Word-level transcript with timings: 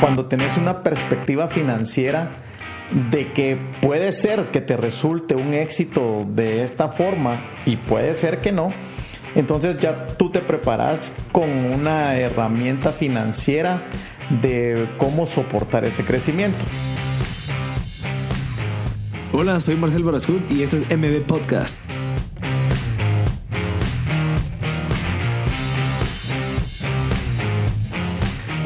cuando 0.00 0.26
tenés 0.26 0.56
una 0.56 0.82
perspectiva 0.82 1.48
financiera 1.48 2.30
de 3.10 3.32
que 3.32 3.58
puede 3.82 4.12
ser 4.12 4.46
que 4.50 4.60
te 4.60 4.76
resulte 4.76 5.34
un 5.34 5.54
éxito 5.54 6.26
de 6.28 6.62
esta 6.62 6.88
forma 6.88 7.40
y 7.66 7.76
puede 7.76 8.14
ser 8.14 8.40
que 8.40 8.52
no, 8.52 8.72
entonces 9.34 9.78
ya 9.78 10.06
tú 10.06 10.30
te 10.30 10.40
preparas 10.40 11.12
con 11.32 11.50
una 11.50 12.16
herramienta 12.16 12.92
financiera 12.92 13.82
de 14.42 14.88
cómo 14.96 15.26
soportar 15.26 15.84
ese 15.84 16.04
crecimiento. 16.04 16.58
Hola, 19.32 19.60
soy 19.60 19.76
Marcel 19.76 20.04
Barascut 20.04 20.50
y 20.50 20.62
este 20.62 20.76
es 20.76 20.96
MB 20.96 21.26
Podcast. 21.26 21.76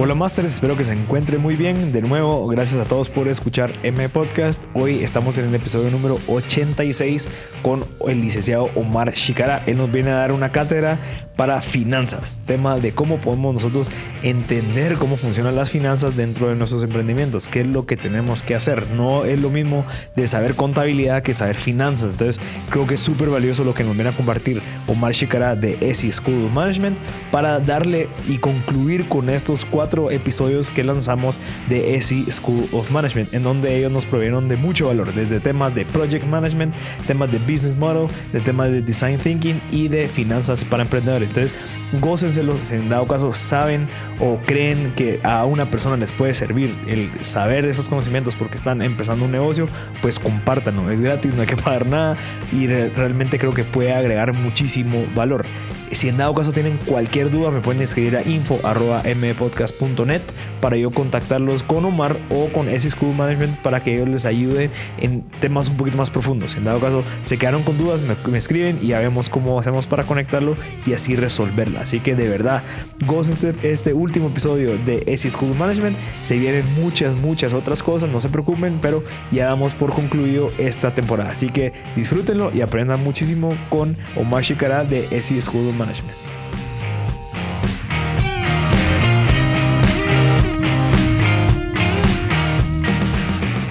Hola 0.05 0.17
Masters, 0.17 0.55
espero 0.55 0.77
que 0.77 0.83
se 0.83 0.95
encuentre 0.95 1.39
muy 1.39 1.55
bien. 1.55 1.93
De 1.93 2.03
nuevo, 2.03 2.49
gracias 2.49 2.81
a 2.81 2.85
todos 2.87 3.09
por 3.09 3.29
escuchar 3.29 3.71
M 3.85 4.09
Podcast. 4.09 4.65
Hoy 4.75 5.05
estamos 5.05 5.39
en 5.39 5.45
el 5.45 5.55
episodio 5.55 5.93
número 5.93 6.19
86 6.27 7.29
con 7.63 7.85
el 8.09 8.21
licenciado 8.21 8.69
Omar 8.75 9.13
Shikara. 9.15 9.63
Él 9.65 9.77
nos 9.77 9.93
viene 9.93 10.11
a 10.11 10.17
dar 10.17 10.33
una 10.33 10.49
cátedra 10.49 10.99
para 11.37 11.63
finanzas, 11.63 12.41
tema 12.47 12.79
de 12.79 12.93
cómo 12.93 13.17
podemos 13.19 13.55
nosotros 13.55 13.91
entender 14.23 14.97
cómo 14.97 15.17
funcionan 15.17 15.57
las 15.57 15.71
finanzas 15.71 16.17
dentro 16.17 16.49
de 16.49 16.57
nuestros 16.57 16.83
emprendimientos, 16.83 17.49
qué 17.49 17.61
es 17.63 17.67
lo 17.67 17.87
que 17.87 17.97
tenemos 17.97 18.43
que 18.43 18.55
hacer. 18.55 18.91
No 18.91 19.25
es 19.25 19.41
lo 19.41 19.51
mismo 19.51 19.85
de 20.15 20.27
saber 20.27 20.55
contabilidad 20.55 21.23
que 21.23 21.35
saber 21.35 21.57
finanzas. 21.57 22.11
Entonces, 22.11 22.41
creo 22.71 22.87
que 22.87 22.95
es 22.95 23.01
súper 23.01 23.31
valioso 23.31 23.65
lo 23.65 23.75
que 23.75 23.85
nos 23.85 23.95
viene 23.95 24.11
a 24.11 24.13
compartir 24.13 24.63
Omar 24.87 25.13
Shikara 25.13 25.57
de 25.57 25.77
ESI 25.81 26.13
School 26.13 26.47
of 26.47 26.53
Management 26.53 26.97
para 27.31 27.59
darle 27.61 28.09
y 28.29 28.39
concluir 28.39 29.07
con 29.09 29.29
estos 29.29 29.65
cuatro 29.65 30.11
episodios 30.11 30.71
que 30.71 30.85
lanzamos 30.85 31.39
de 31.69 31.95
ESI 31.95 32.27
School 32.31 32.69
of 32.73 32.91
Management, 32.91 33.33
en 33.35 33.43
donde 33.43 33.77
ellos 33.77 33.91
nos 33.91 34.07
provieron 34.07 34.49
de 34.49 34.57
mucho 34.57 34.89
valor, 34.89 35.13
desde 35.13 35.41
temas 35.41 35.75
de 35.75 35.85
project 35.87 36.27
management, 36.27 36.75
temas 37.07 37.31
de 37.33 37.39
business 37.39 37.77
model, 37.77 38.09
de 38.33 38.41
temas 38.41 38.71
de 38.71 38.83
design 38.83 39.19
thinking 39.19 39.61
y 39.71 39.89
de 39.89 40.09
finanzas 40.09 40.65
para 40.65 40.83
emprendedores. 40.83 41.22
Entonces, 41.25 41.55
gócenselos 42.01 42.65
si 42.65 42.75
en 42.77 42.89
dado 42.89 43.07
caso 43.07 43.35
saben 43.35 43.87
o 44.21 44.39
creen 44.45 44.93
que 44.97 45.21
a 45.23 45.45
una 45.45 45.67
persona 45.67 45.97
les 45.97 46.13
puede 46.13 46.35
servir 46.35 46.75
el 46.87 47.11
saber 47.23 47.65
esos 47.67 47.89
conocimientos 47.89 48.37
porque 48.37 48.57
están 48.57 48.83
empezando 48.83 49.25
un 49.25 49.33
negocio, 49.33 49.69
pues 50.01 50.19
compártanlo. 50.19 50.91
Es 50.91 51.01
gratis, 51.01 51.35
no 51.35 51.43
hay 51.43 51.47
que 51.47 51.57
pagar 51.57 51.87
nada 51.87 52.17
y 52.53 52.67
realmente 52.67 53.39
creo 53.39 53.55
que 53.55 53.65
puede 53.65 53.93
agregar 53.93 54.33
muchísimo 54.33 55.05
valor. 55.15 55.45
Si 55.93 56.09
en 56.09 56.17
dado 56.17 56.35
caso 56.35 56.53
tienen 56.53 56.79
cualquier 56.87 57.31
duda, 57.31 57.51
me 57.51 57.61
pueden 57.61 57.83
escribir 57.83 58.17
a 58.17 58.23
info.mpodcast.net 58.23 60.23
para 60.59 60.79
yo 60.79 60.91
contactarlos 60.91 61.63
con 61.63 61.85
Omar 61.85 62.17
o 62.31 62.49
con 62.49 62.71
S 62.71 62.91
School 62.91 63.15
Management 63.15 63.59
para 63.59 63.81
que 63.81 63.97
ellos 63.97 64.09
les 64.09 64.25
ayuden 64.25 64.71
en 64.99 65.21
temas 65.41 65.69
un 65.69 65.77
poquito 65.77 65.99
más 65.99 66.09
profundos. 66.09 66.57
En 66.57 66.65
dado 66.65 66.81
caso 66.81 67.05
se 67.25 67.37
quedaron 67.37 67.63
con 67.63 67.77
dudas, 67.77 68.03
me, 68.03 68.15
escriben 68.39 68.79
y 68.81 68.87
ya 68.89 69.01
vemos 69.01 69.29
cómo 69.29 69.61
hacemos 69.61 69.87
para 69.87 70.05
conectarlo 70.05 70.57
y 70.87 70.95
así 70.95 71.15
resolverla. 71.15 71.83
Así 71.83 72.01
que 72.01 72.15
de 72.15 72.27
verdad, 72.27 72.63
gocen 73.07 73.35
este, 73.35 73.55
este 73.71 73.93
último 73.93 74.29
episodio 74.29 74.75
de 74.87 75.03
S 75.07 75.29
School 75.29 75.55
Management. 75.59 75.99
Se 76.23 76.39
vienen 76.39 76.65
muchas, 76.81 77.15
muchas 77.17 77.53
otras 77.53 77.83
cosas, 77.83 78.09
no 78.09 78.19
se 78.19 78.31
preocupen, 78.31 78.79
pero 78.81 79.05
ya 79.31 79.49
damos 79.49 79.75
por 79.75 79.93
concluido 79.93 80.53
esta 80.57 80.95
temporada. 80.95 81.33
Así 81.33 81.51
que 81.51 81.75
disfrútenlo 81.97 82.51
y 82.55 82.63
aprendan 82.63 83.05
muchísimo 83.05 83.55
con 83.69 83.99
Omar 84.17 84.43
Shikara 84.43 84.85
de 84.85 85.07
S 85.11 85.39
School 85.43 85.65
Management. 85.65 85.82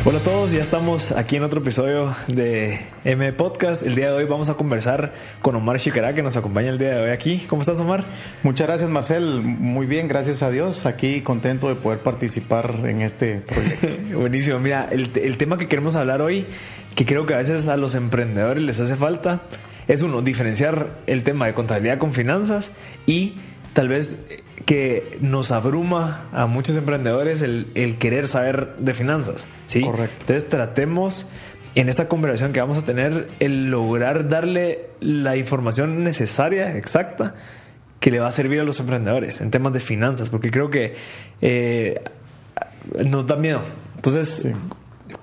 Hola 0.04 0.18
a 0.18 0.24
todos, 0.24 0.52
ya 0.52 0.62
estamos 0.62 1.14
aquí 1.14 1.38
en 1.38 1.44
otro 1.44 1.62
episodio 1.62 2.14
de 2.28 2.82
M 3.06 3.32
Podcast. 3.32 3.84
El 3.84 3.96
día 3.96 4.08
de 4.08 4.18
hoy 4.18 4.26
vamos 4.26 4.50
a 4.50 4.56
conversar 4.56 5.14
con 5.42 5.56
Omar 5.56 5.78
Shikara, 5.78 6.14
que 6.14 6.22
nos 6.22 6.36
acompaña 6.36 6.70
el 6.70 6.78
día 6.78 6.96
de 6.96 7.02
hoy 7.02 7.10
aquí. 7.12 7.46
¿Cómo 7.48 7.62
estás, 7.62 7.80
Omar? 7.80 8.04
Muchas 8.44 8.68
gracias, 8.68 8.90
Marcel. 8.90 9.42
Muy 9.42 9.86
bien, 9.86 10.10
gracias 10.10 10.44
a 10.44 10.50
Dios. 10.50 10.86
Aquí 10.86 11.22
contento 11.22 11.70
de 11.70 11.76
poder 11.76 12.00
participar 12.00 12.80
en 12.84 13.04
este 13.04 13.42
proyecto. 13.42 13.88
Buenísimo. 14.20 14.60
Mira, 14.60 14.90
el, 14.92 15.12
el 15.16 15.38
tema 15.38 15.58
que 15.58 15.68
queremos 15.68 15.96
hablar 15.96 16.22
hoy, 16.22 16.46
que 16.94 17.06
creo 17.06 17.26
que 17.26 17.36
a 17.36 17.38
veces 17.38 17.70
a 17.70 17.78
los 17.78 17.96
emprendedores 17.96 18.62
les 18.64 18.82
hace 18.82 18.98
falta, 18.98 19.44
es 19.88 20.02
uno, 20.02 20.22
diferenciar 20.22 21.00
el 21.08 21.24
tema 21.24 21.48
de 21.48 21.54
contabilidad 21.54 21.98
con 21.98 22.14
finanzas 22.14 22.72
y 23.06 23.36
tal 23.74 23.88
vez 23.88 24.28
que 24.66 25.18
nos 25.22 25.52
abruma 25.52 26.26
a 26.34 26.46
muchos 26.46 26.78
emprendedores 26.78 27.42
el, 27.42 27.98
querer 28.00 28.28
saber 28.28 28.76
de 28.78 28.94
finanzas. 28.94 29.48
¿sí? 29.68 29.82
Correcto. 29.82 30.16
Entonces 30.22 30.50
tratemos 30.50 31.28
en 31.76 31.90
esta 31.90 32.08
conversación 32.08 32.54
que 32.54 32.60
vamos 32.60 32.78
a 32.78 32.86
tener 32.86 33.30
el 33.40 33.72
lograr 33.72 34.28
darle 34.28 34.90
la 35.00 35.38
información 35.38 36.04
necesaria, 36.04 36.78
exacta, 36.78 37.36
que 38.00 38.12
le 38.12 38.20
va 38.20 38.28
a 38.28 38.32
servir 38.32 38.60
a 38.60 38.64
los 38.64 38.80
emprendedores 38.80 39.42
en 39.42 39.52
temas 39.52 39.74
de 39.74 39.80
finanzas, 39.80 40.30
porque 40.30 40.52
creo 40.52 40.70
que 40.70 40.96
eh, 41.42 42.02
nos 43.06 43.26
da 43.26 43.36
miedo. 43.36 43.62
Entonces, 43.96 44.48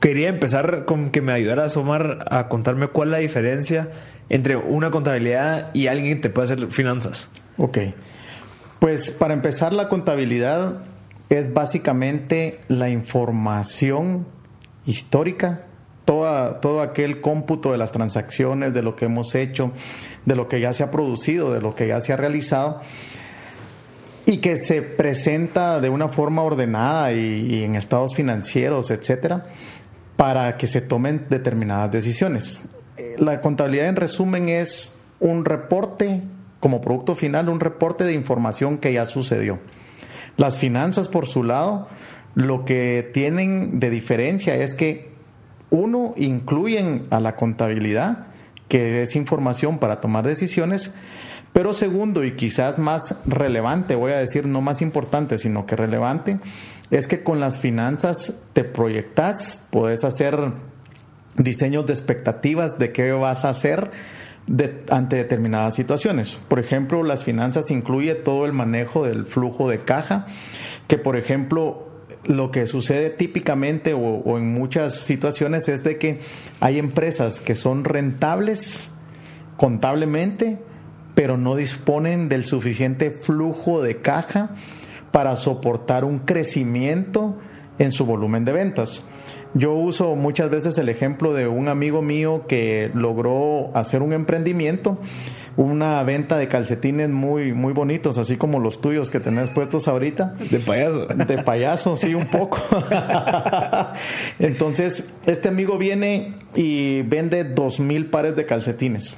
quería 0.01 0.29
empezar 0.29 0.85
con 0.85 1.11
que 1.11 1.21
me 1.21 1.33
ayudara 1.33 1.67
a 1.67 1.79
Omar, 1.79 2.27
a 2.31 2.49
contarme 2.49 2.89
cuál 2.89 3.09
es 3.09 3.13
la 3.13 3.19
diferencia 3.19 3.91
entre 4.29 4.57
una 4.57 4.91
contabilidad 4.91 5.71
y 5.75 5.87
alguien 5.87 6.17
que 6.17 6.23
te 6.23 6.31
puede 6.31 6.53
hacer 6.53 6.71
finanzas? 6.71 7.29
Ok. 7.57 7.79
Pues 8.79 9.11
para 9.11 9.35
empezar, 9.35 9.73
la 9.73 9.89
contabilidad 9.89 10.83
es 11.31 11.53
básicamente 11.53 12.61
la 12.69 12.89
información 12.91 14.27
histórica, 14.87 15.65
toda, 16.05 16.61
todo 16.61 16.81
aquel 16.81 17.21
cómputo 17.21 17.73
de 17.73 17.79
las 17.79 17.93
transacciones, 17.93 18.73
de 18.73 18.83
lo 18.83 18.97
que 18.97 19.07
hemos 19.07 19.35
hecho, 19.35 19.73
de 20.25 20.37
lo 20.37 20.49
que 20.49 20.61
ya 20.61 20.73
se 20.73 20.85
ha 20.85 20.91
producido, 20.91 21.53
de 21.53 21.61
lo 21.61 21.75
que 21.75 21.89
ya 21.89 22.01
se 22.01 22.13
ha 22.13 22.17
realizado, 22.17 22.81
y 24.25 24.39
que 24.39 24.57
se 24.57 24.83
presenta 24.83 25.81
de 25.81 25.89
una 25.89 26.09
forma 26.09 26.43
ordenada 26.43 27.13
y, 27.13 27.47
y 27.51 27.65
en 27.65 27.75
estados 27.75 28.15
financieros, 28.15 28.91
etcétera, 28.91 29.47
para 30.19 30.59
que 30.59 30.67
se 30.67 30.83
tomen 30.83 31.29
determinadas 31.31 31.91
decisiones 31.91 32.67
la 33.19 33.41
contabilidad 33.41 33.87
en 33.87 33.97
resumen 33.97 34.49
es 34.49 34.93
un 35.21 35.45
reporte 35.45 36.23
como 36.61 36.81
producto 36.81 37.15
final, 37.15 37.49
un 37.49 37.61
reporte 37.61 38.05
de 38.05 38.15
información 38.15 38.79
que 38.79 38.93
ya 38.93 39.07
sucedió. 39.07 39.59
Las 40.37 40.59
finanzas, 40.59 41.09
por 41.09 41.27
su 41.27 41.45
lado, 41.45 41.89
lo 42.35 42.65
que 42.65 43.09
tienen 43.13 43.81
de 43.81 43.91
diferencia 43.91 44.55
es 44.57 44.75
que, 44.75 45.09
uno, 45.71 46.15
incluyen 46.17 47.07
a 47.11 47.21
la 47.21 47.37
contabilidad, 47.37 48.27
que 48.69 49.03
es 49.03 49.17
información 49.17 49.79
para 49.79 50.01
tomar 50.01 50.27
decisiones, 50.27 50.93
pero 51.53 51.73
segundo, 51.73 52.25
y 52.25 52.33
quizás 52.33 52.79
más 52.79 53.17
relevante, 53.27 53.95
voy 53.95 54.13
a 54.13 54.19
decir 54.19 54.47
no 54.47 54.61
más 54.61 54.83
importante, 54.83 55.39
sino 55.39 55.67
que 55.67 55.77
relevante, 55.77 56.39
es 56.91 57.07
que 57.07 57.23
con 57.23 57.41
las 57.41 57.59
finanzas 57.59 58.35
te 58.53 58.65
proyectas, 58.65 59.63
puedes 59.71 60.05
hacer 60.05 60.53
diseños 61.37 61.87
de 61.87 61.93
expectativas 61.93 62.79
de 62.79 62.93
qué 62.93 63.13
vas 63.13 63.45
a 63.45 63.51
hacer 63.51 63.91
ante 64.91 65.17
determinadas 65.17 65.75
situaciones. 65.75 66.39
Por 66.49 66.59
ejemplo, 66.59 67.03
las 67.03 67.25
finanzas 67.25 67.71
incluye 67.71 68.15
todo 68.15 68.47
el 68.47 68.53
manejo 68.53 69.05
del 69.05 69.27
flujo 69.27 69.69
de 69.69 69.81
caja, 69.81 70.27
que 70.87 70.97
por 70.97 71.17
ejemplo 71.17 71.87
lo 72.25 72.51
que 72.51 72.67
sucede 72.67 73.11
típicamente 73.11 73.93
o, 73.93 74.01
o, 74.01 74.39
en 74.39 74.53
muchas 74.53 74.97
situaciones 74.97 75.69
es 75.69 75.85
de 75.85 75.99
que 75.99 76.21
hay 76.61 76.79
empresas 76.79 77.41
que 77.41 77.55
son 77.55 77.85
rentables 77.85 78.91
contablemente, 79.57 80.59
pero 81.15 81.37
no 81.37 81.55
disponen 81.55 82.29
del 82.29 82.45
suficiente 82.45 83.11
flujo 83.11 83.83
de 83.83 83.97
caja 83.97 84.51
para 85.11 85.37
soportar 85.37 86.05
un 86.05 86.19
crecimiento 86.19 87.37
en 87.79 87.93
su 87.93 88.05
volumen 88.05 88.45
de 88.45 88.53
ventas. 88.53 89.05
Yo 89.55 89.73
uso 89.73 90.15
muchas 90.15 90.51
veces 90.51 90.77
el 90.79 90.89
ejemplo 90.89 91.33
de 91.33 91.47
un 91.47 91.69
amigo 91.69 92.03
mío 92.03 92.45
que 92.47 92.91
logró 92.95 93.75
hacer 93.75 94.03
un 94.03 94.13
emprendimiento, 94.13 94.99
una 95.57 96.03
venta 96.03 96.37
de 96.37 96.49
calcetines 96.49 97.09
muy, 97.09 97.55
muy 97.55 97.73
bonitos, 97.73 98.19
así 98.19 98.37
como 98.37 98.61
los 98.61 98.81
tuyos 98.81 99.11
que 99.11 99.21
tenés 99.21 99.49
puestos 99.51 99.89
ahorita. 99.89 100.35
De 100.51 100.61
payaso. 100.61 101.07
De 101.07 101.43
payaso, 101.43 101.97
sí, 101.97 102.15
un 102.15 102.27
poco. 102.27 102.61
Entonces, 104.39 105.09
este 105.25 105.49
amigo 105.49 105.79
viene 105.79 106.35
y 106.55 107.03
vende 107.03 107.45
dos 107.45 107.81
mil 107.81 108.07
pares 108.07 108.37
de 108.37 108.45
calcetines. 108.45 109.17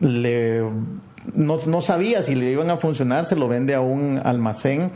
Le, 0.00 0.62
no, 1.34 1.58
no 1.66 1.80
sabía 1.82 2.22
si 2.22 2.34
le 2.34 2.50
iban 2.50 2.70
a 2.70 2.78
funcionar, 2.78 3.26
se 3.26 3.36
lo 3.36 3.46
vende 3.46 3.74
a 3.74 3.80
un 3.80 4.20
almacén 4.24 4.90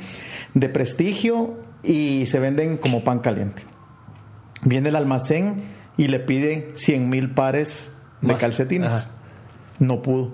de 0.55 0.69
prestigio 0.69 1.58
y 1.82 2.26
se 2.26 2.41
venden 2.41 2.76
como 2.76 3.05
pan 3.05 3.20
caliente. 3.20 3.62
Viene 4.62 4.91
el 4.91 4.97
almacén 4.97 5.62
y 5.97 6.08
le 6.08 6.20
pide 6.20 6.70
100 6.75 7.08
mil 7.08 7.31
pares 7.32 7.93
de 8.20 8.35
calcetines. 8.35 9.08
No 9.79 10.02
pudo. 10.02 10.32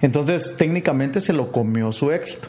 Entonces, 0.00 0.56
técnicamente 0.56 1.20
se 1.20 1.32
lo 1.32 1.50
comió 1.50 1.92
su 1.92 2.12
éxito. 2.12 2.48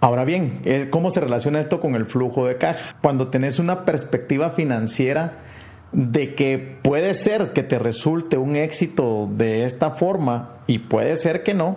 Ahora 0.00 0.24
bien, 0.24 0.62
¿cómo 0.90 1.10
se 1.10 1.20
relaciona 1.20 1.60
esto 1.60 1.80
con 1.80 1.94
el 1.94 2.06
flujo 2.06 2.46
de 2.46 2.56
caja? 2.56 2.96
Cuando 3.02 3.28
tenés 3.28 3.58
una 3.58 3.84
perspectiva 3.84 4.50
financiera 4.50 5.38
de 5.92 6.34
que 6.34 6.78
puede 6.82 7.14
ser 7.14 7.52
que 7.52 7.62
te 7.62 7.78
resulte 7.78 8.36
un 8.36 8.56
éxito 8.56 9.28
de 9.30 9.64
esta 9.64 9.90
forma 9.90 10.56
y 10.66 10.78
puede 10.78 11.16
ser 11.16 11.42
que 11.42 11.52
no, 11.52 11.76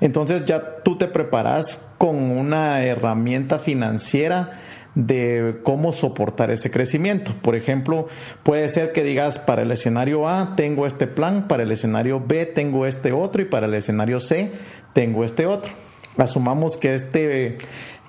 entonces 0.00 0.44
ya 0.44 0.82
tú 0.82 0.98
te 0.98 1.06
preparas 1.06 1.86
con 1.98 2.16
una 2.16 2.82
herramienta 2.82 3.58
financiera 3.58 4.60
de 4.94 5.60
cómo 5.64 5.92
soportar 5.92 6.50
ese 6.50 6.70
crecimiento. 6.70 7.34
Por 7.42 7.56
ejemplo, 7.56 8.08
puede 8.42 8.68
ser 8.68 8.92
que 8.92 9.02
digas, 9.02 9.38
para 9.38 9.62
el 9.62 9.70
escenario 9.70 10.28
A 10.28 10.54
tengo 10.56 10.86
este 10.86 11.06
plan, 11.06 11.48
para 11.48 11.64
el 11.64 11.72
escenario 11.72 12.22
B 12.24 12.46
tengo 12.46 12.86
este 12.86 13.12
otro 13.12 13.42
y 13.42 13.44
para 13.44 13.66
el 13.66 13.74
escenario 13.74 14.20
C 14.20 14.52
tengo 14.92 15.24
este 15.24 15.46
otro. 15.46 15.72
Asumamos 16.16 16.76
que 16.76 16.94
este 16.94 17.58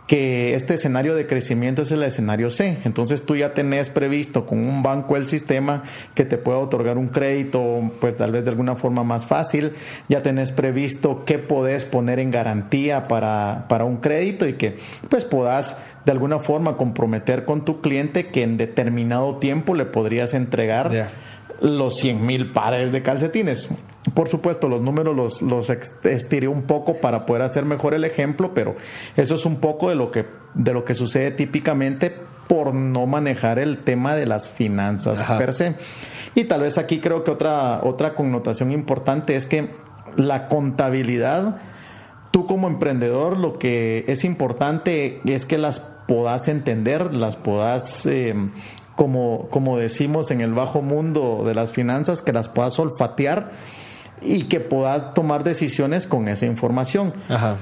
que 0.08 0.54
este 0.54 0.76
escenario 0.76 1.16
de 1.16 1.26
crecimiento 1.26 1.82
es 1.82 1.92
el 1.92 2.04
escenario 2.04 2.50
C. 2.50 2.78
Entonces 2.86 3.24
tú 3.26 3.36
ya 3.36 3.54
tenés 3.54 3.90
previsto 3.90 4.46
con 4.46 4.60
un 4.60 4.84
banco 4.84 5.18
el 5.18 5.28
sistema 5.28 5.84
que 6.14 6.26
te 6.26 6.38
pueda 6.38 6.60
otorgar 6.60 6.98
un 6.98 7.08
crédito, 7.08 7.92
pues 8.00 8.16
tal 8.16 8.32
vez 8.32 8.44
de 8.44 8.52
alguna 8.52 8.76
forma 8.76 9.04
más 9.04 9.26
fácil. 9.26 9.74
Ya 10.08 10.22
tenés 10.22 10.52
previsto 10.52 11.26
qué 11.26 11.40
podés 11.40 11.86
poner 11.86 12.20
en 12.20 12.30
garantía 12.32 13.08
para, 13.08 13.66
para 13.68 13.86
un 13.86 13.98
crédito 13.98 14.48
y 14.48 14.54
que 14.54 14.78
pues 15.10 15.26
puedas 15.26 15.78
de 16.06 16.12
alguna 16.12 16.40
forma 16.40 16.78
comprometer 16.78 17.46
con 17.46 17.66
tu 17.66 17.82
cliente 17.82 18.28
que 18.28 18.44
en 18.44 18.58
determinado 18.58 19.38
tiempo 19.38 19.74
le 19.74 19.86
podrías 19.86 20.36
entregar 20.36 21.10
los 21.62 21.98
100 21.98 22.26
mil 22.26 22.52
pares 22.52 22.92
de 22.92 23.02
calcetines. 23.04 23.70
Por 24.14 24.30
supuesto, 24.30 24.68
los 24.68 24.82
números 24.82 25.16
los, 25.16 25.42
los 25.42 25.70
estiré 25.70 26.48
un 26.48 26.64
poco 26.64 26.96
para 26.96 27.26
poder 27.26 27.42
hacer 27.42 27.66
mejor 27.66 27.94
el 27.94 28.06
ejemplo, 28.06 28.54
pero 28.54 28.76
eso 29.16 29.36
es 29.36 29.46
un 29.46 29.58
poco 29.58 29.90
de 29.90 29.96
lo 29.96 30.12
que, 30.12 30.26
de 30.54 30.74
lo 30.74 30.86
que 30.86 30.94
sucede 30.94 31.32
típicamente 31.32 32.14
por 32.48 32.74
no 32.74 33.08
manejar 33.08 33.60
el 33.60 33.80
tema 33.80 34.16
de 34.16 34.28
las 34.28 34.50
finanzas 34.50 35.24
per 35.38 35.54
se. 35.54 35.76
Y 36.36 36.44
tal 36.44 36.62
vez 36.62 36.78
aquí 36.78 37.00
creo 37.00 37.24
que 37.24 37.32
otra, 37.32 37.82
otra 37.84 38.14
connotación 38.14 38.72
importante 38.72 39.36
es 39.36 39.46
que 39.46 39.72
la 40.16 40.48
contabilidad, 40.48 41.58
tú 42.32 42.46
como 42.46 42.68
emprendedor, 42.68 43.38
lo 43.38 43.58
que 43.58 44.06
es 44.08 44.24
importante 44.24 45.22
es 45.26 45.46
que 45.46 45.58
las 45.58 45.80
puedas 45.80 46.48
entender, 46.48 47.14
las 47.14 47.36
puedas 47.36 48.06
eh, 48.06 48.36
como, 48.96 49.48
como 49.50 49.78
decimos 49.78 50.32
en 50.32 50.42
el 50.42 50.54
bajo 50.54 50.82
mundo 50.82 51.44
de 51.46 51.54
las 51.54 51.72
finanzas, 51.72 52.22
que 52.22 52.34
las 52.34 52.48
puedas 52.48 52.80
olfatear 52.80 53.52
y 54.22 54.44
que 54.44 54.60
puedas 54.60 55.14
tomar 55.14 55.44
decisiones 55.44 56.08
con 56.08 56.28
esa 56.28 56.46
información. 56.46 57.14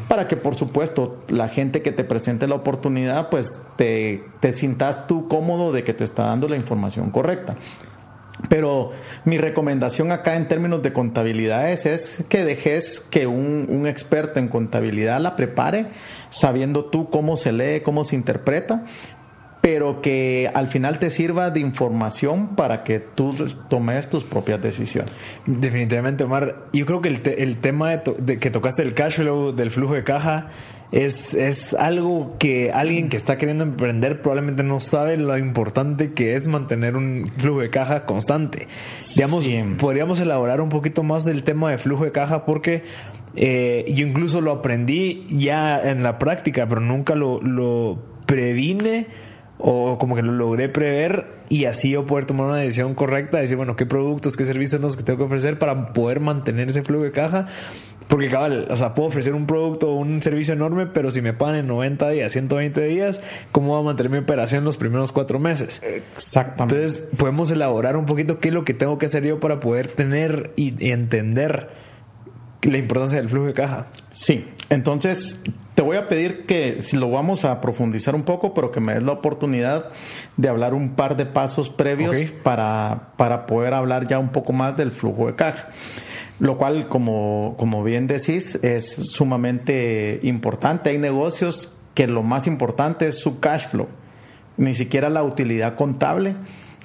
Para 0.07 0.27
que, 0.27 0.38
por 0.38 0.56
supuesto, 0.56 1.24
la 1.30 1.50
gente 1.50 1.81
que 1.81 1.91
te 1.91 2.03
presente 2.03 2.47
la 2.47 2.56
oportunidad, 2.56 3.30
pues 3.30 3.59
te, 3.75 4.24
te 4.39 4.56
sientas 4.56 5.07
tú 5.07 5.27
cómodo 5.27 5.71
de 5.71 5.83
que 5.83 5.94
te 5.94 6.03
está 6.03 6.25
dando 6.25 6.47
la 6.47 6.56
información 6.56 7.09
correcta. 7.09 7.56
Pero 8.50 8.91
mi 9.25 9.38
recomendación 9.38 10.12
acá 10.12 10.35
en 10.35 10.47
términos 10.47 10.81
de 10.81 10.91
contabilidades 10.91 11.85
es 11.85 12.25
que 12.30 12.44
dejes 12.44 13.00
que 13.00 13.27
un, 13.27 13.68
un, 13.69 13.88
experto 13.88 14.39
en 14.39 14.47
contabilidad 14.47 15.21
la 15.21 15.35
prepare, 15.35 15.88
sabiendo 16.30 16.85
tú 16.85 17.09
cómo 17.09 17.38
se 17.38 17.51
lee, 17.51 17.81
cómo 17.81 18.03
se 18.03 18.15
interpreta, 18.15 18.85
pero 19.63 20.01
que 20.01 20.51
al 20.54 20.68
final 20.68 21.00
te 21.00 21.10
sirva 21.10 21.50
de 21.50 21.62
información 21.62 22.50
para 22.50 22.83
que 22.83 23.00
tú 23.00 23.33
tomes 23.69 24.10
tus 24.10 24.25
propias 24.25 24.62
decisiones. 24.62 25.13
Definitivamente, 25.45 26.25
Omar. 26.25 26.65
Yo 26.74 26.86
creo 26.86 27.01
que 27.01 27.07
el, 27.07 27.56
tema 27.56 27.95
de, 27.95 28.39
que 28.39 28.51
tocaste 28.51 28.81
el 28.81 28.94
cash 28.94 29.13
flow, 29.13 29.54
del 29.54 29.71
flujo 29.71 29.94
de 29.94 30.04
caja, 30.04 30.50
es, 30.92 31.33
es 31.33 31.74
algo 31.75 32.36
que 32.39 32.74
alguien 32.74 33.07
que 33.07 33.15
está 33.15 33.38
queriendo 33.38 33.63
emprender 33.63 34.21
probablemente 34.21 34.63
no 34.63 34.81
sabe 34.81 35.15
lo 35.15 35.38
importante 35.38 36.12
que 36.12 36.36
es 36.36 36.50
mantener 36.50 36.98
un 36.98 37.31
flujo 37.38 37.62
de 37.62 37.69
caja 37.69 38.06
constante. 38.06 38.68
Digamos, 39.16 39.48
podríamos 39.80 40.19
elaborar 40.19 40.59
un 40.59 40.68
poquito 40.68 41.04
más 41.04 41.24
del 41.24 41.44
tema 41.44 41.71
de 41.71 41.77
flujo 41.77 42.04
de 42.04 42.12
caja 42.12 42.45
porque 42.45 42.83
eh, 43.38 43.86
yo 43.95 44.06
incluso 44.06 44.42
lo 44.42 44.51
aprendí 44.51 45.25
ya 45.30 45.81
en 45.81 46.04
la 46.04 46.19
práctica, 46.19 46.68
pero 46.68 46.81
nunca 46.81 47.16
lo, 47.16 47.39
lo 47.42 47.98
previne 48.25 49.22
o 49.65 49.98
como 49.98 50.18
que 50.18 50.21
lo 50.21 50.33
logré 50.33 50.68
prever 50.68 51.25
y 51.48 51.65
así 51.65 51.92
yo 51.92 52.06
poder 52.06 52.25
tomar 52.25 52.48
una 52.48 52.57
decisión 52.57 52.95
correcta, 52.95 53.38
decir, 53.38 53.56
bueno, 53.56 53.77
qué 53.77 53.86
productos, 53.86 54.36
qué 54.36 54.44
servicios 54.44 54.81
los 54.81 54.98
que 54.98 55.04
tengo 55.04 55.19
que 55.19 55.24
ofrecer 55.24 55.57
para 55.57 55.94
poder 55.94 56.19
mantener 56.19 56.68
ese 56.68 56.83
flujo 56.83 57.06
de 57.06 57.13
caja. 57.13 57.48
Porque, 58.10 58.30
cabal, 58.30 58.68
o 58.69 58.75
sea, 58.75 58.94
puedo 58.94 59.07
ofrecer 59.07 59.33
un 59.33 59.48
producto 59.48 59.89
o 59.92 59.95
un 59.95 60.21
servicio 60.21 60.54
enorme, 60.54 60.88
pero 60.88 61.12
si 61.12 61.21
me 61.21 61.31
pagan 61.31 61.56
en 61.56 61.68
90 61.68 62.10
días, 62.10 62.33
120 62.33 62.81
días, 62.83 63.21
¿cómo 63.54 63.74
va 63.74 63.80
a 63.80 63.83
mantener 63.83 64.12
mi 64.12 64.18
operación 64.18 64.65
los 64.65 64.75
primeros 64.75 65.13
cuatro 65.13 65.39
meses? 65.39 65.81
Exactamente. 65.81 66.75
Entonces, 66.75 67.09
podemos 67.16 67.50
elaborar 67.50 67.95
un 67.95 68.06
poquito 68.06 68.42
qué 68.42 68.50
es 68.50 68.54
lo 68.54 68.66
que 68.66 68.74
tengo 68.74 68.98
que 68.98 69.06
hacer 69.06 69.24
yo 69.24 69.39
para 69.39 69.62
poder 69.62 69.88
tener 69.88 70.51
y 70.57 70.89
entender 70.89 71.69
la 72.63 72.77
importancia 72.77 73.19
del 73.19 73.30
flujo 73.30 73.48
de 73.48 73.54
caja. 73.54 73.88
Sí, 74.12 74.45
entonces 74.69 75.39
te 75.75 75.81
voy 75.81 75.98
a 75.98 76.07
pedir 76.07 76.45
que 76.45 76.81
si 76.81 76.98
lo 76.98 77.10
vamos 77.10 77.45
a 77.45 77.60
profundizar 77.60 78.15
un 78.15 78.24
poco, 78.24 78.54
pero 78.54 78.71
que 78.71 78.80
me 78.80 78.94
des 78.94 79.04
la 79.04 79.13
oportunidad 79.13 79.89
de 80.38 80.50
hablar 80.50 80.74
un 80.74 80.95
par 80.95 81.18
de 81.18 81.25
pasos 81.25 81.69
previos 81.69 82.15
para, 82.44 83.10
para 83.18 83.45
poder 83.45 83.74
hablar 83.74 84.07
ya 84.07 84.19
un 84.19 84.30
poco 84.30 84.54
más 84.54 84.77
del 84.77 84.92
flujo 84.92 85.27
de 85.27 85.36
caja. 85.36 85.69
Lo 86.39 86.57
cual, 86.57 86.88
como, 86.88 87.56
como 87.57 87.83
bien 87.83 88.07
decís, 88.07 88.56
es 88.63 88.92
sumamente 88.92 90.19
importante. 90.24 90.89
Hay 90.89 90.98
negocios 90.98 91.74
que 91.94 92.07
lo 92.07 92.24
más 92.24 92.48
importante 92.48 93.07
es 93.07 93.19
su 93.19 93.39
cash 93.39 93.68
flow, 93.68 93.88
ni 94.57 94.74
siquiera 94.74 95.09
la 95.09 95.24
utilidad 95.24 95.75
contable 95.75 96.36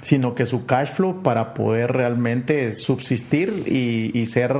sino 0.03 0.35
que 0.35 0.47
su 0.47 0.65
cash 0.65 0.91
flow 0.91 1.23
para 1.23 1.55
poder 1.55 1.93
realmente 1.93 2.73
subsistir 2.75 3.65
y, 3.67 4.17
y, 4.17 4.27
ser 4.27 4.55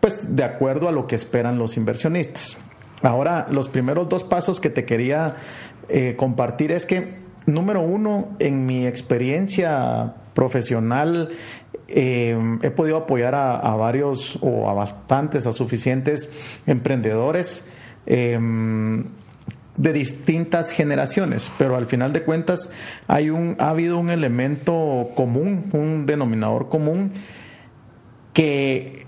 pues 0.00 0.34
de 0.34 0.44
acuerdo 0.44 0.88
a 0.88 0.92
lo 0.92 1.06
que 1.06 1.14
esperan 1.14 1.58
los 1.58 1.76
inversionistas. 1.76 2.56
Ahora, 3.02 3.46
los 3.50 3.68
primeros 3.68 4.08
dos 4.08 4.24
pasos 4.24 4.60
que 4.60 4.70
te 4.70 4.84
quería 4.84 5.36
eh, 5.88 6.14
compartir 6.16 6.72
es 6.72 6.86
que, 6.86 7.18
número 7.46 7.80
uno, 7.80 8.36
en 8.38 8.66
mi 8.66 8.86
experiencia 8.86 10.14
profesional, 10.34 11.30
eh, 11.88 12.38
he 12.62 12.70
podido 12.70 12.98
apoyar 12.98 13.34
a, 13.34 13.74
varios 13.74 14.38
o 14.42 14.68
a 14.68 14.74
bastantes, 14.74 15.46
a 15.46 15.52
suficientes 15.52 16.28
emprendedores 16.66 17.64
em, 18.06 19.06
de 19.76 19.92
distintas 19.92 20.70
generaciones, 20.70 21.50
pero 21.58 21.76
al 21.76 21.86
final 21.86 22.12
de 22.12 22.22
cuentas 22.22 22.70
hay 23.08 23.30
un, 23.30 23.56
ha 23.58 23.70
habido 23.70 23.98
un 23.98 24.10
elemento 24.10 25.08
común, 25.16 25.70
un 25.72 26.06
denominador 26.06 26.68
común 26.68 27.12
que 28.32 29.06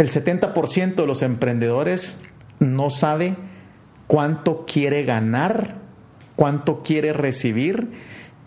el 0.00 0.10
70% 0.10 0.94
de 0.94 1.06
los 1.06 1.20
emprendedores 1.20 2.16
no 2.58 2.88
sabe 2.88 3.36
cuánto 4.06 4.64
quiere 4.64 5.04
ganar, 5.04 5.74
cuánto 6.36 6.82
quiere 6.82 7.12
recibir 7.12 7.90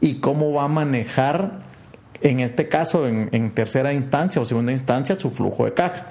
y 0.02 0.16
cómo 0.16 0.52
va 0.52 0.64
a 0.64 0.68
manejar, 0.68 1.60
en 2.22 2.40
este 2.40 2.70
caso, 2.70 3.08
en, 3.08 3.52
tercera 3.52 3.94
instancia 3.94 4.42
o 4.42 4.46
segunda 4.46 4.72
instancia, 4.72 5.16
su 5.16 5.30
flujo 5.30 5.66
de 5.66 5.76
caja. 5.76 6.08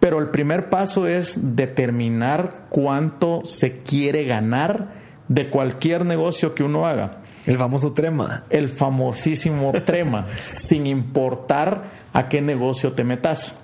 Pero 0.00 0.18
el 0.18 0.30
primer 0.30 0.70
paso 0.70 1.06
es 1.06 1.54
determinar 1.54 2.66
cuánto 2.68 3.44
se 3.44 3.78
quiere 3.78 4.24
ganar 4.24 4.88
de 5.28 5.50
cualquier 5.50 6.04
negocio 6.04 6.56
que 6.56 6.64
uno 6.64 6.84
haga. 6.88 7.22
El 7.46 7.58
famoso 7.58 7.92
trema. 7.94 8.42
El 8.50 8.68
famosísimo 8.68 9.72
trema, 9.84 10.26
sin 10.36 10.88
importar 10.88 11.84
a 12.12 12.28
qué 12.28 12.42
negocio 12.42 12.92
te 12.92 13.04
metas. 13.04 13.63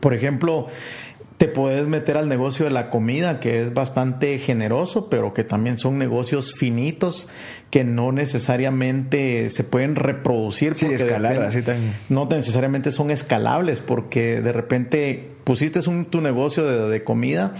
Por 0.00 0.14
ejemplo, 0.14 0.68
te 1.36 1.48
puedes 1.48 1.86
meter 1.86 2.16
al 2.16 2.28
negocio 2.28 2.64
de 2.64 2.70
la 2.70 2.90
comida, 2.90 3.40
que 3.40 3.62
es 3.62 3.74
bastante 3.74 4.38
generoso, 4.38 5.10
pero 5.10 5.34
que 5.34 5.42
también 5.42 5.78
son 5.78 5.98
negocios 5.98 6.54
finitos 6.54 7.28
que 7.70 7.82
no 7.82 8.12
necesariamente 8.12 9.50
se 9.50 9.64
pueden 9.64 9.96
reproducir. 9.96 10.76
Sí, 10.76 10.86
escalar, 10.86 11.42
así 11.42 11.62
No 12.08 12.26
necesariamente 12.26 12.92
son 12.92 13.10
escalables, 13.10 13.80
porque 13.80 14.40
de 14.40 14.52
repente 14.52 15.32
pusiste 15.42 15.80
un, 15.88 16.04
tu 16.04 16.20
negocio 16.20 16.64
de, 16.64 16.88
de 16.88 17.02
comida 17.02 17.54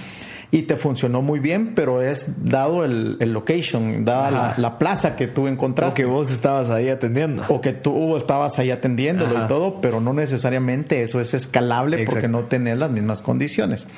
y 0.55 0.63
te 0.63 0.77
funcionó 0.77 1.21
muy 1.21 1.41
bien, 1.41 1.73
pero 1.75 2.01
es 2.01 2.27
dado 2.45 2.85
el, 2.85 3.19
location, 3.19 4.05
dada 4.05 4.55
la, 4.57 4.79
plaza 4.79 5.17
que 5.17 5.27
tú 5.27 5.49
encontraste. 5.49 5.91
O 5.91 5.95
que 5.97 6.05
vos 6.05 6.31
estabas 6.31 6.71
ahí 6.71 6.91
atendiendo. 6.91 7.43
O 7.49 7.61
que 7.61 7.73
tú 7.73 8.17
estabas 8.17 8.57
ahí 8.61 8.71
atendiéndolo 8.71 9.45
y 9.45 9.49
todo, 9.49 9.81
pero 9.81 10.01
no 10.01 10.13
necesariamente 10.13 11.03
eso 11.03 11.21
es 11.21 11.35
escalable 11.35 12.05
porque 12.05 12.29
no 12.29 12.45
tenés 12.45 12.79
las 12.79 12.93
mismas 12.93 13.21
condiciones. 13.21 13.89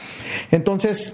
Entonces, 0.50 1.12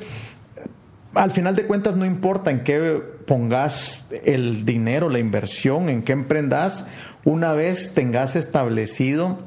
al 1.12 1.32
final 1.32 1.56
de 1.56 1.66
cuentas 1.66 1.96
no 1.96 2.04
importa 2.04 2.52
en 2.52 2.62
qué 2.62 3.02
pongas 3.26 4.04
el 4.24 4.64
dinero, 4.64 5.08
la 5.08 5.18
inversión, 5.18 5.88
en 5.88 6.04
qué 6.04 6.12
emprendas, 6.12 6.86
una 7.24 7.52
vez 7.52 7.94
tengas 7.94 8.36
establecido 8.36 9.40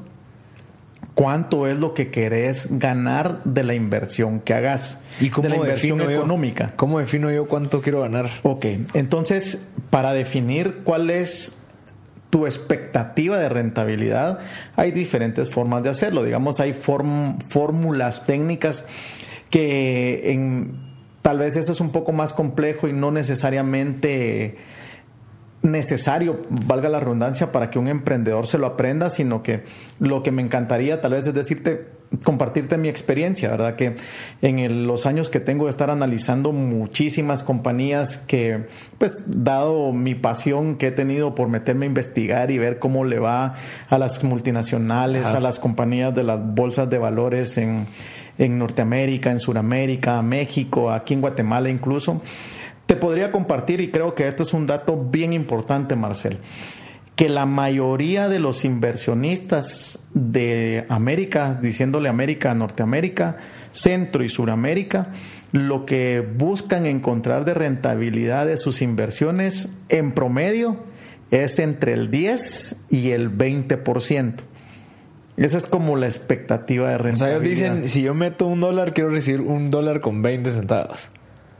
cuánto 1.16 1.66
es 1.66 1.78
lo 1.78 1.94
que 1.94 2.12
querés 2.12 2.68
ganar 2.70 3.42
de 3.46 3.64
la 3.64 3.74
inversión 3.74 4.42
que 4.42 4.54
hagas. 4.54 5.00
¿Y 5.20 5.30
cómo 5.30 5.48
de 5.48 5.50
la 5.50 5.56
inversión 5.56 6.00
yo? 6.00 6.10
económica. 6.10 6.74
¿Cómo 6.76 7.00
defino 7.00 7.32
yo 7.32 7.48
cuánto 7.48 7.82
quiero 7.82 8.02
ganar? 8.02 8.30
Ok, 8.44 8.66
entonces 8.94 9.66
para 9.90 10.14
definir 10.14 10.82
cuál 10.84 11.10
es 11.10 11.58
tu 12.30 12.46
expectativa 12.46 13.40
de 13.40 13.48
rentabilidad, 13.48 14.40
hay 14.76 14.92
diferentes 14.92 15.50
formas 15.50 15.84
de 15.84 15.90
hacerlo. 15.90 16.24
Digamos, 16.24 16.60
hay 16.60 16.74
fórmulas 16.74 18.26
técnicas 18.26 18.84
que 19.50 20.32
en, 20.32 20.76
tal 21.22 21.40
vez 21.40 21.56
eso 21.56 21.72
es 21.72 21.80
un 21.80 21.92
poco 21.92 22.12
más 22.12 22.34
complejo 22.34 22.90
y 22.90 22.94
no 22.94 23.10
necesariamente 23.12 24.58
necesario, 25.66 26.42
valga 26.50 26.88
la 26.90 27.00
redundancia, 27.00 27.52
para 27.52 27.70
que 27.70 27.80
un 27.80 27.88
emprendedor 27.90 28.48
se 28.48 28.58
lo 28.58 28.68
aprenda, 28.68 29.10
sino 29.10 29.44
que 29.44 29.64
lo 30.00 30.24
que 30.24 30.32
me 30.32 30.42
encantaría 30.42 31.02
tal 31.02 31.12
vez 31.14 31.28
es 31.28 31.34
decirte, 31.34 31.88
compartirte 32.24 32.78
mi 32.78 32.88
experiencia, 32.88 33.50
¿verdad? 33.50 33.76
Que 33.76 33.96
en 34.42 34.60
el- 34.60 34.86
los 34.88 35.06
años 35.06 35.30
que 35.30 35.40
tengo 35.42 35.66
de 35.66 35.72
estar 35.72 35.90
analizando 35.90 36.52
muchísimas 36.52 37.44
compañías 37.44 38.16
que, 38.18 38.68
pues, 39.00 39.24
dado 39.28 39.92
mi 39.92 40.16
pasión 40.16 40.76
que 40.78 40.88
he 40.88 40.92
tenido 40.92 41.36
por 41.36 41.50
meterme 41.50 41.86
a 41.86 41.90
investigar 41.90 42.52
y 42.52 42.58
ver 42.60 42.80
cómo 42.80 43.04
le 43.04 43.20
va 43.20 43.56
a 43.90 43.98
las 43.98 44.24
multinacionales, 44.24 45.26
Ajá. 45.26 45.38
a 45.38 45.40
las 45.42 45.60
compañías 45.60 46.14
de 46.16 46.24
las 46.24 46.40
bolsas 46.40 46.90
de 46.90 47.00
valores 47.00 47.58
en, 47.58 47.88
en 48.38 48.60
Norteamérica, 48.60 49.32
en 49.32 49.40
Sudamérica, 49.40 50.22
México, 50.22 50.92
aquí 50.92 51.16
en 51.16 51.22
Guatemala 51.22 51.70
incluso, 51.70 52.22
te 52.96 53.02
podría 53.02 53.32
compartir, 53.32 53.82
y 53.82 53.92
creo 53.92 54.16
que 54.16 54.28
esto 54.28 54.44
es 54.44 54.54
un 54.54 54.68
dato 54.68 54.96
bien 54.98 55.34
importante, 55.34 55.96
Marcel, 55.96 56.38
que 57.16 57.30
la 57.30 57.46
mayoría 57.46 58.30
de 58.30 58.40
los 58.40 58.66
inversionistas 58.66 60.00
de 60.14 60.86
América, 60.90 61.60
diciéndole 61.62 62.10
América 62.10 62.54
Norteamérica, 62.54 63.38
Centro 63.72 64.24
y 64.24 64.30
Suramérica, 64.30 65.10
lo 65.52 65.86
que 65.86 66.26
buscan 66.38 66.86
encontrar 66.86 67.46
de 67.46 67.54
rentabilidad 67.54 68.46
de 68.46 68.58
sus 68.58 68.82
inversiones 68.82 69.70
en 69.90 70.14
promedio 70.14 70.78
es 71.32 71.60
entre 71.60 71.94
el 71.94 72.12
10 72.12 72.86
y 72.90 73.12
el 73.12 73.36
20%. 73.36 74.36
Esa 75.38 75.58
es 75.58 75.66
como 75.66 75.98
la 75.98 76.06
expectativa 76.06 76.90
de 76.90 76.96
O 76.96 76.98
sea, 76.98 77.04
rentabilidad. 77.04 77.42
ellos 77.42 77.50
dicen, 77.50 77.90
si 77.90 78.02
yo 78.04 78.14
meto 78.14 78.48
un 78.48 78.62
dólar, 78.62 78.94
quiero 78.94 79.10
recibir 79.10 79.42
un 79.42 79.70
dólar 79.70 80.00
con 80.00 80.22
20 80.22 80.50
centavos. 80.52 81.10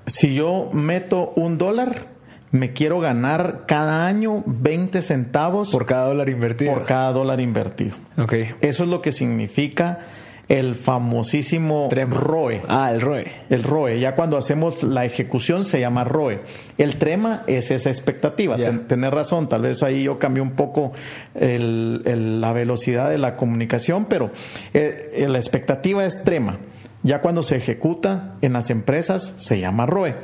Si 0.06 0.34
yo 0.36 0.70
meto 0.74 1.34
un 1.36 1.58
dólar, 1.58 2.08
me 2.52 2.72
quiero 2.74 3.00
ganar 3.00 3.64
cada 3.68 4.08
año 4.08 4.44
20 4.46 5.02
centavos 5.02 5.72
Por 5.72 5.86
cada 5.86 6.08
dólar 6.08 6.30
invertido. 6.30 6.74
por 6.74 6.86
cada 6.86 7.12
dólar 7.12 7.42
invertido. 7.42 7.96
Ok. 8.18 8.34
Eso 8.62 8.84
es 8.84 8.90
lo 8.90 9.02
que 9.02 9.12
significa 9.12 10.00
el 10.48 10.76
famosísimo 10.76 11.88
Trema. 11.90 12.18
ROE. 12.18 12.62
Ah, 12.68 12.92
el 12.94 13.02
ROE. 13.02 13.26
El 13.50 13.64
ROE, 13.64 14.00
ya 14.00 14.16
cuando 14.16 14.38
hacemos 14.38 14.84
la 14.84 15.04
ejecución 15.04 15.66
se 15.66 15.80
llama 15.80 16.04
ROE. 16.04 16.42
El 16.78 16.98
trema 16.98 17.42
es 17.48 17.72
esa 17.72 17.90
expectativa. 17.90 18.56
Ya. 18.56 18.68
Ten- 18.68 18.88
Tenés 18.88 19.12
razón, 19.12 19.50
tal 19.50 19.64
vez 19.64 19.82
ahí 19.82 20.04
yo 20.04 20.20
cambié 20.20 20.44
un 20.44 20.52
poco 20.52 20.92
el- 21.34 22.04
el- 22.06 22.42
la 22.42 22.54
velocidad 22.54 23.10
de 23.10 23.18
la 23.18 23.36
comunicación, 23.38 24.06
pero 24.06 24.30
eh, 24.76 25.12
eh, 25.16 25.28
la 25.28 25.40
expectativa 25.40 26.06
es 26.06 26.24
trema. 26.24 26.60
Ya 27.06 27.22
cuando 27.22 27.44
se 27.44 27.56
ejecuta 27.56 28.34
en 28.42 28.54
las 28.54 28.72
empresas 28.72 29.36
se 29.38 29.60
llama 29.60 29.86
ROE. 29.86 30.16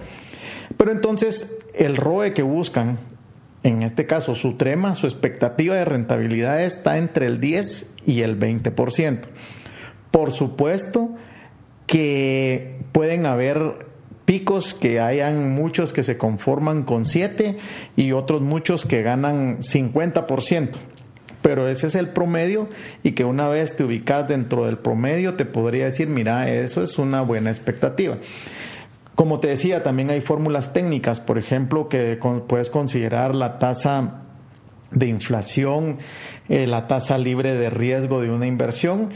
Pero 0.77 0.91
entonces 0.91 1.55
el 1.75 1.95
ROE 1.95 2.33
que 2.33 2.41
buscan, 2.41 2.97
en 3.61 3.83
este 3.83 4.07
caso 4.07 4.33
su 4.33 4.57
trema, 4.57 4.95
su 4.95 5.05
expectativa 5.05 5.75
de 5.75 5.85
rentabilidad 5.85 6.59
está 6.59 6.97
entre 6.97 7.27
el 7.27 7.39
10 7.39 7.93
y 8.07 8.21
el 8.21 8.39
20%. 8.39 9.19
Por 10.09 10.31
supuesto 10.31 11.11
que 11.85 12.79
pueden 12.93 13.27
haber 13.27 13.85
picos 14.25 14.73
que 14.73 15.00
hayan 15.00 15.53
muchos 15.53 15.93
que 15.93 16.01
se 16.01 16.17
conforman 16.17 16.81
con 16.81 17.05
7 17.05 17.59
y 17.95 18.11
otros 18.13 18.41
muchos 18.41 18.85
que 18.85 19.03
ganan 19.03 19.59
50%. 19.59 20.77
Pero 21.41 21.67
ese 21.67 21.88
es 21.88 21.95
el 21.95 22.10
promedio 22.10 22.69
y 23.03 23.12
que 23.12 23.25
una 23.25 23.48
vez 23.48 23.75
te 23.75 23.83
ubicas 23.83 24.27
dentro 24.27 24.65
del 24.65 24.77
promedio 24.77 25.33
te 25.33 25.45
podría 25.45 25.86
decir, 25.86 26.07
mira, 26.07 26.50
eso 26.50 26.83
es 26.83 27.00
una 27.00 27.21
buena 27.21 27.50
expectativa. 27.50 28.17
Como 29.15 29.39
te 29.39 29.50
decía, 29.50 29.83
también 29.83 30.10
hay 30.10 30.21
fórmulas 30.21 30.74
técnicas, 30.74 31.19
por 31.19 31.38
ejemplo, 31.38 31.89
que 31.89 32.19
puedes 32.48 32.69
considerar 32.69 33.36
la 33.36 33.60
tasa 33.60 34.21
de 34.91 35.07
inflación, 35.07 36.00
eh, 36.50 36.67
la 36.67 36.88
tasa 36.88 37.17
libre 37.17 37.53
de 37.53 37.69
riesgo 37.69 38.21
de 38.21 38.29
una 38.29 38.48
inversión, 38.48 39.10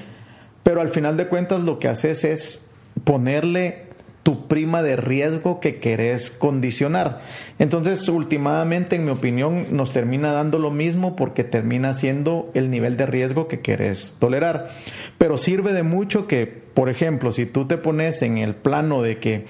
pero 0.63 0.81
al 0.81 0.89
final 0.89 1.17
de 1.17 1.27
cuentas 1.27 1.61
lo 1.61 1.79
que 1.79 1.87
haces 1.87 2.23
es 2.23 2.69
ponerle 3.03 3.84
tu 4.25 4.47
prima 4.47 4.81
de 4.81 4.95
riesgo 4.95 5.59
que 5.59 5.79
querés 5.79 6.31
condicionar. 6.31 7.21
Entonces, 7.59 8.09
últimamente, 8.09 8.95
en 8.95 9.05
mi 9.05 9.11
opinión, 9.11 9.67
nos 9.69 9.93
termina 9.93 10.31
dando 10.31 10.57
lo 10.57 10.71
mismo 10.71 11.15
porque 11.15 11.43
termina 11.43 11.93
siendo 11.93 12.49
el 12.55 12.71
nivel 12.71 12.97
de 12.97 13.05
riesgo 13.05 13.47
que 13.47 13.59
querés 13.59 14.15
tolerar. 14.19 14.71
Pero 15.19 15.37
sirve 15.37 15.73
de 15.73 15.83
mucho 15.83 16.25
que, 16.25 16.47
por 16.47 16.89
ejemplo, 16.89 17.31
si 17.31 17.45
tú 17.45 17.67
te 17.67 17.77
pones 17.77 18.23
en 18.23 18.39
el 18.39 18.55
plano 18.55 19.03
de 19.03 19.19
que 19.19 19.45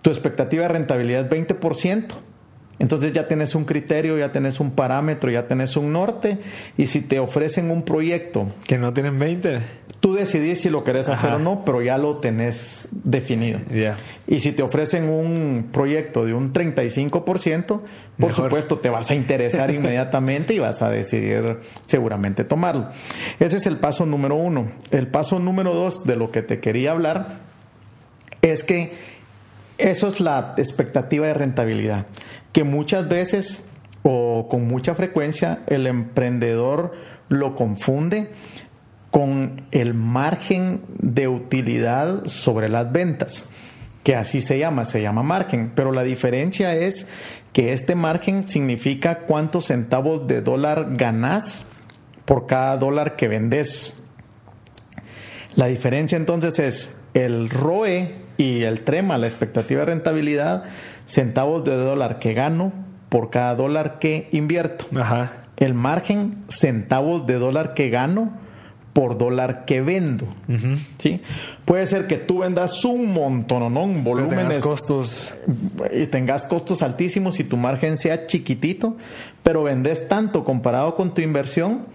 tu 0.00 0.10
expectativa 0.10 0.62
de 0.62 0.68
rentabilidad 0.68 1.24
es 1.24 1.46
20%, 1.48 2.04
entonces 2.78 3.12
ya 3.12 3.28
tenés 3.28 3.54
un 3.54 3.64
criterio, 3.64 4.18
ya 4.18 4.32
tenés 4.32 4.60
un 4.60 4.72
parámetro, 4.72 5.30
ya 5.30 5.46
tenés 5.46 5.76
un 5.76 5.92
norte, 5.92 6.38
y 6.76 6.86
si 6.86 7.00
te 7.00 7.18
ofrecen 7.18 7.70
un 7.70 7.82
proyecto, 7.82 8.48
Que 8.66 8.78
no 8.78 8.92
tienen 8.92 9.18
20. 9.18 9.60
tú 10.00 10.14
decidís 10.14 10.60
si 10.60 10.70
lo 10.70 10.84
querés 10.84 11.08
hacer 11.08 11.32
o 11.32 11.38
no, 11.38 11.64
pero 11.64 11.80
ya 11.82 11.96
lo 11.98 12.18
tenés 12.18 12.88
definido. 12.92 13.60
Ya. 13.72 13.96
Y 14.26 14.40
si 14.40 14.52
te 14.52 14.62
ofrecen 14.62 15.08
un 15.08 15.68
proyecto 15.72 16.24
de 16.24 16.34
un 16.34 16.52
35%, 16.52 17.64
por 17.66 17.80
Mejor. 18.18 18.32
supuesto 18.32 18.78
te 18.78 18.90
vas 18.90 19.10
a 19.10 19.14
interesar 19.14 19.70
inmediatamente 19.74 20.52
y 20.54 20.58
vas 20.58 20.82
a 20.82 20.90
decidir 20.90 21.60
seguramente 21.86 22.44
tomarlo. 22.44 22.90
Ese 23.40 23.56
es 23.56 23.66
el 23.66 23.78
paso 23.78 24.04
número 24.04 24.34
uno. 24.34 24.68
El 24.90 25.06
paso 25.08 25.38
número 25.38 25.74
dos 25.74 26.04
de 26.04 26.16
lo 26.16 26.30
que 26.30 26.42
te 26.42 26.60
quería 26.60 26.90
hablar 26.90 27.38
es 28.42 28.62
que 28.62 28.92
eso 29.78 30.06
es 30.06 30.20
la 30.20 30.54
expectativa 30.58 31.26
de 31.26 31.34
rentabilidad, 31.34 32.06
que 32.54 32.64
muchas 32.64 33.08
veces 33.08 33.62
o 34.04 34.46
con 34.48 34.66
mucha 34.66 34.94
frecuencia 34.94 35.58
el 35.66 35.86
emprendedor 35.86 36.92
lo 37.28 37.54
confunde 37.56 38.30
con 39.10 39.66
el 39.72 39.92
margen 39.92 40.82
de 40.98 41.26
utilidad 41.28 42.26
sobre 42.26 42.68
las 42.68 42.90
ventas, 42.92 43.48
que 44.04 44.14
así 44.14 44.40
se 44.40 44.58
llama, 44.58 44.84
se 44.84 45.02
llama 45.02 45.22
margen, 45.22 45.72
pero 45.74 45.92
la 45.92 46.04
diferencia 46.04 46.74
es 46.74 47.08
que 47.52 47.72
este 47.72 47.96
margen 47.96 48.46
significa 48.46 49.20
cuántos 49.20 49.66
centavos 49.66 50.26
de 50.28 50.40
dólar 50.40 50.88
ganás 50.90 51.66
por 52.24 52.46
cada 52.46 52.76
dólar 52.76 53.16
que 53.16 53.28
vendes. 53.28 53.96
La 55.56 55.66
diferencia 55.66 56.16
entonces 56.16 56.58
es 56.58 56.90
el 57.14 57.50
ROE 57.50 58.24
y 58.36 58.62
el 58.62 58.82
TREMA, 58.82 59.18
la 59.18 59.26
expectativa 59.26 59.80
de 59.80 59.86
rentabilidad, 59.86 60.64
centavos 61.06 61.64
de 61.64 61.76
dólar 61.76 62.18
que 62.18 62.34
gano 62.34 62.72
por 63.08 63.30
cada 63.30 63.54
dólar 63.54 63.98
que 63.98 64.28
invierto. 64.32 64.86
Ajá. 64.96 65.32
El 65.56 65.74
margen, 65.74 66.44
centavos 66.48 67.26
de 67.26 67.34
dólar 67.34 67.74
que 67.74 67.90
gano 67.90 68.32
por 68.94 69.18
dólar 69.18 69.64
que 69.66 69.80
vendo. 69.80 70.26
¿sí? 70.98 71.20
Puede 71.64 71.86
ser 71.86 72.06
que 72.06 72.16
tú 72.16 72.38
vendas 72.38 72.84
un 72.84 73.12
montón, 73.12 73.74
¿no? 73.74 73.82
Un 73.84 74.04
Pero 74.04 74.28
tengas 74.28 74.28
volúmenes 74.28 74.58
costos. 74.58 75.34
y 75.92 76.06
tengas 76.06 76.44
costos 76.44 76.80
altísimos 76.80 77.40
y 77.40 77.44
tu 77.44 77.56
margen 77.56 77.96
sea 77.96 78.26
chiquitito, 78.26 78.96
pero 79.42 79.64
vendes 79.64 80.08
tanto 80.08 80.44
comparado 80.44 80.94
con 80.94 81.12
tu 81.12 81.20
inversión 81.22 81.86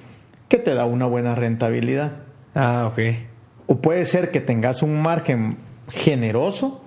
que 0.50 0.58
te 0.58 0.74
da 0.74 0.86
una 0.86 1.06
buena 1.06 1.36
rentabilidad. 1.36 2.12
Ah, 2.54 2.92
ok. 2.92 3.00
O 3.68 3.78
puede 3.78 4.04
ser 4.04 4.30
que 4.30 4.42
tengas 4.42 4.84
un 4.84 5.02
margen 5.02 5.58
generoso, 5.90 6.84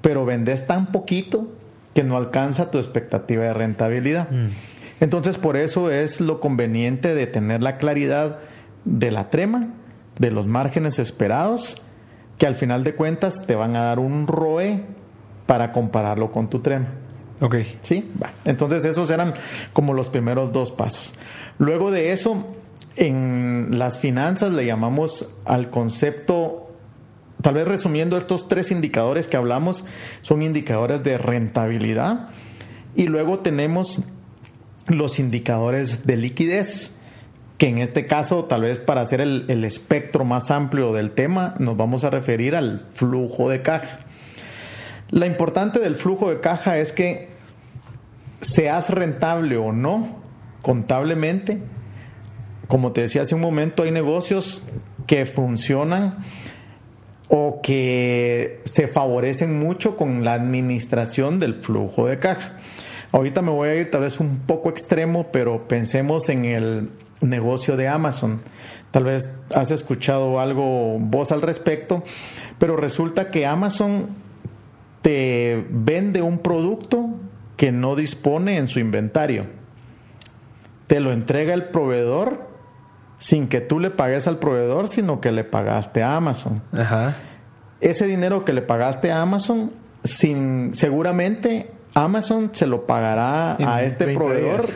pero 0.00 0.24
vendes 0.24 0.66
tan 0.68 0.92
poquito 0.92 1.48
que 1.98 2.04
no 2.04 2.16
alcanza 2.16 2.70
tu 2.70 2.78
expectativa 2.78 3.42
de 3.42 3.52
rentabilidad. 3.52 4.28
Entonces, 5.00 5.36
por 5.36 5.56
eso 5.56 5.90
es 5.90 6.20
lo 6.20 6.38
conveniente 6.38 7.12
de 7.12 7.26
tener 7.26 7.60
la 7.60 7.76
claridad 7.76 8.38
de 8.84 9.10
la 9.10 9.30
trema, 9.30 9.70
de 10.16 10.30
los 10.30 10.46
márgenes 10.46 11.00
esperados, 11.00 11.82
que 12.38 12.46
al 12.46 12.54
final 12.54 12.84
de 12.84 12.94
cuentas 12.94 13.44
te 13.48 13.56
van 13.56 13.74
a 13.74 13.82
dar 13.82 13.98
un 13.98 14.28
ROE 14.28 14.84
para 15.46 15.72
compararlo 15.72 16.30
con 16.30 16.48
tu 16.48 16.60
trema. 16.60 16.86
Ok. 17.40 17.56
¿Sí? 17.80 18.08
Va. 18.22 18.30
Entonces 18.44 18.84
esos 18.84 19.10
eran 19.10 19.34
como 19.72 19.92
los 19.92 20.08
primeros 20.08 20.52
dos 20.52 20.70
pasos. 20.70 21.14
Luego 21.58 21.90
de 21.90 22.12
eso, 22.12 22.46
en 22.94 23.70
las 23.72 23.98
finanzas 23.98 24.52
le 24.52 24.64
llamamos 24.64 25.34
al 25.44 25.68
concepto, 25.68 26.67
tal 27.42 27.54
vez 27.54 27.68
resumiendo 27.68 28.16
estos 28.16 28.48
tres 28.48 28.70
indicadores 28.70 29.26
que 29.26 29.36
hablamos, 29.36 29.84
son 30.22 30.42
indicadores 30.42 31.02
de 31.02 31.18
rentabilidad. 31.18 32.30
Y 32.94 33.06
luego 33.06 33.40
tenemos 33.40 34.00
los 34.86 35.18
indicadores 35.18 36.06
de 36.06 36.16
liquidez, 36.16 36.94
que 37.58 37.68
en 37.68 37.78
este 37.78 38.06
caso, 38.06 38.44
tal 38.44 38.62
vez 38.62 38.78
para 38.78 39.00
hacer 39.00 39.20
el, 39.20 39.64
espectro 39.64 40.24
más 40.24 40.50
amplio 40.50 40.92
del 40.92 41.12
tema, 41.12 41.54
nos 41.58 41.76
vamos 41.76 42.04
a 42.04 42.10
referir 42.10 42.54
al 42.54 42.86
flujo 42.94 43.50
de 43.50 43.62
caja. 43.62 43.98
La 45.10 45.26
importante 45.26 45.80
del 45.80 45.96
flujo 45.96 46.30
de 46.30 46.40
caja 46.40 46.78
es 46.78 46.92
que 46.92 47.28
seas 48.40 48.90
rentable 48.90 49.56
o 49.56 49.72
no 49.72 50.18
contablemente, 50.62 51.60
como 52.68 52.92
te 52.92 53.00
decía 53.02 53.22
hace 53.22 53.34
un 53.34 53.40
momento, 53.40 53.82
hay 53.82 53.90
negocios 53.90 54.62
que 55.06 55.24
funcionan 55.26 56.18
o 57.28 57.60
que 57.62 58.60
se 58.64 58.88
favorecen 58.88 59.58
mucho 59.58 59.96
con 59.96 60.24
la 60.24 60.34
administración 60.34 61.38
del 61.38 61.54
flujo 61.56 62.06
de 62.06 62.18
caja. 62.18 62.56
Ahorita 63.12 63.42
me 63.42 63.50
voy 63.50 63.68
a 63.68 63.76
ir 63.76 63.90
tal 63.90 64.02
vez 64.02 64.20
un 64.20 64.40
poco 64.40 64.70
extremo, 64.70 65.28
pero 65.32 65.68
pensemos 65.68 66.28
en 66.28 66.44
el 66.44 66.90
negocio 67.20 67.76
de 67.76 67.88
Amazon. 67.88 68.40
Tal 68.90 69.04
vez 69.04 69.30
has 69.54 69.70
escuchado 69.70 70.40
algo 70.40 70.98
vos 70.98 71.32
al 71.32 71.42
respecto, 71.42 72.02
pero 72.58 72.76
resulta 72.76 73.30
que 73.30 73.46
Amazon 73.46 74.08
te 75.02 75.66
vende 75.70 76.22
un 76.22 76.38
producto 76.38 77.10
que 77.56 77.72
no 77.72 77.96
dispone 77.96 78.56
en 78.56 78.68
su 78.68 78.78
inventario. 78.78 79.46
Te 80.86 81.00
lo 81.00 81.12
entrega 81.12 81.52
el 81.52 81.64
proveedor 81.66 82.47
sin 83.18 83.48
que 83.48 83.60
tú 83.60 83.80
le 83.80 83.90
pagues 83.90 84.26
al 84.26 84.38
proveedor, 84.38 84.88
sino 84.88 85.20
que 85.20 85.32
le 85.32 85.44
pagaste 85.44 86.02
a 86.02 86.16
Amazon. 86.16 86.62
Ese 87.80 88.06
dinero 88.06 88.44
que 88.44 88.52
le 88.52 88.62
pagaste 88.62 89.10
a 89.10 89.20
Amazon, 89.20 89.72
sin, 90.04 90.74
seguramente 90.74 91.70
Amazon 91.94 92.50
se 92.52 92.66
lo 92.66 92.86
pagará 92.86 93.56
a 93.56 93.82
este 93.82 94.14
proveedor 94.14 94.66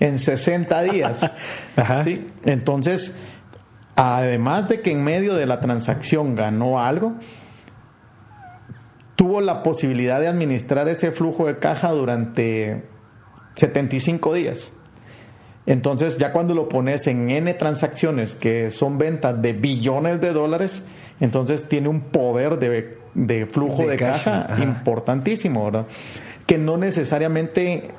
en 0.00 0.18
60 0.18 0.82
días. 0.82 1.32
¿sí? 2.04 2.30
Entonces, 2.44 3.14
además 3.96 4.68
de 4.68 4.80
que 4.80 4.92
en 4.92 5.02
medio 5.02 5.34
de 5.34 5.46
la 5.46 5.60
transacción 5.60 6.34
ganó 6.34 6.80
algo, 6.80 7.14
tuvo 9.16 9.40
la 9.40 9.62
posibilidad 9.62 10.20
de 10.20 10.28
administrar 10.28 10.88
ese 10.88 11.12
flujo 11.12 11.46
de 11.46 11.58
caja 11.58 11.90
durante 11.92 12.84
75 13.54 14.34
días. 14.34 14.72
Entonces, 15.66 16.16
ya 16.16 16.32
cuando 16.32 16.54
lo 16.54 16.68
pones 16.68 17.06
en 17.08 17.30
N 17.30 17.52
transacciones, 17.54 18.36
que 18.36 18.70
son 18.70 18.98
ventas 18.98 19.42
de 19.42 19.52
billones 19.52 20.20
de 20.20 20.32
dólares, 20.32 20.84
entonces 21.20 21.68
tiene 21.68 21.88
un 21.88 22.00
poder 22.00 22.58
de, 22.58 23.46
flujo 23.46 23.86
de, 23.86 23.96
caja 23.96 24.56
importantísimo, 24.62 25.64
¿verdad? 25.64 25.86
Que 26.46 26.58
no 26.58 26.76
necesariamente 26.76 27.90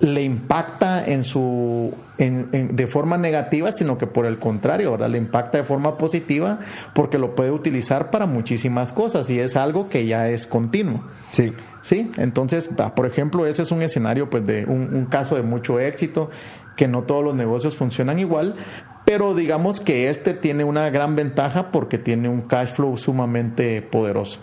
le 0.00 0.22
impacta 0.22 1.04
en 1.04 1.24
su 1.24 1.92
de 2.18 2.86
forma 2.88 3.16
negativa, 3.16 3.70
sino 3.70 3.96
que 3.96 4.08
por 4.08 4.26
el 4.26 4.40
contrario, 4.40 4.92
¿verdad? 4.92 5.08
Le 5.08 5.18
impacta 5.18 5.58
de 5.58 5.64
forma 5.64 5.96
positiva 5.96 6.58
porque 6.92 7.16
lo 7.16 7.36
puede 7.36 7.52
utilizar 7.52 8.10
para 8.10 8.26
muchísimas 8.26 8.92
cosas 8.92 9.30
y 9.30 9.38
es 9.38 9.56
algo 9.56 9.88
que 9.88 10.04
ya 10.06 10.28
es 10.28 10.46
continuo. 10.46 11.02
Sí. 11.30 11.52
Sí, 11.80 12.10
entonces, 12.16 12.68
por 12.96 13.06
ejemplo, 13.06 13.46
ese 13.46 13.62
es 13.62 13.70
un 13.70 13.82
escenario, 13.82 14.28
pues, 14.28 14.44
de 14.44 14.64
un, 14.66 14.94
un 14.94 15.06
caso 15.06 15.36
de 15.36 15.42
mucho 15.42 15.78
éxito, 15.78 16.28
que 16.76 16.88
no 16.88 17.04
todos 17.04 17.24
los 17.24 17.36
negocios 17.36 17.76
funcionan 17.76 18.18
igual, 18.18 18.56
pero 19.04 19.34
digamos 19.34 19.80
que 19.80 20.10
este 20.10 20.34
tiene 20.34 20.64
una 20.64 20.90
gran 20.90 21.14
ventaja 21.14 21.70
porque 21.70 21.98
tiene 21.98 22.28
un 22.28 22.42
cash 22.42 22.70
flow 22.70 22.96
sumamente 22.96 23.80
poderoso. 23.80 24.40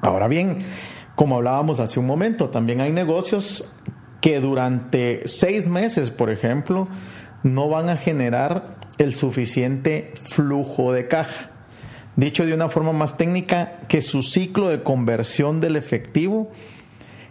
Ahora 0.00 0.28
bien, 0.28 0.58
como 1.16 1.36
hablábamos 1.36 1.80
hace 1.80 1.98
un 1.98 2.06
momento, 2.06 2.50
también 2.50 2.80
hay 2.80 2.92
negocios 2.92 3.72
que 4.20 4.40
durante 4.40 5.22
seis 5.26 5.66
meses, 5.66 6.10
por 6.10 6.30
ejemplo, 6.30 6.88
no 7.42 7.68
van 7.68 7.88
a 7.88 7.96
generar 7.96 8.76
el 8.98 9.14
suficiente 9.14 10.12
flujo 10.24 10.92
de 10.92 11.08
caja. 11.08 11.50
Dicho 12.16 12.46
de 12.46 12.54
una 12.54 12.68
forma 12.68 12.92
más 12.92 13.16
técnica, 13.16 13.80
que 13.88 14.00
su 14.00 14.22
ciclo 14.22 14.68
de 14.68 14.82
conversión 14.82 15.60
del 15.60 15.76
efectivo 15.76 16.50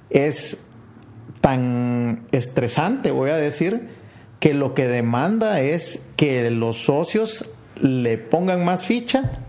es 0.10 0.64
tan 1.42 2.28
estresante, 2.32 3.12
voy 3.12 3.32
a 3.32 3.38
decir, 3.38 3.90
que 4.40 4.54
lo 4.54 4.76
que 4.76 4.88
demanda 4.88 5.62
es 5.62 6.06
que 6.16 6.52
los 6.52 6.86
socios 6.86 7.50
le 7.82 8.18
pongan 8.18 8.64
más 8.64 8.86
ficha 8.86 9.45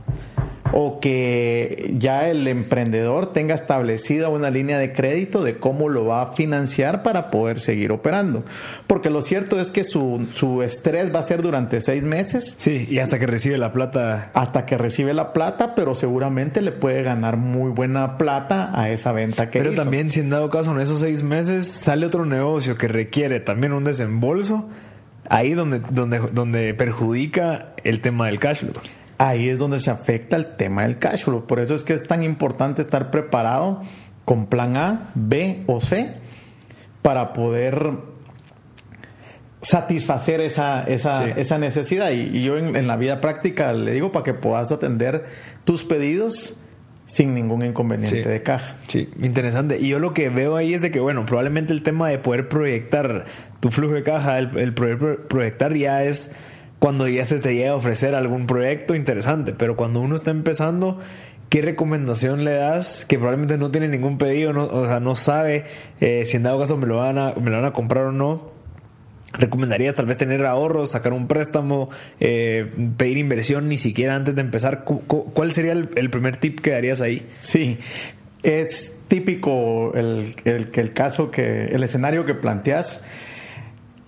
o 0.79 1.01
que 1.01 1.95
ya 1.97 2.29
el 2.29 2.47
emprendedor 2.47 3.33
tenga 3.33 3.55
establecida 3.55 4.29
una 4.29 4.51
línea 4.51 4.77
de 4.77 4.93
crédito 4.93 5.43
de 5.43 5.57
cómo 5.57 5.89
lo 5.89 6.05
va 6.05 6.21
a 6.21 6.27
financiar 6.35 7.03
para 7.03 7.31
poder 7.31 7.61
seguir 7.61 7.93
operando. 7.93 8.45
Porque 8.87 9.09
lo 9.09 9.23
cierto 9.23 9.59
es 9.59 9.71
que 9.71 9.85
su, 9.85 10.29
su 10.35 10.63
estrés 10.63 11.15
va 11.15 11.21
a 11.21 11.23
ser 11.23 11.41
durante 11.41 11.81
seis 11.81 12.03
meses. 12.03 12.57
Sí, 12.59 12.87
y 12.91 12.99
hasta 12.99 13.19
que 13.19 13.27
recibe 13.27 13.57
la 13.57 13.73
plata. 13.73 14.31
Hasta 14.35 14.67
que 14.67 14.77
recibe 14.77 15.15
la 15.15 15.33
plata, 15.33 15.75
pero 15.75 15.95
seguramente 15.95 16.61
le 16.61 16.73
puede 16.73 17.03
ganar 17.03 17.39
muy 17.39 17.71
buena 17.71 18.19
plata 18.19 18.71
a 18.79 18.91
esa 18.91 19.13
venta 19.13 19.49
que 19.49 19.61
Pero 19.61 19.73
también, 19.73 20.11
si 20.11 20.21
en 20.21 20.29
dado 20.29 20.51
caso 20.51 20.73
en 20.73 20.81
esos 20.83 21.01
seis 21.01 21.23
meses 21.23 21.67
sale 21.67 22.05
otro 22.05 22.27
negocio 22.27 22.77
que 22.77 22.87
requiere 22.87 23.41
también 23.41 23.73
un 23.73 23.85
desembolso, 23.85 24.69
ahí 25.31 25.55
donde, 25.55 25.81
donde, 25.89 26.19
donde 26.19 26.75
perjudica 26.75 27.73
el 27.83 28.03
tema 28.03 28.27
del 28.27 28.39
cash 28.39 28.59
flow 28.59 28.75
ahí 29.19 29.49
es 29.49 29.59
donde 29.59 29.81
se 29.81 29.91
afecta 29.91 30.37
el 30.37 30.57
tema 30.57 30.83
del 30.83 30.99
cash 30.99 31.25
flow. 31.25 31.47
Por 31.47 31.61
eso 31.61 31.75
es 31.75 31.83
que 31.83 31.95
es 31.95 32.07
tan 32.07 32.23
importante 32.23 32.83
estar 32.83 33.11
preparado 33.11 33.83
con 34.25 34.47
plan 34.47 34.77
A, 34.77 35.11
B 35.15 35.63
o 35.67 35.81
C 35.81 36.15
para 37.03 37.33
poder 37.33 37.93
satisfacer 39.63 40.41
esa, 40.41 40.83
esa, 40.85 41.29
esa 41.31 41.59
necesidad. 41.59 42.11
Y, 42.11 42.43
yo 42.43 42.59
en, 42.59 42.87
la 42.87 42.97
vida 42.97 43.21
práctica 43.21 43.73
le 43.73 43.93
digo 43.93 44.13
para 44.13 44.25
que 44.25 44.35
puedas 44.35 44.71
atender 44.73 45.25
tus 45.65 45.85
pedidos 45.85 46.57
sin 47.05 47.35
ningún 47.35 47.65
inconveniente 47.65 48.29
de 48.29 48.43
caja. 48.43 48.77
Sí, 48.89 49.09
interesante. 49.21 49.79
Y 49.79 49.89
yo 49.89 50.01
lo 50.01 50.13
que 50.13 50.29
veo 50.29 50.57
ahí 50.57 50.75
es 50.75 50.83
de 50.83 50.91
que, 50.91 50.99
bueno, 50.99 51.25
probablemente 51.25 51.73
el 51.73 51.83
tema 51.83 52.09
de 52.09 52.19
poder 52.19 52.49
proyectar 52.49 53.27
tu 53.61 53.71
flujo 53.71 53.95
de 53.95 54.03
caja, 54.03 54.39
el, 54.39 54.57
el 54.59 54.75
poder 54.75 55.27
proyectar 55.29 55.73
ya 55.75 56.03
es 56.03 56.35
cuando 56.79 57.09
ya 57.09 57.25
se 57.27 57.39
te 57.39 57.55
llega 57.55 57.71
a 57.71 57.77
ofrecer 57.77 58.15
algún 58.15 58.47
proyecto 58.47 58.95
interesante, 58.95 59.53
pero 59.53 59.77
cuando 59.77 60.01
uno 60.01 60.15
está 60.15 60.31
empezando, 60.31 61.01
¿qué 61.49 61.63
recomendación 61.63 62.45
le 62.45 62.53
das? 62.53 63.07
Que 63.07 63.17
probablemente 63.17 63.57
no 63.59 63.71
tiene 63.71 63.89
ningún 63.89 64.19
pedido, 64.19 64.53
no, 64.53 64.67
o 64.67 64.87
sea, 64.87 65.01
no 65.01 65.17
sabe 65.17 65.65
eh, 66.01 66.25
si 66.27 66.37
en 66.37 66.43
dado 66.43 66.59
caso 66.59 66.77
me 66.77 66.87
lo, 66.87 66.97
van 66.97 67.19
a, 67.19 67.35
me 67.35 67.51
lo 67.51 67.57
van 67.57 67.65
a 67.65 67.73
comprar 67.73 68.05
o 68.05 68.13
no. 68.13 68.55
¿Recomendarías 69.33 69.95
tal 69.95 70.07
vez 70.07 70.17
tener 70.17 70.47
ahorros, 70.47 70.93
sacar 70.93 71.13
un 71.13 71.27
préstamo, 71.27 71.91
eh, 72.21 72.73
pedir 72.97 73.19
inversión 73.19 73.69
ni 73.69 73.77
siquiera 73.77 74.15
antes 74.15 74.35
de 74.35 74.41
empezar? 74.41 74.85
¿Cuál 74.85 75.53
sería 75.53 75.73
el, 75.73 76.11
primer 76.11 76.37
tip 76.37 76.61
que 76.61 76.71
darías 76.71 77.01
ahí? 77.01 77.29
Sí, 77.41 77.79
es 78.43 78.95
típico 79.09 79.93
el, 79.95 80.37
el, 80.45 80.71
el 80.73 80.93
caso 80.93 81.31
que, 81.31 81.67
el 81.67 81.83
escenario 81.83 82.25
que 82.25 82.35
planteas 82.35 83.03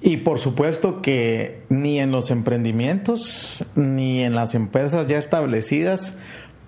y 0.09 0.17
por 0.17 0.39
supuesto 0.39 1.03
que 1.03 1.65
ni 1.69 2.01
en 2.01 2.13
los 2.13 2.31
emprendimientos 2.31 3.67
ni 3.75 4.23
en 4.23 4.35
las 4.35 4.55
empresas 4.55 5.07
ya 5.07 5.19
establecidas 5.19 6.17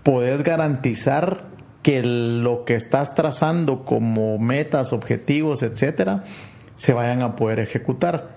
puedes 0.03 0.43
garantizar 0.43 1.47
que 1.83 2.03
lo 2.03 2.67
que 2.67 2.75
estás 2.75 3.15
trazando 3.15 3.87
como 3.87 4.39
metas, 4.39 4.93
objetivos, 4.93 5.63
etcétera, 5.63 6.25
se 6.77 6.93
vayan 6.93 7.23
a 7.23 7.35
poder 7.35 7.61
ejecutar. 7.61 8.37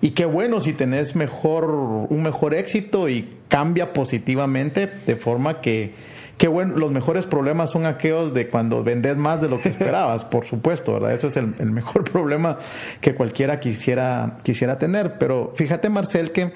Y 0.00 0.10
qué 0.10 0.24
bueno 0.24 0.60
si 0.60 0.72
tenés 0.72 1.14
mejor, 1.14 1.66
un 1.70 2.20
mejor 2.20 2.52
éxito 2.52 3.08
y 3.08 3.36
cambia 3.46 3.92
positivamente 3.92 4.88
de 5.06 5.14
forma 5.14 5.60
que 5.60 5.94
Qué 6.40 6.48
bueno, 6.48 6.74
los 6.78 6.90
mejores 6.90 7.26
problemas 7.26 7.68
son 7.68 7.84
aquellos 7.84 8.32
de 8.32 8.48
cuando 8.48 8.82
vendes 8.82 9.14
más 9.14 9.42
de 9.42 9.50
lo 9.50 9.60
que 9.60 9.68
esperabas, 9.78 10.24
por 10.24 10.46
supuesto, 10.46 10.94
¿verdad? 10.94 11.12
Eso 11.12 11.26
es 11.26 11.36
el, 11.36 11.70
mejor 11.70 12.02
problema 12.10 12.56
que 13.02 13.14
cualquiera 13.14 13.60
quisiera, 13.60 14.38
quisiera 14.42 14.78
tener. 14.78 15.18
Pero 15.18 15.52
fíjate, 15.54 15.90
Marcel, 15.90 16.32
que 16.32 16.54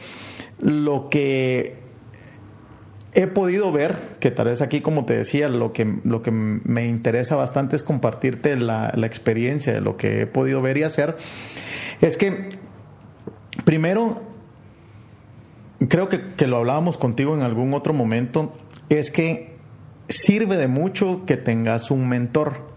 lo 0.59 1.11
que 1.11 1.77
he 3.13 3.27
podido 3.27 3.73
ver, 3.73 4.17
que 4.21 4.31
tal 4.31 4.47
vez 4.47 4.63
aquí, 4.63 4.81
como 4.81 5.05
te 5.05 5.19
decía, 5.19 5.51
lo 5.51 5.75
que, 5.75 5.99
lo 6.03 6.23
que 6.23 6.31
me 6.31 6.87
interesa 6.87 7.37
bastante 7.37 7.77
es 7.77 7.83
compartirte 7.83 8.57
la, 8.57 8.91
experiencia 9.03 9.75
de 9.75 9.83
lo 9.83 9.99
que 9.99 10.23
he 10.23 10.27
podido 10.27 10.63
ver 10.63 10.79
y 10.79 10.85
hacer, 10.85 11.19
es 12.01 12.17
que 12.17 12.49
primero, 13.67 14.23
creo 15.91 16.09
que, 16.09 16.23
que 16.39 16.47
lo 16.47 16.57
hablábamos 16.57 16.97
contigo 16.97 17.35
en 17.35 17.43
algún 17.43 17.75
otro 17.75 17.93
momento, 17.93 18.55
es 18.89 19.11
que 19.11 19.54
sirve 20.09 20.57
de 20.57 20.69
mucho 20.69 21.25
que 21.27 21.37
tengas 21.37 21.91
un 21.91 22.09
mentor, 22.09 22.69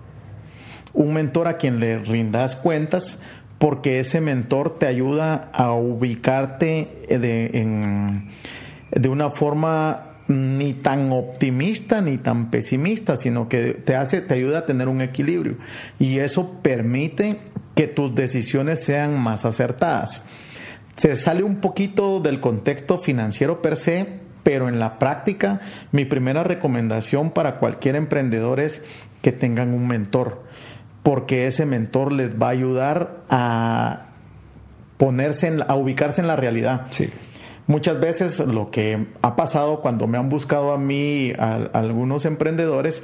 un 0.94 1.14
mentor 1.14 1.48
a 1.48 1.58
quien 1.58 1.80
le 1.80 2.00
rindas 2.00 2.56
cuentas, 2.56 3.20
porque 3.58 4.00
ese 4.00 4.22
mentor 4.22 4.78
te 4.78 4.86
ayuda 4.86 5.50
a 5.54 5.74
ubicarte 5.74 7.06
de, 7.10 8.22
de 8.92 9.10
una 9.10 9.32
forma 9.32 10.08
ni 10.28 10.74
tan 10.74 11.12
optimista 11.12 12.02
ni 12.02 12.18
tan 12.18 12.52
pesimista, 12.52 13.16
sino 13.16 13.48
que 13.48 13.74
te 13.74 13.96
hace, 13.96 14.22
te 14.22 14.34
ayuda 14.34 14.60
a 14.60 14.66
tener 14.66 14.88
un 14.88 15.02
equilibrio. 15.02 15.58
Y 16.00 16.20
eso 16.20 16.60
permite 16.62 17.40
que 17.76 17.88
tus 17.88 18.14
decisiones 18.14 18.84
sean 18.84 19.20
más 19.20 19.46
acertadas. 19.46 20.24
se 20.96 21.16
sale 21.16 21.44
un 21.44 21.58
poquito 21.58 22.20
del 22.20 22.40
contexto 22.40 22.98
financiero 22.98 23.62
per 23.62 23.76
se, 23.76 24.27
pero 24.48 24.70
en 24.70 24.80
la 24.80 24.98
práctica 24.98 25.60
mi 25.92 26.06
primera 26.06 26.42
recomendación 26.42 27.32
para 27.32 27.58
cualquier 27.58 27.98
emprendedor 27.98 28.62
es 28.62 28.82
que 29.22 29.34
tengan 29.34 29.74
un 29.74 29.90
mentor, 29.90 30.42
porque 31.04 31.48
ese 31.48 31.66
mentor 31.66 32.14
les 32.14 32.42
va 32.42 32.48
a 32.48 32.52
ayudar 32.52 33.24
a 33.30 34.06
ponerse 34.96 35.54
a 35.68 35.76
ubicarse 35.76 36.22
en 36.22 36.28
la 36.28 36.38
realidad. 36.38 36.84
Sí. 36.92 37.10
Muchas 37.68 38.00
veces 38.00 38.40
lo 38.40 38.72
que 38.72 39.08
ha 39.22 39.36
pasado 39.36 39.82
cuando 39.82 40.08
me 40.08 40.18
han 40.18 40.30
buscado 40.30 40.72
a 40.72 40.78
mí 40.78 41.34
algunos 41.74 42.24
emprendedores 42.24 43.04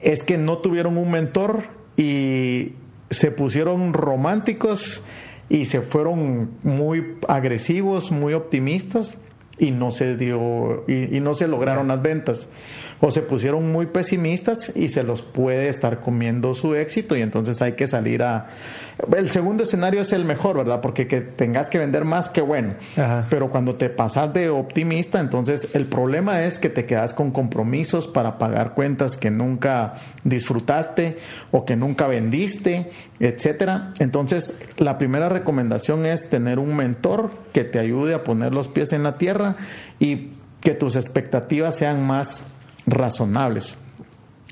es 0.00 0.22
que 0.22 0.38
no 0.38 0.56
tuvieron 0.56 0.96
un 0.96 1.10
mentor 1.10 1.64
y 1.98 2.72
se 3.10 3.30
pusieron 3.30 3.92
románticos 3.92 5.02
y 5.50 5.66
se 5.66 5.82
fueron 5.82 6.52
muy 6.62 7.18
agresivos, 7.28 8.10
muy 8.10 8.32
optimistas 8.32 9.18
y 9.58 9.70
no 9.70 9.90
se 9.90 10.16
dio 10.16 10.84
y, 10.86 11.20
no 11.20 11.34
se 11.34 11.48
lograron 11.48 11.88
las 11.88 12.02
ventas 12.02 12.48
o 13.00 13.10
se 13.10 13.22
pusieron 13.22 13.70
muy 13.72 13.86
pesimistas 13.86 14.72
y 14.74 14.88
se 14.88 15.02
los 15.02 15.22
puede 15.22 15.68
estar 15.68 16.00
comiendo 16.00 16.54
su 16.54 16.74
éxito 16.74 17.16
y 17.16 17.22
entonces 17.22 17.60
hay 17.62 17.72
que 17.72 17.86
salir 17.86 18.22
a 18.22 18.48
el 19.14 19.28
segundo 19.28 19.64
escenario 19.64 20.00
es 20.00 20.12
el 20.12 20.24
mejor 20.24 20.56
verdad 20.56 20.80
porque 20.80 21.06
que 21.06 21.20
tengas 21.20 21.68
que 21.68 21.78
vender 21.78 22.06
más 22.06 22.30
que 22.30 22.40
bueno. 22.40 22.74
Pero 23.28 23.50
cuando 23.50 23.74
te 23.74 23.90
pasas 23.90 24.32
de 24.32 24.48
optimista 24.48 25.20
entonces 25.20 25.68
el 25.74 25.86
problema 25.86 26.44
es 26.44 26.58
que 26.58 26.70
te 26.70 26.86
quedas 26.86 27.12
con 27.12 27.30
compromisos 27.30 28.06
para 28.06 28.38
pagar 28.38 28.72
cuentas 28.74 29.16
que 29.16 29.30
nunca 29.30 29.96
disfrutaste 30.24 31.18
o 31.50 31.64
que 31.64 31.76
nunca 31.76 32.06
vendiste 32.06 32.90
etcétera. 33.20 33.92
Entonces 33.98 34.54
la 34.78 34.96
primera 34.98 35.28
recomendación 35.28 36.06
es 36.06 36.28
tener 36.30 36.58
un 36.58 36.76
mentor 36.76 37.30
que 37.52 37.64
te 37.64 37.78
ayude 37.78 38.14
a 38.14 38.24
poner 38.24 38.54
los 38.54 38.68
pies 38.68 38.92
en 38.92 39.02
la 39.02 39.18
tierra 39.18 39.56
y 39.98 40.30
que 40.60 40.74
tus 40.74 40.96
expectativas 40.96 41.76
sean 41.76 42.06
más 42.06 42.42
razonables. 42.86 43.76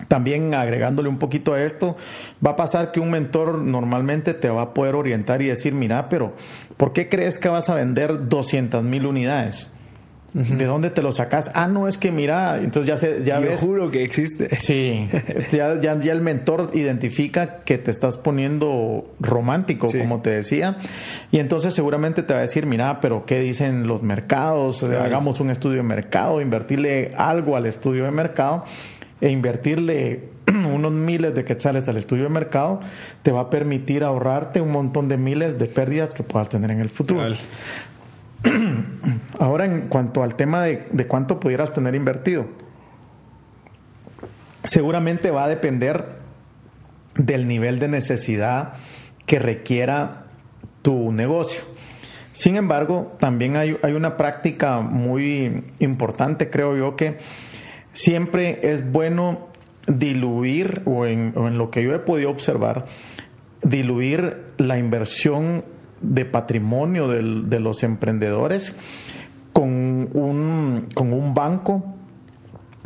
También 0.09 0.55
agregándole 0.55 1.09
un 1.09 1.19
poquito 1.19 1.55
a 1.55 1.63
esto, 1.63 1.97
va 2.45 2.53
a 2.53 2.57
pasar 2.57 2.91
que 2.91 2.99
un 2.99 3.11
mentor 3.11 3.59
normalmente 3.59 4.35
te 4.35 4.49
va 4.49 4.63
a 4.63 4.75
poder 4.75 4.97
orientar 4.97 5.41
y 5.41 5.47
decir, 5.47 5.73
mira, 5.73 6.09
pero 6.09 6.35
¿por 6.77 6.93
qué 6.93 7.09
crees 7.09 7.39
que 7.39 7.49
vas 7.49 7.71
a 7.71 7.75
vender 7.75 8.29
200 8.29 8.83
mil 8.83 9.07
unidades? 9.07 9.71
¿De 10.35 10.65
dónde 10.65 10.91
te 10.91 11.01
lo 11.01 11.13
sacas? 11.13 11.53
Ah, 11.55 11.69
no, 11.69 11.87
es 11.87 11.97
que 11.97 12.11
mira, 12.11 12.59
entonces 12.59 12.87
ya 12.87 12.97
se, 12.97 13.23
ya 13.25 13.41
Yo 13.41 13.57
juro 13.57 13.93
que 13.93 14.03
existe. 14.03 14.57
Sí, 14.57 15.09
ya, 15.53 15.81
ya, 15.81 15.93
el 15.93 16.23
mentor 16.23 16.71
identifica 16.75 17.61
que 17.61 17.79
te 17.79 17.93
estás 17.93 18.17
poniendo 18.17 19.15
romántico, 19.21 19.87
como 19.87 20.23
te 20.23 20.31
decía, 20.31 20.79
y 21.31 21.39
entonces 21.39 21.73
seguramente 21.73 22.25
te 22.25 22.33
va 22.33 22.41
a 22.41 22.43
decir, 22.43 22.67
mira, 22.67 23.01
pero 23.01 23.25
¿qué 23.27 23.39
dicen 23.39 23.87
los 23.87 24.03
mercados? 24.03 24.83
Hagamos 24.83 25.39
un 25.39 25.51
estudio 25.51 25.77
de 25.77 25.83
mercado, 25.85 26.41
invertirle 26.41 27.13
algo 27.17 27.57
al 27.57 27.67
estudio 27.67 28.05
de 28.05 28.11
mercado 28.11 28.65
e 29.21 29.31
invertirle 29.31 30.35
unos 30.75 30.93
miles 30.93 31.35
de 31.35 31.45
quetzales 31.45 31.89
al 31.89 31.97
estudio 31.97 32.25
de 32.25 32.31
mercado 32.31 32.81
te 33.23 33.33
va 33.33 33.43
a 33.43 33.51
permitir 33.51 34.05
ahorrarte 34.05 34.61
un 34.61 34.71
montón 34.71 35.09
de 35.09 35.17
miles 35.17 35.59
de 35.59 35.67
pérdidas 35.67 36.13
que 36.15 36.23
puedas 36.23 36.49
tener 36.49 36.71
en 36.71 36.81
el 36.81 36.89
futuro. 36.89 37.23
Ahora, 39.39 39.65
en 39.65 39.89
cuanto 39.89 40.23
al 40.23 40.37
tema 40.37 40.63
de, 40.63 41.07
cuánto 41.09 41.41
pudieras 41.41 41.73
tener 41.73 41.95
invertido, 41.95 42.47
seguramente 44.65 45.31
va 45.31 45.45
a 45.45 45.49
depender 45.49 46.23
del 47.17 47.47
nivel 47.47 47.79
de 47.79 47.89
necesidad 47.89 48.75
que 49.27 49.39
requiera 49.39 50.27
tu 50.83 51.13
negocio. 51.13 51.63
Sin 52.33 52.57
embargo, 52.57 53.17
también 53.21 53.57
hay, 53.57 53.79
una 53.95 54.17
práctica 54.17 54.81
muy 54.81 55.65
importante, 55.79 56.51
creo 56.51 56.77
yo, 56.77 56.97
que 56.97 57.19
siempre 57.93 58.61
es 58.63 58.91
bueno 58.91 59.49
diluir, 59.87 60.83
o 60.85 61.07
en, 61.07 61.33
o 61.37 61.47
en 61.47 61.59
lo 61.59 61.71
que 61.71 61.83
yo 61.83 61.95
he 61.95 62.01
podido 62.01 62.31
observar, 62.31 62.87
diluir 63.63 64.45
la 64.57 64.79
inversión 64.79 65.65
de 66.01 66.25
patrimonio 66.25 67.09
de 67.09 67.61
los 67.61 67.83
emprendedores 67.83 68.77
con 69.53 70.09
un, 70.13 70.89
con 70.95 71.13
un 71.13 71.33
banco 71.33 71.85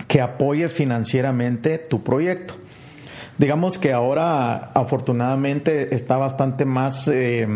que 0.06 0.20
apoye 0.20 0.68
financieramente 0.68 1.78
tu 1.78 2.02
proyecto. 2.04 2.54
Digamos 3.38 3.78
que 3.78 3.92
ahora 3.92 4.72
afortunadamente 4.74 5.94
está 5.94 6.16
bastante 6.16 6.64
más 6.64 7.08
eh, 7.08 7.46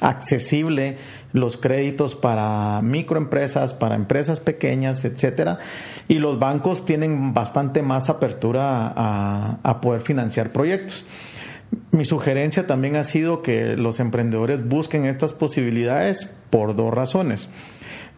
accesible 0.00 0.98
los 1.32 1.56
créditos 1.56 2.14
para 2.14 2.80
microempresas, 2.82 3.72
para 3.72 3.94
empresas 3.94 4.38
pequeñas, 4.40 5.04
etcétera, 5.04 5.58
y 6.08 6.18
los 6.18 6.38
bancos 6.38 6.84
tienen 6.84 7.32
bastante 7.32 7.82
más 7.82 8.10
apertura 8.10 8.92
a 9.62 9.80
poder 9.80 10.02
financiar 10.02 10.52
proyectos. 10.52 11.06
Mi 11.92 12.04
sugerencia 12.04 12.66
también 12.66 12.96
ha 12.96 13.04
sido 13.04 13.42
que 13.42 13.76
los 13.76 14.00
emprendedores 14.00 14.66
busquen 14.66 15.04
estas 15.04 15.32
posibilidades 15.32 16.28
por 16.50 16.74
dos 16.74 16.92
razones. 16.92 17.48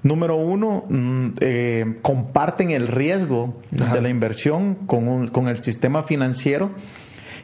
Número 0.03 0.37
uno, 0.37 0.85
mm, 0.89 1.29
eh, 1.41 1.99
comparten 2.03 2.71
el 2.71 2.89
riesgo 2.89 3.61
de 3.71 4.01
la 4.01 4.09
inversión 4.09 4.75
con, 4.75 5.29
con 5.29 5.49
el 5.49 5.61
sistema 5.61 6.03
financiero. 6.03 6.71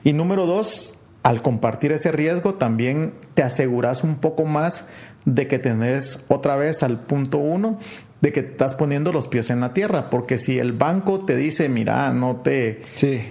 Y 0.02 0.12
número 0.12 0.46
dos, 0.46 0.98
al 1.22 1.42
compartir 1.42 1.92
ese 1.92 2.10
riesgo 2.10 2.54
también 2.54 3.12
te 3.34 3.42
aseguras 3.42 4.02
un 4.02 4.16
poco 4.16 4.44
más 4.44 4.86
de 5.24 5.46
que 5.46 5.58
tenés 5.58 6.24
otra 6.28 6.56
vez 6.56 6.82
al 6.82 7.00
punto 7.00 7.38
uno 7.38 7.78
de 8.20 8.32
que 8.32 8.40
estás 8.40 8.74
poniendo 8.74 9.12
los 9.12 9.28
pies 9.28 9.50
en 9.50 9.60
la 9.60 9.72
tierra, 9.72 10.10
porque 10.10 10.38
si 10.38 10.58
el 10.58 10.72
banco 10.72 11.20
te 11.24 11.36
dice, 11.36 11.68
mira, 11.68 12.12
no 12.12 12.36
te, 12.36 12.82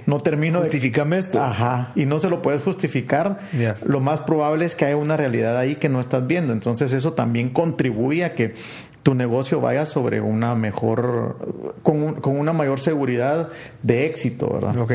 no 0.06 0.20
termino, 0.20 0.60
justifícame 0.60 1.18
esto, 1.18 1.42
ajá, 1.42 1.92
y 1.96 2.06
no 2.06 2.20
se 2.20 2.30
lo 2.30 2.42
puedes 2.42 2.62
justificar, 2.64 3.40
lo 3.86 4.00
más 4.00 4.22
probable 4.22 4.66
es 4.66 4.76
que 4.76 4.86
haya 4.86 4.96
una 4.96 5.18
realidad 5.18 5.58
ahí 5.58 5.76
que 5.76 5.90
no 5.90 6.00
estás 6.00 6.26
viendo, 6.26 6.54
entonces 6.54 6.94
eso 6.94 7.14
también 7.14 7.50
contribuye 7.50 8.24
a 8.24 8.32
que 8.32 8.56
tu 9.04 9.14
negocio 9.14 9.62
vaya 9.62 9.86
sobre 9.86 10.22
una 10.22 10.56
mejor, 10.56 11.74
con, 11.84 12.16
con 12.16 12.38
una 12.38 12.54
mayor 12.54 12.80
seguridad 12.80 13.50
de 13.84 14.06
éxito, 14.06 14.50
¿verdad? 14.54 14.78
Ok. 14.78 14.92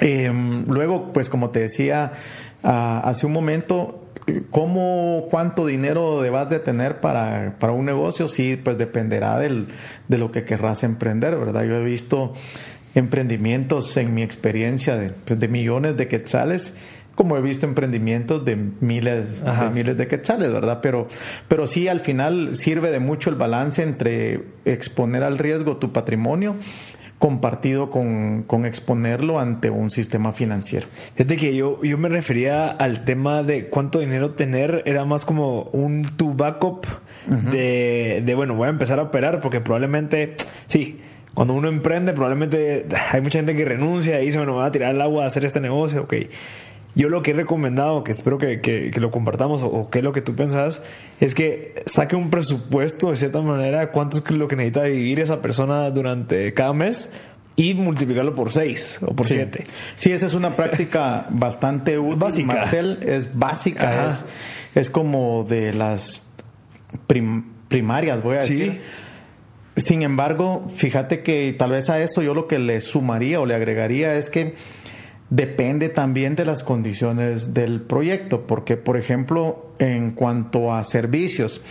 Em, 0.00 0.66
luego, 0.66 1.12
pues 1.12 1.28
como 1.28 1.50
te 1.50 1.60
decía 1.60 2.12
ah, 2.62 3.00
hace 3.04 3.26
un 3.26 3.32
momento, 3.32 4.05
¿Cómo, 4.50 5.28
cuánto 5.30 5.66
dinero 5.66 6.20
debas 6.20 6.50
de 6.50 6.58
tener 6.58 7.00
para, 7.00 7.54
un 7.72 7.84
negocio? 7.84 8.26
Sí, 8.26 8.56
pues 8.56 8.76
dependerá 8.76 9.38
del, 9.38 9.68
de 10.08 10.18
lo 10.18 10.32
que 10.32 10.44
querrás 10.44 10.82
emprender, 10.82 11.36
¿verdad? 11.36 11.62
Yo 11.62 11.76
he 11.76 11.84
visto 11.84 12.34
emprendimientos 12.96 13.96
en 13.96 14.14
mi 14.14 14.22
experiencia 14.22 14.96
de, 14.96 15.10
pues, 15.10 15.38
de 15.38 15.46
millones 15.46 15.96
de 15.96 16.08
quetzales, 16.08 16.74
como 17.14 17.36
he 17.36 17.40
visto 17.40 17.66
emprendimientos 17.66 18.44
de 18.44 18.56
miles, 18.56 19.42
de 19.42 19.70
miles 19.72 19.96
de 19.96 20.08
quetzales, 20.08 20.52
¿verdad? 20.52 20.80
Pero, 20.82 21.06
pero 21.46 21.66
sí, 21.68 21.86
al 21.86 22.00
final 22.00 22.56
sirve 22.56 22.90
de 22.90 22.98
mucho 22.98 23.30
el 23.30 23.36
balance 23.36 23.82
entre 23.82 24.42
exponer 24.64 25.22
al 25.22 25.38
riesgo 25.38 25.76
tu 25.76 25.92
patrimonio 25.92 26.56
compartido 27.18 27.90
con, 27.90 28.44
exponerlo 28.66 29.40
ante 29.40 29.70
un 29.70 29.90
sistema 29.90 30.32
financiero. 30.32 30.86
Fíjate 31.14 31.36
que 31.36 31.54
yo, 31.54 31.82
yo 31.82 31.96
me 31.98 32.08
refería 32.08 32.68
al 32.68 33.04
tema 33.04 33.42
de 33.42 33.68
cuánto 33.68 34.00
dinero 34.00 34.32
tener, 34.32 34.82
era 34.86 35.04
más 35.04 35.24
como 35.24 35.62
un 35.72 36.04
tu 36.04 36.34
backup 36.34 36.86
de, 37.26 38.22
de, 38.24 38.34
bueno, 38.34 38.54
voy 38.54 38.66
a 38.66 38.70
empezar 38.70 38.98
a 38.98 39.04
operar 39.04 39.40
porque 39.40 39.60
probablemente, 39.60 40.34
sí, 40.66 41.00
cuando 41.36 41.52
uno 41.52 41.68
emprende, 41.68 42.14
probablemente 42.14 42.86
hay 43.12 43.20
mucha 43.20 43.38
gente 43.38 43.54
que 43.54 43.64
renuncia 43.64 44.22
y 44.22 44.26
dice, 44.26 44.38
bueno, 44.38 44.54
voy 44.54 44.64
a 44.64 44.70
tirar 44.70 44.94
el 44.94 45.00
agua 45.00 45.24
a 45.24 45.26
hacer 45.26 45.44
este 45.44 45.60
negocio, 45.60 46.02
ok. 46.02 46.14
Yo 46.96 47.10
lo 47.10 47.22
que 47.22 47.32
he 47.32 47.34
recomendado, 47.34 48.02
que 48.04 48.10
espero 48.10 48.38
que, 48.38 48.90
lo 48.96 49.10
compartamos 49.10 49.62
o, 49.62 49.90
que 49.90 49.98
es 49.98 50.04
lo 50.04 50.14
que 50.14 50.22
tú 50.22 50.34
pensás, 50.34 50.82
es 51.20 51.34
que 51.34 51.82
saque 51.84 52.16
un 52.16 52.30
presupuesto 52.30 53.10
de 53.10 53.18
cierta 53.18 53.42
manera, 53.42 53.92
cuánto 53.92 54.16
es 54.16 54.30
lo 54.30 54.48
que 54.48 54.56
necesita 54.56 54.84
vivir 54.84 55.20
esa 55.20 55.42
persona 55.42 55.90
durante 55.90 56.54
cada 56.54 56.72
mes 56.72 57.12
y 57.54 57.74
multiplicarlo 57.74 58.34
por 58.34 58.50
seis 58.50 58.98
o 59.02 59.14
por 59.14 59.26
siete. 59.26 59.64
Sí, 59.96 60.10
esa 60.10 60.24
es 60.24 60.32
una 60.32 60.56
práctica 60.56 61.26
bastante 61.30 61.98
útil. 61.98 62.16
Básica. 62.16 62.46
Marcel, 62.54 62.98
es 63.02 63.38
básica, 63.38 64.10
es, 64.74 64.88
como 64.88 65.44
de 65.44 65.74
las 65.74 66.22
primarias, 67.68 68.22
voy 68.22 68.36
a 68.36 68.38
decir. 68.38 68.80
Sin 69.76 70.00
embargo, 70.00 70.64
fíjate 70.74 71.22
que 71.22 71.54
tal 71.58 71.72
vez 71.72 71.90
a 71.90 72.00
eso 72.00 72.22
yo 72.22 72.32
lo 72.32 72.46
que 72.46 72.58
le 72.58 72.80
sumaría 72.80 73.38
o 73.38 73.44
le 73.44 73.54
agregaría 73.54 74.14
es 74.14 74.30
que 74.30 74.54
depende 75.30 75.88
también 75.88 76.36
de 76.36 76.44
las 76.44 76.62
condiciones 76.62 77.54
del 77.54 77.80
proyecto, 77.80 78.46
porque 78.46 78.76
por 78.76 78.96
ejemplo, 78.96 79.72
en 79.78 80.12
cuanto 80.12 80.72
a 80.72 80.84
servicios, 80.84 81.62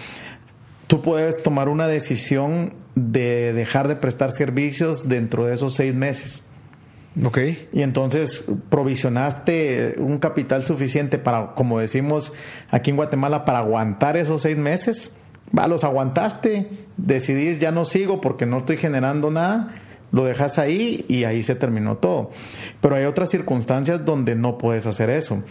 tú 0.88 1.02
puedes 1.02 1.42
tomar 1.44 1.70
una 1.70 1.88
decisión 1.88 2.74
de 2.96 3.54
dejar 3.54 3.88
de 3.88 3.96
prestar 3.96 4.32
servicios 4.32 5.08
dentro 5.08 5.46
de 5.46 5.56
esos 5.56 5.74
seis 5.74 5.94
meses. 5.94 6.44
Ok. 7.24 7.40
Y 7.72 7.82
entonces 7.82 8.44
provisionaste 8.70 9.96
un 10.00 10.18
capital 10.18 10.64
suficiente 10.64 11.18
para, 11.18 11.54
como 11.54 11.80
decimos 11.80 12.34
aquí 12.70 12.90
en 12.90 12.98
Guatemala, 12.98 13.46
para 13.46 13.60
aguantar 13.60 14.18
esos 14.18 14.42
seis 14.42 14.58
meses 14.58 15.12
Va, 15.58 15.68
los 15.68 15.84
aguantaste, 15.84 16.70
decidís 16.98 17.60
ya 17.60 17.72
no 17.72 17.86
sigo 17.86 18.20
porque 18.20 18.46
no 18.46 18.58
estoy 18.60 18.78
generando 18.78 19.30
nada, 19.30 19.76
lo 20.12 20.26
dejas 20.26 20.58
ahí 20.60 21.06
y 21.08 21.24
ahí 21.24 21.44
se 21.44 21.56
terminó 21.56 21.98
todo. 21.98 22.32
Pero 22.82 22.96
hay 22.96 23.06
otras 23.06 23.30
circunstancias 23.30 24.06
donde 24.06 24.36
no 24.36 24.58
puedes 24.58 24.86
hacer 24.86 25.10
eso. 25.10 25.44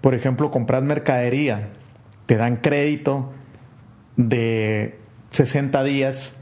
Por 0.00 0.14
ejemplo, 0.14 0.50
compras 0.50 0.82
mercadería, 0.82 1.70
te 2.26 2.36
dan 2.36 2.56
crédito 2.56 3.32
de 4.16 4.98
60 5.30 5.82
días 5.84 6.34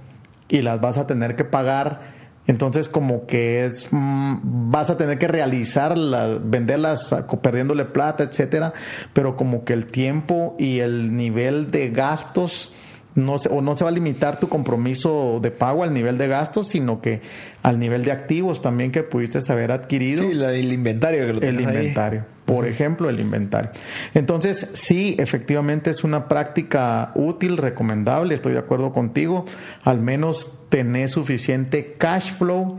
y 0.48 0.62
las 0.62 0.80
vas 0.80 0.98
a 0.98 1.06
tener 1.06 1.36
que 1.36 1.44
pagar 1.44 2.14
entonces 2.46 2.88
como 2.88 3.26
que 3.26 3.64
es 3.64 3.88
mm, 3.90 4.70
vas 4.70 4.90
a 4.90 4.96
tener 4.96 5.18
que 5.18 5.28
realizarlas, 5.28 6.38
venderlas 6.42 7.14
perdiéndole 7.42 7.86
plata, 7.86 8.24
etcétera, 8.24 8.72
pero 9.12 9.36
como 9.36 9.64
que 9.64 9.72
el 9.72 9.86
tiempo 9.86 10.54
y 10.58 10.80
el 10.80 11.16
nivel 11.16 11.70
de 11.70 11.90
gastos 11.90 12.74
no 13.14 13.38
se, 13.38 13.48
o 13.48 13.60
no 13.60 13.74
se 13.74 13.84
va 13.84 13.90
a 13.90 13.92
limitar 13.92 14.40
tu 14.40 14.48
compromiso 14.48 15.38
de 15.40 15.50
pago 15.50 15.84
al 15.84 15.92
nivel 15.92 16.18
de 16.18 16.28
gastos, 16.28 16.68
sino 16.68 17.00
que 17.00 17.22
al 17.62 17.78
nivel 17.78 18.04
de 18.04 18.12
activos 18.12 18.60
también 18.62 18.92
que 18.92 19.02
pudiste 19.02 19.40
haber 19.52 19.72
adquirido. 19.72 20.22
Sí, 20.22 20.30
el 20.32 20.72
inventario 20.72 21.26
que 21.26 21.32
lo 21.34 21.40
El 21.40 21.60
inventario, 21.60 22.24
por 22.44 22.66
ejemplo, 22.66 23.08
el 23.08 23.20
inventario. 23.20 23.70
Entonces, 24.14 24.70
sí, 24.72 25.16
efectivamente 25.18 25.90
es 25.90 26.04
una 26.04 26.28
práctica 26.28 27.12
útil, 27.14 27.56
recomendable, 27.56 28.34
estoy 28.34 28.52
de 28.52 28.58
acuerdo 28.58 28.92
contigo, 28.92 29.44
al 29.82 30.00
menos 30.00 30.58
tener 30.68 31.08
suficiente 31.08 31.94
cash 31.98 32.32
flow 32.32 32.78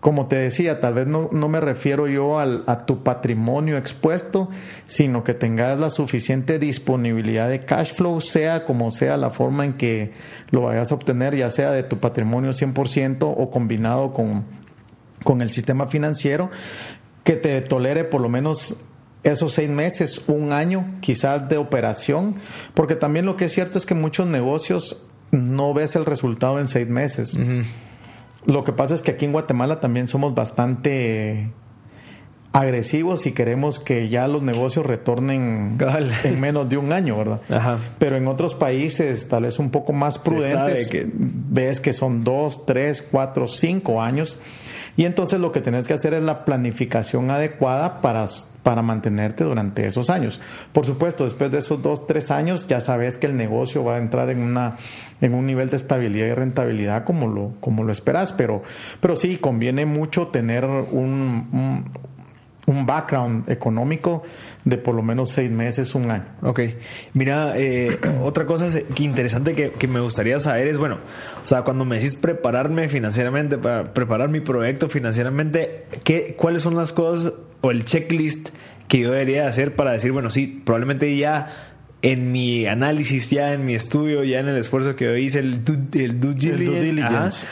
como 0.00 0.28
te 0.28 0.36
decía, 0.36 0.80
tal 0.80 0.94
vez 0.94 1.06
no, 1.08 1.28
me 1.30 1.60
refiero 1.60 2.06
yo 2.06 2.38
al, 2.38 2.62
a 2.66 2.86
tu 2.86 3.02
patrimonio 3.02 3.76
expuesto, 3.76 4.48
sino 4.84 5.24
que 5.24 5.34
tengas 5.34 5.78
la 5.78 5.90
suficiente 5.90 6.60
disponibilidad 6.60 7.48
de 7.48 7.64
cash 7.64 7.94
flow, 7.94 8.20
sea 8.20 8.64
como 8.64 8.92
sea 8.92 9.16
la 9.16 9.30
forma 9.30 9.64
en 9.64 9.72
que 9.72 10.12
lo 10.50 10.62
vayas 10.62 10.92
a 10.92 10.94
obtener, 10.94 11.34
ya 11.34 11.50
sea 11.50 11.72
de 11.72 11.82
tu 11.82 11.98
patrimonio 11.98 12.50
100% 12.50 13.34
o 13.36 13.50
combinado 13.50 14.12
con, 14.12 14.44
con 15.24 15.42
el 15.42 15.50
sistema 15.50 15.88
financiero, 15.88 16.48
que 17.24 17.34
te 17.34 17.60
tolere 17.60 18.04
por 18.04 18.20
lo 18.20 18.28
menos 18.28 18.76
esos 19.24 19.52
seis 19.52 19.68
meses, 19.68 20.22
un 20.28 20.52
año 20.52 20.94
quizás 21.00 21.48
de 21.48 21.56
operación, 21.56 22.36
porque 22.74 22.94
también 22.94 23.26
lo 23.26 23.36
que 23.36 23.46
es 23.46 23.52
cierto 23.52 23.78
es 23.78 23.84
que 23.84 23.94
muchos 23.94 24.28
negocios 24.28 25.02
no 25.32 25.74
ves 25.74 25.96
el 25.96 26.04
resultado 26.04 26.60
en 26.60 26.68
seis 26.68 26.88
meses. 26.88 27.36
Lo 28.46 28.64
que 28.64 28.72
pasa 28.72 28.94
es 28.94 29.02
que 29.02 29.12
aquí 29.12 29.24
en 29.24 29.32
Guatemala 29.32 29.80
también 29.80 30.08
somos 30.08 30.34
bastante 30.34 31.50
agresivos 32.52 33.26
y 33.26 33.32
queremos 33.32 33.78
que 33.78 34.08
ya 34.08 34.26
los 34.26 34.42
negocios 34.42 34.86
retornen 34.86 35.78
en 36.24 36.40
menos 36.40 36.68
de 36.68 36.76
un 36.76 36.92
año, 36.92 37.16
¿verdad? 37.16 37.40
Pero 37.98 38.16
en 38.16 38.26
otros 38.26 38.54
países, 38.54 39.28
tal 39.28 39.42
vez 39.42 39.58
un 39.58 39.70
poco 39.70 39.92
más 39.92 40.18
prudentes, 40.18 40.88
que 40.88 41.06
ves 41.12 41.80
que 41.80 41.92
son 41.92 42.24
dos, 42.24 42.64
tres, 42.66 43.02
cuatro, 43.02 43.46
cinco 43.48 44.00
años. 44.00 44.38
Y 44.96 45.04
entonces 45.04 45.38
lo 45.38 45.52
que 45.52 45.60
tenés 45.60 45.86
que 45.86 45.94
hacer 45.94 46.14
es 46.14 46.22
la 46.22 46.44
planificación 46.44 47.30
adecuada 47.30 48.00
para 48.00 48.26
para 48.68 48.82
mantenerte 48.82 49.44
durante 49.44 49.86
esos 49.86 50.10
años. 50.10 50.42
Por 50.74 50.84
supuesto, 50.84 51.24
después 51.24 51.50
de 51.50 51.56
esos 51.56 51.82
dos, 51.82 52.06
tres 52.06 52.30
años 52.30 52.66
ya 52.66 52.82
sabes 52.82 53.16
que 53.16 53.26
el 53.26 53.34
negocio 53.34 53.82
va 53.82 53.94
a 53.94 53.98
entrar 53.98 54.28
en, 54.28 54.42
una, 54.42 54.76
en 55.22 55.32
un 55.32 55.46
nivel 55.46 55.70
de 55.70 55.76
estabilidad 55.76 56.26
y 56.26 56.34
rentabilidad 56.34 57.04
como 57.04 57.28
lo, 57.28 57.54
como 57.60 57.82
lo 57.82 57.92
esperas, 57.92 58.34
pero, 58.34 58.62
pero 59.00 59.16
sí, 59.16 59.38
conviene 59.38 59.86
mucho 59.86 60.26
tener 60.26 60.66
un, 60.66 61.86
un, 62.66 62.84
background 62.84 63.48
económico 63.50 64.24
de 64.68 64.76
por 64.76 64.94
lo 64.94 65.02
menos 65.02 65.30
seis 65.30 65.50
meses, 65.50 65.94
un 65.94 66.10
año. 66.10 66.26
Ok. 66.42 66.60
Mira, 67.14 67.54
eh, 67.56 67.98
otra 68.22 68.44
cosa 68.46 68.66
que 68.94 69.02
interesante 69.02 69.54
que, 69.54 69.70
que, 69.70 69.88
me 69.88 70.00
gustaría 70.00 70.38
saber 70.38 70.68
es, 70.68 70.78
bueno, 70.78 70.98
o 71.42 71.46
sea, 71.46 71.62
cuando 71.62 71.84
me 71.84 71.96
decís 71.96 72.16
prepararme 72.16 72.88
financieramente, 72.88 73.56
para 73.56 73.94
preparar 73.94 74.28
mi 74.28 74.40
proyecto 74.40 74.88
financieramente, 74.88 75.86
¿qué, 76.04 76.34
¿cuáles 76.38 76.62
son 76.62 76.76
las 76.76 76.92
cosas 76.92 77.32
o 77.60 77.70
el 77.70 77.84
checklist 77.84 78.50
que 78.88 79.00
yo 79.00 79.12
debería 79.12 79.48
hacer 79.48 79.74
para 79.74 79.92
decir, 79.92 80.12
bueno, 80.12 80.30
sí, 80.30 80.62
probablemente 80.64 81.16
ya 81.16 81.74
en 82.02 82.30
mi 82.30 82.66
análisis, 82.66 83.30
ya 83.30 83.52
en 83.54 83.64
mi 83.64 83.74
estudio, 83.74 84.22
ya 84.24 84.40
en 84.40 84.48
el 84.48 84.56
esfuerzo 84.56 84.96
que 84.96 85.06
yo 85.06 85.16
hice, 85.16 85.40
el 85.40 85.64
due, 85.64 85.78
el 85.94 86.20
due 86.20 86.34
diligence. 86.34 87.46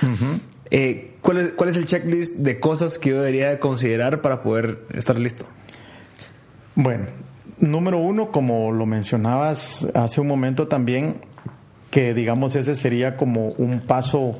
Eh, 0.70 1.12
¿cuál, 1.22 1.38
es, 1.38 1.52
¿Cuál 1.52 1.70
es 1.70 1.76
el 1.76 1.86
checklist 1.86 2.36
de 2.36 2.60
cosas 2.60 2.98
que 2.98 3.10
yo 3.10 3.16
debería 3.16 3.58
considerar 3.60 4.20
para 4.20 4.42
poder 4.42 4.80
estar 4.94 5.18
listo? 5.18 5.46
Bueno, 6.76 7.06
número 7.58 7.98
uno, 7.98 8.30
como 8.30 8.70
lo 8.70 8.84
mencionabas 8.84 9.88
hace 9.94 10.20
un 10.20 10.28
momento 10.28 10.68
también, 10.68 11.22
que 11.90 12.12
digamos 12.12 12.54
ese 12.54 12.74
sería 12.74 13.16
como 13.16 13.48
un 13.56 13.80
paso 13.80 14.38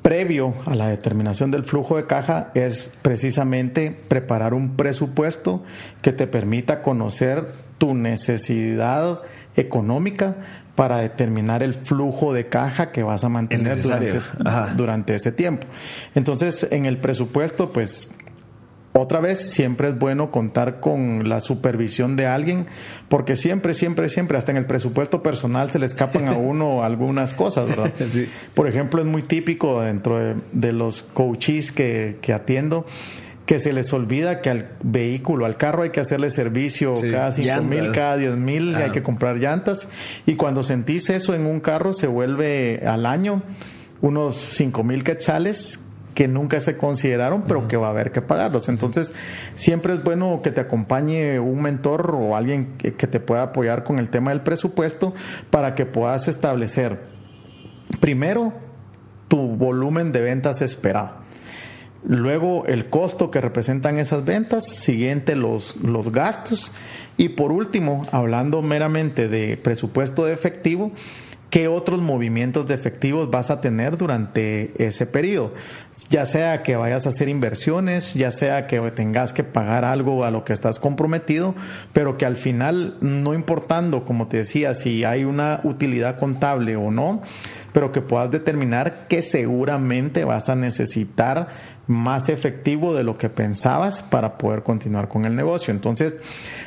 previo 0.00 0.54
a 0.64 0.76
la 0.76 0.88
determinación 0.88 1.50
del 1.50 1.64
flujo 1.64 1.96
de 1.96 2.06
caja 2.06 2.50
es 2.54 2.90
precisamente 3.02 3.90
preparar 3.90 4.54
un 4.54 4.76
presupuesto 4.76 5.64
que 6.02 6.12
te 6.12 6.26
permita 6.28 6.80
conocer 6.80 7.44
tu 7.78 7.94
necesidad 7.94 9.20
económica 9.56 10.36
para 10.76 10.98
determinar 10.98 11.64
el 11.64 11.74
flujo 11.74 12.32
de 12.32 12.46
caja 12.46 12.92
que 12.92 13.02
vas 13.02 13.24
a 13.24 13.28
mantener 13.28 13.82
durante, 13.82 14.20
durante, 14.76 15.14
ese 15.16 15.32
tiempo. 15.32 15.66
Entonces, 16.14 16.68
en 16.70 16.86
el 16.86 16.98
presupuesto, 16.98 17.72
pues 17.72 18.08
otra 18.98 19.20
vez, 19.20 19.50
siempre 19.50 19.88
es 19.88 19.98
bueno 19.98 20.30
contar 20.30 20.80
con 20.80 21.28
la 21.28 21.40
supervisión 21.40 22.16
de 22.16 22.26
alguien, 22.26 22.66
porque 23.08 23.36
siempre, 23.36 23.74
siempre, 23.74 24.08
siempre, 24.08 24.38
hasta 24.38 24.52
en 24.52 24.58
el 24.58 24.66
presupuesto 24.66 25.22
personal 25.22 25.70
se 25.70 25.78
le 25.78 25.86
escapan 25.86 26.28
a 26.28 26.32
uno 26.32 26.82
algunas 26.84 27.34
cosas, 27.34 27.68
¿verdad? 27.68 27.92
Por 28.54 28.68
ejemplo, 28.68 29.00
es 29.00 29.06
muy 29.06 29.22
típico 29.22 29.80
dentro 29.80 30.18
de, 30.52 30.72
los 30.72 31.02
coaches 31.02 31.72
que, 31.72 32.18
atiendo 32.32 32.86
que 33.46 33.58
se 33.58 33.72
les 33.72 33.92
olvida 33.94 34.42
que 34.42 34.50
al 34.50 34.68
vehículo, 34.82 35.46
al 35.46 35.56
carro 35.56 35.82
hay 35.82 35.90
que 35.90 36.00
hacerle 36.00 36.28
servicio 36.28 36.94
cada 37.10 37.32
cinco 37.32 37.62
mil, 37.62 37.92
cada 37.92 38.18
diez 38.18 38.36
mil, 38.36 38.76
hay 38.76 38.90
que 38.90 39.02
comprar 39.02 39.38
llantas. 39.38 39.88
Y 40.26 40.34
cuando 40.34 40.62
sentís 40.62 41.08
eso 41.08 41.34
en 41.34 41.46
un 41.46 41.60
carro 41.60 41.94
se 41.94 42.06
vuelve 42.06 42.82
al 42.86 43.06
año 43.06 43.42
unos 44.02 44.36
cinco 44.36 44.84
mil 44.84 45.02
quetzales 45.02 45.80
que 46.18 46.26
nunca 46.26 46.58
se 46.58 46.76
consideraron, 46.76 47.44
pero 47.46 47.68
que 47.68 47.76
va 47.76 47.86
a 47.86 47.90
haber 47.90 48.10
que 48.10 48.20
pagarlos. 48.20 48.68
Entonces, 48.68 49.14
siempre 49.54 49.94
es 49.94 50.02
bueno 50.02 50.40
que 50.42 50.50
te 50.50 50.60
acompañe 50.60 51.38
un 51.38 51.62
mentor 51.62 52.10
o 52.12 52.34
alguien 52.34 52.76
que, 52.76 52.90
te 52.90 53.20
pueda 53.20 53.44
apoyar 53.44 53.84
con 53.84 54.00
el 54.00 54.10
tema 54.10 54.30
del 54.32 54.40
presupuesto 54.40 55.14
para 55.50 55.76
que 55.76 55.86
puedas 55.86 56.26
establecer, 56.26 56.98
primero, 58.00 58.52
tu 59.28 59.46
volumen 59.54 60.10
de 60.10 60.22
ventas 60.22 60.60
esperado. 60.60 61.18
Luego 62.02 62.66
el 62.66 62.90
costo 62.90 63.30
que 63.30 63.40
representan 63.40 63.98
esas 63.98 64.24
ventas, 64.24 64.66
siguiente 64.66 65.36
los, 65.36 65.76
los 65.76 66.10
gastos 66.10 66.72
y 67.16 67.28
por 67.28 67.52
último, 67.52 68.08
hablando 68.10 68.60
meramente 68.60 69.28
de 69.28 69.56
presupuesto 69.56 70.24
de 70.24 70.32
efectivo, 70.32 70.90
qué 71.50 71.68
otros 71.68 72.00
movimientos 72.00 72.66
de 72.66 72.74
efectivos 72.74 73.30
vas 73.30 73.50
a 73.50 73.60
tener 73.60 73.96
durante 73.96 74.72
ese 74.84 75.06
periodo. 75.06 75.54
Ya 76.10 76.26
sea 76.26 76.62
que 76.62 76.76
vayas 76.76 77.06
a 77.06 77.08
hacer 77.08 77.28
inversiones, 77.28 78.14
ya 78.14 78.30
sea 78.30 78.66
que 78.66 78.78
tengas 78.92 79.32
que 79.32 79.44
pagar 79.44 79.84
algo 79.84 80.24
a 80.24 80.30
lo 80.30 80.44
que 80.44 80.52
estás 80.52 80.78
comprometido, 80.78 81.54
pero 81.92 82.16
que 82.16 82.26
al 82.26 82.36
final, 82.36 82.96
no 83.00 83.34
importando, 83.34 84.04
como 84.04 84.28
te 84.28 84.38
decía, 84.38 84.74
si 84.74 85.04
hay 85.04 85.24
una 85.24 85.60
utilidad 85.64 86.18
contable 86.18 86.76
o 86.76 86.90
no, 86.90 87.22
pero 87.72 87.92
que 87.92 88.00
puedas 88.00 88.30
determinar 88.30 89.06
que 89.08 89.22
seguramente 89.22 90.24
vas 90.24 90.48
a 90.48 90.56
necesitar 90.56 91.48
más 91.86 92.28
efectivo 92.28 92.94
de 92.94 93.02
lo 93.02 93.16
que 93.16 93.30
pensabas 93.30 94.02
para 94.02 94.36
poder 94.38 94.62
continuar 94.62 95.08
con 95.08 95.24
el 95.24 95.34
negocio. 95.34 95.72
Entonces, 95.72 96.14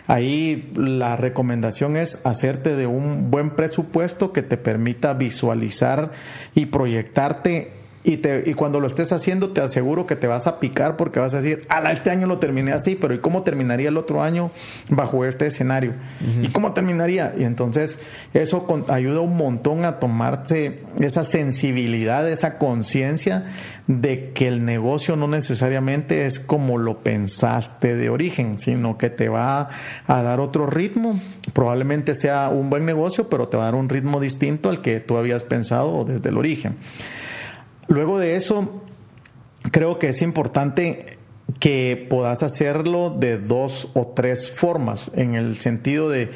ahí 0.08 0.72
la 0.76 1.16
recomendación 1.16 1.96
es 1.96 2.20
hacerte 2.26 2.76
de 2.76 2.88
un 2.88 3.30
buen 3.32 3.52
presupuesto 3.52 4.34
que 4.34 4.42
te 4.42 4.58
permita 4.58 5.14
visualizar 5.14 6.12
y 6.56 6.68
proyectarte 6.68 7.81
y, 8.04 8.18
te, 8.18 8.44
y 8.46 8.54
cuando 8.56 8.80
lo 8.80 8.88
estés 8.88 9.12
haciendo, 9.12 9.52
te 9.52 9.62
aseguro 9.62 10.08
que 10.08 10.16
te 10.16 10.26
vas 10.26 10.48
a 10.48 10.60
picar 10.60 10.98
porque 10.98 11.20
vas 11.20 11.34
a 11.36 11.42
decir, 11.42 11.66
ala, 11.70 11.92
este 11.92 12.10
año 12.10 12.26
lo 12.26 12.40
terminé 12.40 12.72
así, 12.72 12.96
pero 12.96 13.14
¿y 13.14 13.20
cómo 13.20 13.44
terminaría 13.44 13.90
el 13.90 13.98
otro 13.98 14.24
año 14.24 14.50
bajo 14.90 15.24
este 15.24 15.46
escenario? 15.46 15.94
¿Y 16.42 16.48
cómo 16.48 16.74
terminaría? 16.74 17.36
Y 17.38 17.44
entonces 17.44 18.00
eso 18.34 18.66
ayuda 18.88 19.20
un 19.20 19.38
montón 19.38 19.86
a 19.86 20.00
tomarse 20.00 20.80
esa 21.00 21.24
sensibilidad, 21.24 22.28
esa 22.28 22.58
conciencia 22.58 23.46
de 23.86 24.32
que 24.32 24.48
el 24.48 24.66
negocio 24.66 25.16
no 25.16 25.28
necesariamente 25.28 26.26
es 26.26 26.40
como 26.40 26.78
lo 26.78 27.00
pensaste 27.00 27.96
de 27.96 28.10
origen, 28.10 28.60
sino 28.60 28.98
que 28.98 29.10
te 29.10 29.30
va 29.30 29.70
a 30.08 30.24
dar 30.24 30.40
otro 30.40 30.66
ritmo. 30.66 31.20
Probablemente 31.54 32.16
sea 32.16 32.50
un 32.50 32.70
buen 32.70 32.86
negocio, 32.86 33.30
pero 33.30 33.48
te 33.48 33.58
va 33.58 33.64
a 33.64 33.66
dar 33.68 33.76
un 33.76 33.90
ritmo 33.90 34.20
distinto 34.20 34.70
al 34.70 34.82
que 34.82 35.00
tú 35.00 35.18
habías 35.18 35.44
pensado 35.44 36.06
desde 36.06 36.30
el 36.30 36.38
origen. 36.38 36.78
Luego 37.88 38.20
de 38.20 38.36
eso, 38.36 38.82
creo 39.72 40.00
que 40.00 40.10
es 40.10 40.22
importante 40.22 41.18
que 41.60 42.08
puedas 42.10 42.44
hacerlo 42.44 43.10
de 43.10 43.38
dos 43.38 43.90
o 43.94 44.08
tres 44.08 44.52
formas, 44.52 45.12
en 45.16 45.36
el 45.36 45.56
sentido 45.56 46.10
de 46.10 46.32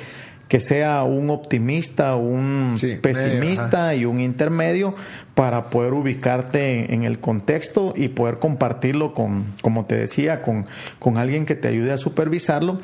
que 0.48 0.60
sea 0.60 1.04
un 1.04 1.32
optimista, 1.32 2.16
un 2.16 2.76
pesimista 3.02 3.96
y 3.96 4.06
un 4.06 4.22
intermedio 4.22 4.94
para 5.34 5.72
poder 5.72 5.94
ubicarte 5.94 6.94
en 6.94 7.04
el 7.04 7.20
contexto 7.20 7.94
y 7.96 8.10
poder 8.10 8.38
compartirlo 8.38 9.14
con, 9.14 9.48
como 9.62 9.86
te 9.86 9.96
decía, 9.96 10.44
con, 10.44 10.68
con 11.00 11.18
alguien 11.18 11.46
que 11.46 11.56
te 11.56 11.68
ayude 11.68 11.92
a 11.92 11.98
supervisarlo, 11.98 12.80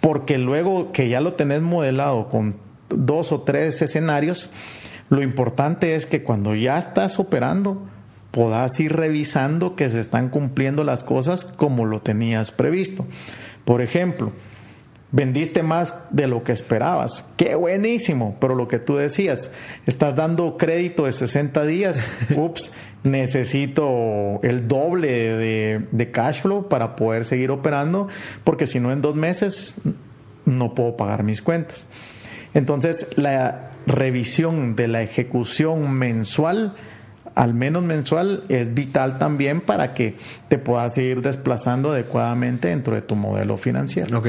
porque 0.00 0.38
luego 0.38 0.92
que 0.92 1.10
ya 1.10 1.20
lo 1.20 1.34
tenés 1.34 1.60
modelado 1.60 2.28
con 2.30 2.56
dos 2.88 3.30
o 3.30 3.42
tres 3.42 3.82
escenarios, 3.82 4.50
lo 5.10 5.22
importante 5.22 5.94
es 5.94 6.06
que 6.06 6.22
cuando 6.22 6.54
ya 6.54 6.78
estás 6.78 7.18
operando, 7.18 7.86
puedas 8.32 8.80
ir 8.80 8.94
revisando 8.94 9.76
que 9.76 9.88
se 9.90 10.00
están 10.00 10.30
cumpliendo 10.30 10.82
las 10.82 11.04
cosas 11.04 11.44
como 11.44 11.84
lo 11.84 12.00
tenías 12.00 12.50
previsto. 12.50 13.06
Por 13.64 13.82
ejemplo, 13.82 14.32
vendiste 15.12 15.62
más 15.62 15.94
de 16.10 16.26
lo 16.26 16.42
que 16.42 16.52
esperabas. 16.52 17.24
Qué 17.36 17.54
buenísimo, 17.54 18.36
pero 18.40 18.54
lo 18.54 18.66
que 18.66 18.78
tú 18.78 18.96
decías, 18.96 19.50
estás 19.86 20.16
dando 20.16 20.56
crédito 20.56 21.04
de 21.04 21.12
60 21.12 21.64
días, 21.64 22.10
ups, 22.36 22.72
necesito 23.04 24.40
el 24.42 24.66
doble 24.66 25.08
de, 25.08 25.86
de, 25.92 26.10
cash 26.10 26.40
flow 26.40 26.68
para 26.68 26.96
poder 26.96 27.24
seguir 27.24 27.50
operando, 27.50 28.08
porque 28.42 28.66
si 28.66 28.80
no 28.80 28.90
en 28.90 29.02
dos 29.02 29.14
meses 29.14 29.76
no 30.46 30.74
puedo 30.74 30.96
pagar 30.96 31.22
mis 31.22 31.42
cuentas. 31.42 31.86
Entonces, 32.54 33.08
la 33.16 33.70
revisión 33.86 34.76
de 34.76 34.88
la 34.88 35.02
ejecución 35.02 35.90
mensual, 35.92 36.74
al 37.34 37.54
menos 37.54 37.82
mensual, 37.82 38.44
es 38.48 38.74
vital 38.74 39.18
también 39.18 39.60
para 39.60 39.94
que 39.94 40.16
te 40.48 40.58
puedas 40.58 40.96
ir 40.98 41.22
desplazando 41.22 41.92
adecuadamente 41.92 42.68
dentro 42.68 42.94
de 42.94 43.02
tu 43.02 43.14
modelo 43.14 43.56
financiero. 43.56 44.18
Ok. 44.18 44.26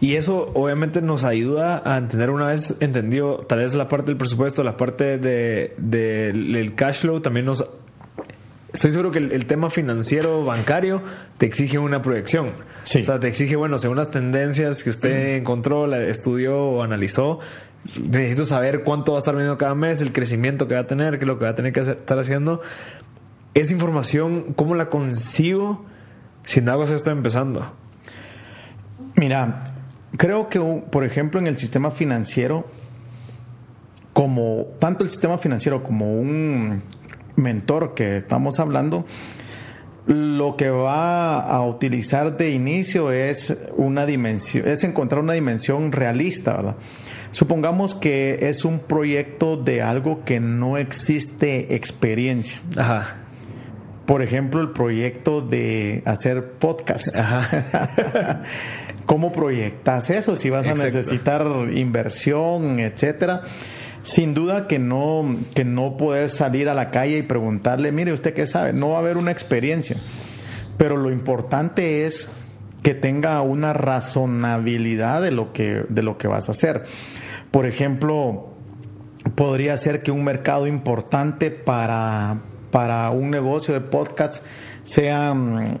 Y 0.00 0.16
eso 0.16 0.50
obviamente 0.54 1.02
nos 1.02 1.24
ayuda 1.24 1.82
a 1.84 1.98
entender 1.98 2.30
una 2.30 2.48
vez 2.48 2.76
entendido 2.80 3.38
tal 3.48 3.60
vez 3.60 3.74
la 3.74 3.88
parte 3.88 4.06
del 4.06 4.16
presupuesto, 4.16 4.64
la 4.64 4.76
parte 4.76 5.18
del 5.18 5.72
de, 5.78 6.72
cash 6.74 7.00
flow, 7.00 7.20
también 7.20 7.46
nos 7.46 7.64
estoy 8.72 8.90
seguro 8.90 9.10
que 9.10 9.18
el, 9.18 9.46
tema 9.46 9.70
financiero 9.70 10.44
bancario 10.44 11.02
te 11.38 11.46
exige 11.46 11.78
una 11.78 12.02
proyección. 12.02 12.50
Sí. 12.84 13.02
O 13.02 13.04
sea, 13.04 13.20
te 13.20 13.28
exige, 13.28 13.54
bueno, 13.54 13.78
según 13.78 13.96
las 13.96 14.10
tendencias 14.10 14.82
que 14.82 14.90
usted 14.90 15.36
encontró, 15.36 15.86
la 15.86 16.00
estudió 16.00 16.58
o 16.58 16.82
analizó, 16.82 17.38
necesito 17.96 18.44
saber 18.44 18.84
cuánto 18.84 19.12
va 19.12 19.18
a 19.18 19.20
estar 19.20 19.34
vendiendo 19.34 19.58
cada 19.58 19.74
mes, 19.74 20.00
el 20.00 20.12
crecimiento 20.12 20.68
que 20.68 20.74
va 20.74 20.80
a 20.80 20.86
tener, 20.86 21.18
qué 21.18 21.24
es 21.24 21.28
lo 21.28 21.38
que 21.38 21.44
va 21.44 21.50
a 21.50 21.54
tener 21.54 21.72
que 21.72 21.80
estar 21.80 22.18
haciendo. 22.18 22.60
Esa 23.54 23.72
información, 23.72 24.54
¿cómo 24.54 24.74
la 24.74 24.88
consigo 24.88 25.84
si 26.44 26.60
nada 26.60 26.78
más 26.78 26.90
estoy 26.90 27.12
empezando? 27.12 27.72
Mira, 29.14 29.64
creo 30.16 30.48
que, 30.48 30.58
por 30.60 31.04
ejemplo, 31.04 31.40
en 31.40 31.46
el 31.46 31.56
sistema 31.56 31.90
financiero, 31.90 32.66
como 34.12 34.66
tanto 34.78 35.04
el 35.04 35.10
sistema 35.10 35.38
financiero 35.38 35.82
como 35.82 36.14
un 36.14 36.82
mentor 37.36 37.94
que 37.94 38.18
estamos 38.18 38.58
hablando, 38.58 39.04
lo 40.06 40.56
que 40.56 40.70
va 40.70 41.40
a 41.40 41.64
utilizar 41.64 42.36
de 42.36 42.50
inicio 42.50 43.12
es 43.12 43.56
una 43.76 44.04
dimensión, 44.04 44.66
es 44.66 44.82
encontrar 44.84 45.22
una 45.22 45.34
dimensión 45.34 45.92
realista, 45.92 46.56
¿verdad? 46.56 46.76
Supongamos 47.32 47.94
que 47.94 48.48
es 48.48 48.64
un 48.64 48.78
proyecto 48.78 49.56
de 49.56 49.82
algo 49.82 50.24
que 50.24 50.38
no 50.38 50.76
existe 50.76 51.74
experiencia. 51.74 52.60
Ajá. 52.76 53.16
Por 54.06 54.20
ejemplo, 54.20 54.60
el 54.60 54.70
proyecto 54.70 55.40
de 55.40 56.02
hacer 56.04 56.52
podcast. 56.52 57.18
Ajá. 57.18 58.42
¿Cómo 59.06 59.32
proyectas 59.32 60.10
eso? 60.10 60.36
Si 60.36 60.50
vas 60.50 60.68
a 60.68 60.74
necesitar 60.74 61.46
inversión, 61.72 62.78
etcétera. 62.78 63.42
Sin 64.02 64.34
duda 64.34 64.66
que 64.66 64.78
no, 64.78 65.36
que 65.54 65.64
no 65.64 65.96
puedes 65.96 66.32
salir 66.32 66.68
a 66.68 66.74
la 66.74 66.90
calle 66.90 67.18
y 67.18 67.22
preguntarle, 67.22 67.92
mire, 67.92 68.12
¿usted 68.12 68.34
qué 68.34 68.46
sabe? 68.46 68.72
No 68.72 68.90
va 68.90 68.96
a 68.96 69.00
haber 69.00 69.16
una 69.16 69.30
experiencia. 69.30 69.96
Pero 70.76 70.96
lo 70.96 71.10
importante 71.10 72.04
es 72.06 72.28
que 72.82 72.94
tenga 72.94 73.40
una 73.42 73.72
razonabilidad 73.72 75.22
de 75.22 75.30
lo 75.30 75.52
que, 75.52 75.84
de 75.88 76.02
lo 76.02 76.18
que 76.18 76.28
vas 76.28 76.48
a 76.48 76.52
hacer. 76.52 76.84
Por 77.50 77.66
ejemplo, 77.66 78.52
podría 79.34 79.76
ser 79.76 80.02
que 80.02 80.10
un 80.10 80.24
mercado 80.24 80.66
importante 80.66 81.50
para, 81.50 82.38
para 82.70 83.10
un 83.10 83.30
negocio 83.30 83.74
de 83.74 83.80
podcasts 83.80 84.42
sea, 84.84 85.32
mm, 85.32 85.78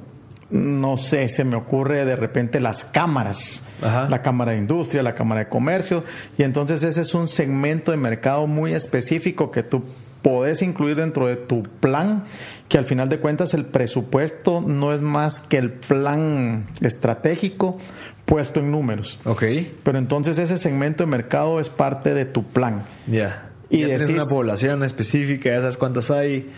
no 0.50 0.96
sé, 0.96 1.28
se 1.28 1.44
me 1.44 1.56
ocurre 1.56 2.04
de 2.04 2.16
repente 2.16 2.60
las 2.60 2.84
cámaras. 2.84 3.62
la 3.82 4.22
Cámara 4.22 4.52
de 4.52 4.58
Industria, 4.58 5.02
la 5.02 5.16
Cámara 5.16 5.40
de 5.40 5.48
Comercio, 5.48 6.04
y 6.38 6.44
entonces 6.44 6.84
ese 6.84 7.00
es 7.00 7.14
un 7.14 7.26
segmento 7.26 7.90
de 7.90 7.96
mercado 7.96 8.46
muy 8.46 8.74
específico 8.74 9.50
que 9.50 9.64
tú 9.64 9.82
podés 10.22 10.62
incluir 10.62 10.96
dentro 10.96 11.26
de 11.26 11.36
tu 11.36 11.62
plan, 11.62 12.24
que 12.68 12.78
al 12.78 12.84
final 12.84 13.08
de 13.08 13.18
cuentas 13.18 13.54
el 13.54 13.64
presupuesto 13.64 14.60
no 14.60 14.94
es 14.94 15.00
más 15.00 15.40
que 15.40 15.58
el 15.58 15.72
plan 15.72 16.66
estratégico 16.80 17.78
puesto 18.24 18.60
en 18.60 18.70
números. 18.70 19.18
Ok. 19.24 19.44
Pero 19.82 19.98
entonces 19.98 20.38
ese 20.38 20.58
segmento 20.58 21.04
de 21.04 21.10
mercado 21.10 21.60
es 21.60 21.68
parte 21.68 22.14
de 22.14 22.24
tu 22.24 22.44
plan. 22.44 22.84
Ya. 23.06 23.50
Y 23.68 23.80
ya 23.80 23.88
decís, 23.88 24.10
una 24.10 24.24
población 24.24 24.84
específica, 24.84 25.50
sabes 25.60 25.76
cuántas 25.76 26.10
hay. 26.10 26.50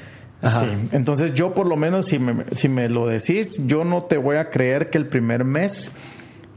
Sí. 0.42 0.66
Entonces 0.92 1.32
yo 1.32 1.54
por 1.54 1.66
lo 1.66 1.76
menos 1.76 2.06
si 2.06 2.18
me, 2.18 2.44
si 2.52 2.68
me 2.68 2.88
lo 2.88 3.06
decís, 3.06 3.66
yo 3.66 3.84
no 3.84 4.04
te 4.04 4.18
voy 4.18 4.36
a 4.36 4.50
creer 4.50 4.90
que 4.90 4.98
el 4.98 5.06
primer 5.06 5.44
mes 5.44 5.92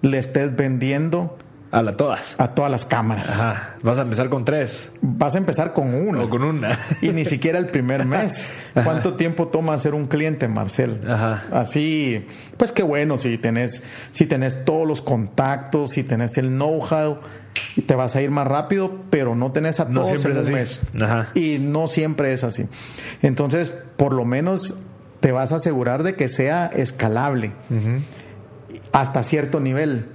le 0.02 0.17
estés 0.17 0.56
vendiendo 0.56 1.38
a 1.72 1.82
la 1.82 1.98
todas. 1.98 2.36
A 2.38 2.50
todas 2.50 2.72
las 2.72 2.86
cámaras. 2.86 3.30
Ajá. 3.30 3.76
Vas 3.82 4.00
a 4.00 4.04
empezar 4.04 4.30
con 4.30 4.46
tres. 4.46 4.92
Vas 5.02 5.36
a 5.36 5.38
empezar 5.38 5.74
con 5.74 5.94
uno. 5.94 6.24
O 6.24 6.30
con 6.30 6.44
una. 6.44 6.80
y 7.02 7.10
ni 7.10 7.26
siquiera 7.26 7.60
el 7.60 7.68
primer 7.68 8.06
mes. 8.06 8.50
¿Cuánto 8.74 9.16
tiempo 9.16 9.48
toma 9.48 9.78
ser 9.80 9.94
un 9.94 10.06
cliente, 10.06 10.48
Marcel? 10.48 11.02
Ajá. 11.08 11.44
Así, 11.52 12.26
pues 12.56 12.72
qué 12.72 12.84
bueno 12.84 13.18
si 13.18 13.38
tenés, 13.38 13.84
si 14.12 14.26
tenés 14.26 14.64
todos 14.64 14.88
los 14.88 15.02
contactos, 15.02 15.92
si 15.92 16.04
tenés 16.04 16.38
el 16.38 16.50
know-how, 16.50 17.20
te 17.86 17.96
vas 17.96 18.16
a 18.16 18.22
ir 18.22 18.32
más 18.32 18.48
rápido, 18.48 19.04
pero 19.10 19.36
no 19.36 19.52
tenés 19.52 19.80
a 19.80 19.86
no 19.86 20.04
todos 20.04 20.24
en 20.26 20.38
un 20.38 20.52
mes. 20.52 20.82
Ajá. 21.02 21.30
Y 21.34 21.58
no 21.60 21.88
siempre 21.88 22.32
es 22.32 22.44
así. 22.44 22.66
Entonces, 23.22 23.74
por 23.98 24.14
lo 24.14 24.24
menos 24.26 24.76
te 25.20 25.32
vas 25.32 25.52
a 25.52 25.58
asegurar 25.58 26.04
de 26.04 26.16
que 26.16 26.30
sea 26.30 26.68
escalable 26.68 27.52
hasta 28.92 29.24
cierto 29.24 29.60
nivel 29.60 30.06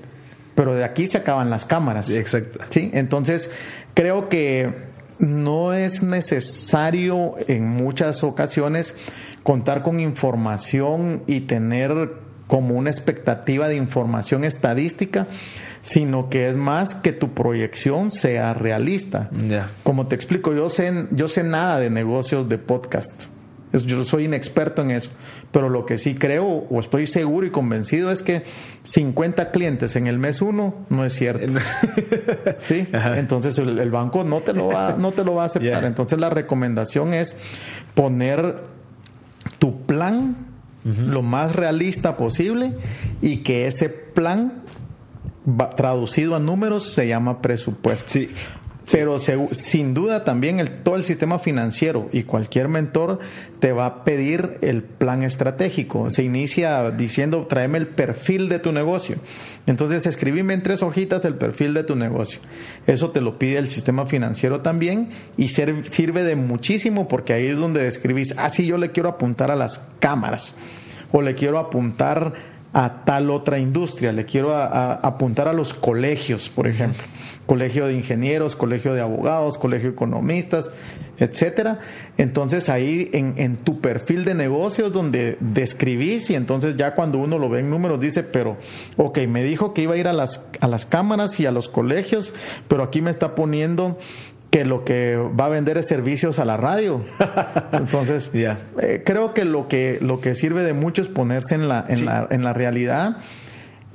pero 0.55 0.75
de 0.75 0.85
aquí 0.85 1.07
se 1.09 1.19
acaban 1.19 1.51
las 1.51 1.65
cámaras. 1.65 2.11
Exacto. 2.11 2.61
Sí, 2.71 2.91
entonces 2.93 3.51
creo 3.95 4.29
que 4.29 4.91
no 5.19 5.73
es 5.73 6.03
necesario 6.03 7.35
en 7.49 7.67
muchas 7.67 8.25
ocasiones 8.25 8.95
contar 9.43 9.83
con 9.83 10.01
información 10.01 11.23
y 11.27 11.41
tener 11.43 12.13
como 12.47 12.75
una 12.75 12.91
expectativa 12.91 13.69
de 13.69 13.77
información 13.77 14.45
estadística, 14.45 15.27
sino 15.81 16.29
que 16.29 16.49
es 16.49 16.57
más 16.57 16.95
que 16.95 17.13
tu 17.13 17.33
proyección 17.33 18.11
sea 18.11 18.53
realista. 18.53 19.31
Como 19.83 20.07
te 20.07 20.15
explico, 20.15 20.53
yo 20.53 20.69
sé, 20.69 21.07
yo 21.11 21.29
sé 21.29 21.45
nada 21.45 21.79
de 21.79 21.91
negocios 21.91 22.49
de 22.49 22.59
podcast. 22.59 23.32
Yo 23.73 24.05
soy 24.05 24.25
inexperto 24.25 24.83
en 24.83 24.91
eso, 24.91 25.11
pero 25.51 25.69
lo 25.69 25.87
que 25.87 25.97
sí 25.97 26.15
creo 26.15 26.47
o 26.47 26.81
estoy 26.81 27.07
seguro 27.07 27.47
y 27.47 27.51
convencido 27.51 28.11
es 28.11 28.23
que 28.23 28.45
50 28.83 29.51
clientes 29.51 29.97
en 29.97 30.07
el 30.07 30.19
mes 30.19 30.43
uno 30.43 30.75
no 30.91 31.05
es 31.05 31.15
cierto. 31.15 31.47
sí, 32.59 32.87
entonces 33.17 33.59
el, 33.59 33.91
banco 33.91 34.25
no 34.25 34.41
te 34.41 34.53
lo 34.53 34.69
va, 34.69 34.97
no 34.99 35.13
te 35.13 35.25
lo 35.25 35.35
va 35.35 35.45
a 35.45 35.47
aceptar. 35.47 35.85
Entonces 35.85 36.21
la 36.21 36.31
recomendación 36.31 37.15
es 37.15 37.37
poner 37.95 38.63
tu 39.59 39.83
plan 39.87 40.37
lo 40.85 41.23
más 41.23 41.55
realista 41.55 42.17
posible 42.17 42.75
y 43.21 43.39
que 43.39 43.67
ese 43.67 43.89
plan 43.89 44.63
traducido 45.77 46.37
a 46.37 46.39
números 46.39 46.93
se 46.93 47.09
llama 47.09 47.41
presupuesto. 47.41 48.05
Sí. 48.07 48.31
Pero 48.93 49.19
sin 49.19 49.95
duda 49.95 50.23
también 50.23 50.61
el, 50.61 50.71
todo 50.71 50.97
el 50.97 51.05
sistema 51.05 51.39
financiero 51.39 52.11
y 52.13 52.25
cualquier 52.25 52.69
mentor 52.69 53.21
te 53.59 53.73
va 53.73 53.87
a 53.87 54.05
pedir 54.05 54.59
el 54.61 54.83
plan 54.83 55.23
estratégico. 55.23 56.11
Se 56.11 56.23
inicia 56.23 56.91
diciendo, 56.91 57.47
tráeme 57.49 57.79
el 57.79 57.87
perfil 57.87 58.51
de 58.51 58.59
tu 58.59 58.71
negocio. 58.71 59.17
Entonces 59.67 60.05
escribime 60.05 60.53
en 60.53 60.63
tres 60.63 60.83
hojitas 60.83 61.25
el 61.25 61.37
perfil 61.37 61.73
de 61.73 61.85
tu 61.85 61.97
negocio. 61.97 62.41
Eso 62.87 63.11
te 63.13 63.23
lo 63.23 63.39
pide 63.39 63.57
el 63.57 63.71
sistema 63.71 64.05
financiero 64.05 64.61
también 64.61 65.09
y 65.39 65.49
sirve 65.49 66.23
de 66.23 66.37
muchísimo 66.37 67.09
porque 67.09 67.33
ahí 67.33 67.47
es 67.47 67.59
donde 67.59 67.83
describís, 67.83 68.35
ah, 68.37 68.51
yo 68.51 68.77
le 68.77 68.93
quiero 68.93 69.09
apuntar 69.09 69.51
a 69.51 69.57
las 69.57 69.81
cámaras 70.01 70.55
o 71.13 71.23
le 71.23 71.35
quiero 71.35 71.59
apuntar 71.59 72.35
a 72.75 73.05
tal 73.05 73.31
otra 73.31 73.59
industria, 73.59 74.13
le 74.13 74.25
quiero 74.25 74.55
apuntar 74.55 75.49
a 75.49 75.53
los 75.53 75.75
colegios, 75.75 76.49
por 76.49 76.67
ejemplo, 76.67 77.03
colegio 77.47 77.87
de 77.87 77.95
ingenieros, 77.95 78.57
colegio 78.57 78.95
de 78.95 79.01
abogados, 79.01 79.59
colegio 79.59 79.89
de 79.89 79.95
economistas, 79.95 80.71
etcétera. 81.19 81.81
Entonces 82.19 82.69
ahí 82.69 83.11
en, 83.13 83.35
en, 83.37 83.57
tu 83.57 83.81
perfil 83.81 84.25
de 84.25 84.35
negocios 84.35 84.93
donde 84.93 85.37
describís 85.41 86.31
y 86.31 86.35
entonces 86.35 86.77
ya 86.77 86.95
cuando 86.95 87.19
uno 87.19 87.39
lo 87.39 87.49
ve 87.49 87.61
en 87.61 87.71
números 87.71 88.01
dice, 88.01 88.23
pero, 88.23 88.57
ok, 88.97 89.19
me 89.29 89.43
dijo 89.45 89.75
que 89.75 89.83
iba 89.83 89.95
a 89.95 89.97
ir 89.97 90.09
a 90.09 90.13
las, 90.13 90.45
a 90.61 90.69
las 90.69 90.87
cámaras 90.87 91.39
y 91.41 91.47
a 91.47 91.51
los 91.53 91.69
colegios, 91.69 92.35
pero 92.69 92.83
aquí 92.83 93.03
me 93.03 93.11
está 93.11 93.35
poniendo 93.35 93.99
que 94.51 94.67
lo 94.67 94.85
que 94.85 95.17
va 95.17 95.47
a 95.47 95.49
vender 95.49 95.79
es 95.79 95.89
servicios 95.89 96.39
a 96.39 96.45
la 96.45 96.59
radio. 96.59 97.01
Entonces, 97.73 98.31
eh, 98.35 99.03
creo 99.05 99.33
que 99.33 99.47
lo 99.47 99.67
que 99.67 99.99
lo 100.03 100.21
que 100.21 100.35
sirve 100.35 100.63
de 100.63 100.75
mucho 100.75 101.01
es 101.01 101.09
ponerse 101.09 101.55
en 101.55 101.69
la, 101.69 101.87
en 101.89 102.05
la, 102.05 102.29
en 102.31 102.45
la 102.45 102.53
realidad 102.53 103.17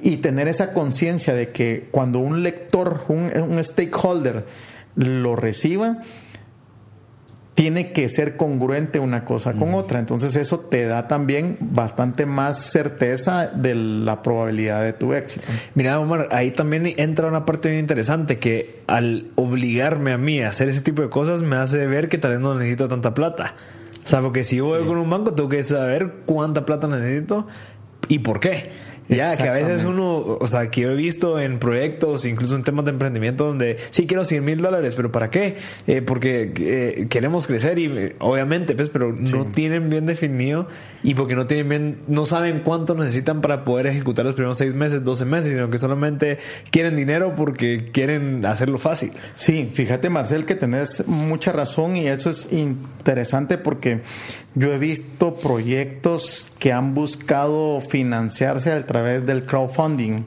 y 0.01 0.17
tener 0.17 0.47
esa 0.47 0.73
conciencia 0.73 1.33
de 1.33 1.51
que 1.51 1.87
cuando 1.91 2.19
un 2.19 2.43
lector, 2.43 3.05
un, 3.07 3.31
un 3.35 3.63
stakeholder 3.63 4.45
lo 4.95 5.35
reciba, 5.35 5.99
tiene 7.57 7.91
que 7.91 8.07
ser 8.07 8.37
congruente 8.37 8.99
una 8.99 9.25
cosa 9.25 9.53
con 9.53 9.73
otra. 9.73 9.97
Entonces 9.97 10.35
eso 10.35 10.59
te 10.59 10.85
da 10.85 11.07
también 11.07 11.57
bastante 11.59 12.27
más 12.27 12.59
certeza 12.59 13.47
de 13.47 13.73
la 13.73 14.21
probabilidad 14.21 14.83
de 14.83 14.93
tu 14.93 15.13
éxito. 15.13 15.47
Mira, 15.73 15.99
Omar, 15.99 16.29
ahí 16.29 16.51
también 16.51 16.93
entra 16.97 17.27
una 17.27 17.45
parte 17.45 17.69
bien 17.69 17.79
interesante 17.79 18.37
que 18.37 18.83
al 18.85 19.29
obligarme 19.33 20.11
a 20.11 20.19
mí 20.19 20.39
a 20.39 20.49
hacer 20.49 20.69
ese 20.69 20.81
tipo 20.81 21.01
de 21.01 21.09
cosas 21.09 21.41
me 21.41 21.55
hace 21.55 21.87
ver 21.87 22.09
que 22.09 22.19
tal 22.19 22.33
vez 22.33 22.39
no 22.41 22.53
necesito 22.53 22.87
tanta 22.87 23.15
plata. 23.15 23.55
O 24.05 24.07
sea, 24.07 24.21
porque 24.21 24.43
si 24.43 24.57
yo 24.57 24.67
voy 24.67 24.85
con 24.85 24.99
un 24.99 25.09
banco 25.09 25.33
tengo 25.33 25.49
que 25.49 25.63
saber 25.63 26.13
cuánta 26.27 26.63
plata 26.63 26.87
necesito 26.87 27.47
y 28.07 28.19
por 28.19 28.39
qué. 28.39 28.69
Ya, 29.09 29.35
que 29.37 29.47
a 29.47 29.53
veces 29.53 29.85
uno, 29.85 30.37
o 30.39 30.47
sea, 30.47 30.69
que 30.69 30.81
yo 30.81 30.91
he 30.91 30.95
visto 30.95 31.39
en 31.39 31.59
proyectos, 31.59 32.25
incluso 32.25 32.55
en 32.55 32.63
temas 32.63 32.85
de 32.85 32.91
emprendimiento, 32.91 33.45
donde 33.45 33.77
sí 33.89 34.05
quiero 34.05 34.25
100 34.25 34.43
mil 34.43 34.61
dólares, 34.61 34.95
pero 34.95 35.11
¿para 35.11 35.29
qué? 35.29 35.55
Eh, 35.87 36.01
porque 36.01 36.51
eh, 36.57 37.07
queremos 37.09 37.47
crecer 37.47 37.79
y 37.79 38.15
obviamente, 38.19 38.75
pues, 38.75 38.89
pero 38.89 39.13
no 39.13 39.45
tienen 39.47 39.89
bien 39.89 40.05
definido 40.05 40.67
y 41.03 41.13
porque 41.13 41.35
no 41.35 41.47
tienen 41.47 41.69
bien, 41.69 41.97
no 42.07 42.25
saben 42.25 42.61
cuánto 42.63 42.95
necesitan 42.95 43.41
para 43.41 43.63
poder 43.63 43.87
ejecutar 43.87 44.25
los 44.25 44.35
primeros 44.35 44.57
seis 44.57 44.73
meses, 44.73 45.03
12 45.03 45.25
meses, 45.25 45.53
sino 45.53 45.69
que 45.69 45.77
solamente 45.77 46.39
quieren 46.71 46.95
dinero 46.95 47.33
porque 47.35 47.91
quieren 47.91 48.45
hacerlo 48.45 48.77
fácil. 48.77 49.11
Sí, 49.35 49.69
fíjate, 49.73 50.09
Marcel, 50.09 50.45
que 50.45 50.55
tenés 50.55 51.07
mucha 51.07 51.51
razón 51.51 51.95
y 51.95 52.07
eso 52.07 52.29
es 52.29 52.51
interesante 52.51 53.57
porque 53.57 54.01
yo 54.57 54.73
he 54.73 54.79
visto 54.79 55.35
proyectos 55.35 56.51
que 56.57 56.73
han 56.73 56.95
buscado 56.95 57.79
financiarse 57.79 58.71
a 58.71 58.85
través 58.87 59.25
del 59.25 59.45
crowdfunding. 59.45 60.25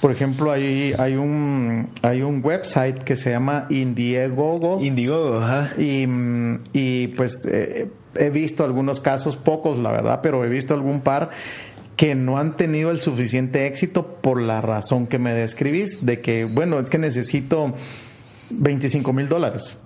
Por 0.00 0.10
ejemplo, 0.10 0.50
hay, 0.50 0.92
hay, 0.98 1.14
un, 1.14 1.90
hay 2.02 2.22
un 2.22 2.44
website 2.44 2.98
que 2.98 3.14
se 3.14 3.30
llama 3.30 3.66
Indiegogo. 3.70 4.80
Indiegogo, 4.80 5.38
ajá. 5.38 5.72
Y, 5.80 6.04
y 6.72 7.08
pues 7.08 7.46
eh, 7.48 7.88
he 8.16 8.30
visto 8.30 8.64
algunos 8.64 8.98
casos, 9.00 9.36
pocos 9.36 9.78
la 9.78 9.92
verdad, 9.92 10.20
pero 10.20 10.44
he 10.44 10.48
visto 10.48 10.74
algún 10.74 11.00
par 11.00 11.30
que 11.94 12.16
no 12.16 12.38
han 12.38 12.56
tenido 12.56 12.90
el 12.90 13.00
suficiente 13.00 13.66
éxito 13.66 14.20
por 14.20 14.42
la 14.42 14.60
razón 14.60 15.06
que 15.06 15.18
me 15.18 15.32
describís, 15.32 16.04
de 16.04 16.20
que, 16.20 16.44
bueno, 16.44 16.78
es 16.80 16.90
que 16.90 16.98
necesito 16.98 17.74
25 18.50 19.12
mil 19.12 19.28
dólares. 19.28 19.78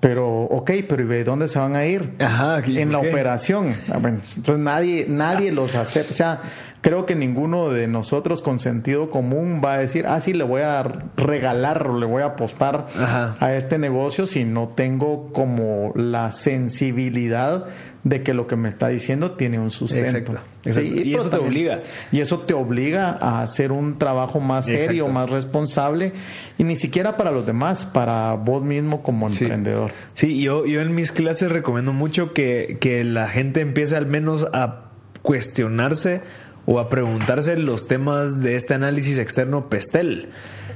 Pero, 0.00 0.44
ok, 0.44 0.70
pero 0.88 1.02
¿y 1.02 1.06
de 1.06 1.24
dónde 1.24 1.48
se 1.48 1.58
van 1.58 1.76
a 1.76 1.84
ir? 1.84 2.14
Ajá, 2.18 2.62
en 2.66 2.90
la 2.90 2.98
operación. 2.98 3.74
Ah, 3.92 3.98
entonces 4.02 4.58
nadie, 4.58 5.04
nadie 5.06 5.52
los 5.52 5.74
acepta. 5.74 6.12
O 6.12 6.16
sea, 6.16 6.40
creo 6.80 7.04
que 7.04 7.14
ninguno 7.14 7.68
de 7.68 7.86
nosotros 7.86 8.40
con 8.40 8.58
sentido 8.58 9.10
común 9.10 9.60
va 9.62 9.74
a 9.74 9.78
decir, 9.78 10.06
ah, 10.06 10.18
sí, 10.20 10.32
le 10.32 10.44
voy 10.44 10.62
a 10.62 10.82
regalar 11.16 11.86
o 11.88 11.98
le 11.98 12.06
voy 12.06 12.22
a 12.22 12.26
apostar 12.26 12.86
a 12.96 13.54
este 13.54 13.78
negocio 13.78 14.26
si 14.26 14.44
no 14.44 14.68
tengo 14.68 15.32
como 15.32 15.92
la 15.94 16.32
sensibilidad 16.32 17.66
de 18.02 18.22
que 18.22 18.32
lo 18.32 18.46
que 18.46 18.56
me 18.56 18.68
está 18.68 18.88
diciendo 18.88 19.32
tiene 19.32 19.58
un 19.58 19.70
sustento. 19.70 20.34
Exacto. 20.64 20.80
y 20.82 21.14
eso 21.14 21.28
te 21.30 21.36
obliga. 21.36 21.80
Y 22.12 22.20
eso 22.20 22.40
te 22.40 22.54
obliga 22.54 23.18
a 23.20 23.42
hacer 23.42 23.72
un 23.72 23.98
trabajo 23.98 24.40
más 24.40 24.66
serio, 24.66 25.08
más 25.08 25.30
responsable, 25.30 26.12
y 26.56 26.64
ni 26.64 26.76
siquiera 26.76 27.16
para 27.16 27.30
los 27.30 27.46
demás, 27.46 27.84
para 27.84 28.34
vos 28.34 28.62
mismo 28.62 29.02
como 29.02 29.26
emprendedor. 29.26 29.92
Sí, 30.14 30.40
yo, 30.42 30.64
yo 30.64 30.80
en 30.80 30.94
mis 30.94 31.12
clases 31.12 31.52
recomiendo 31.52 31.92
mucho 31.92 32.32
que, 32.32 32.78
que 32.80 33.04
la 33.04 33.28
gente 33.28 33.60
empiece 33.60 33.96
al 33.96 34.06
menos 34.06 34.46
a 34.52 34.86
cuestionarse 35.22 36.22
o 36.66 36.78
a 36.78 36.88
preguntarse 36.88 37.56
los 37.56 37.86
temas 37.86 38.40
de 38.40 38.56
este 38.56 38.74
análisis 38.74 39.18
externo 39.18 39.68
PESTEL. 39.68 40.30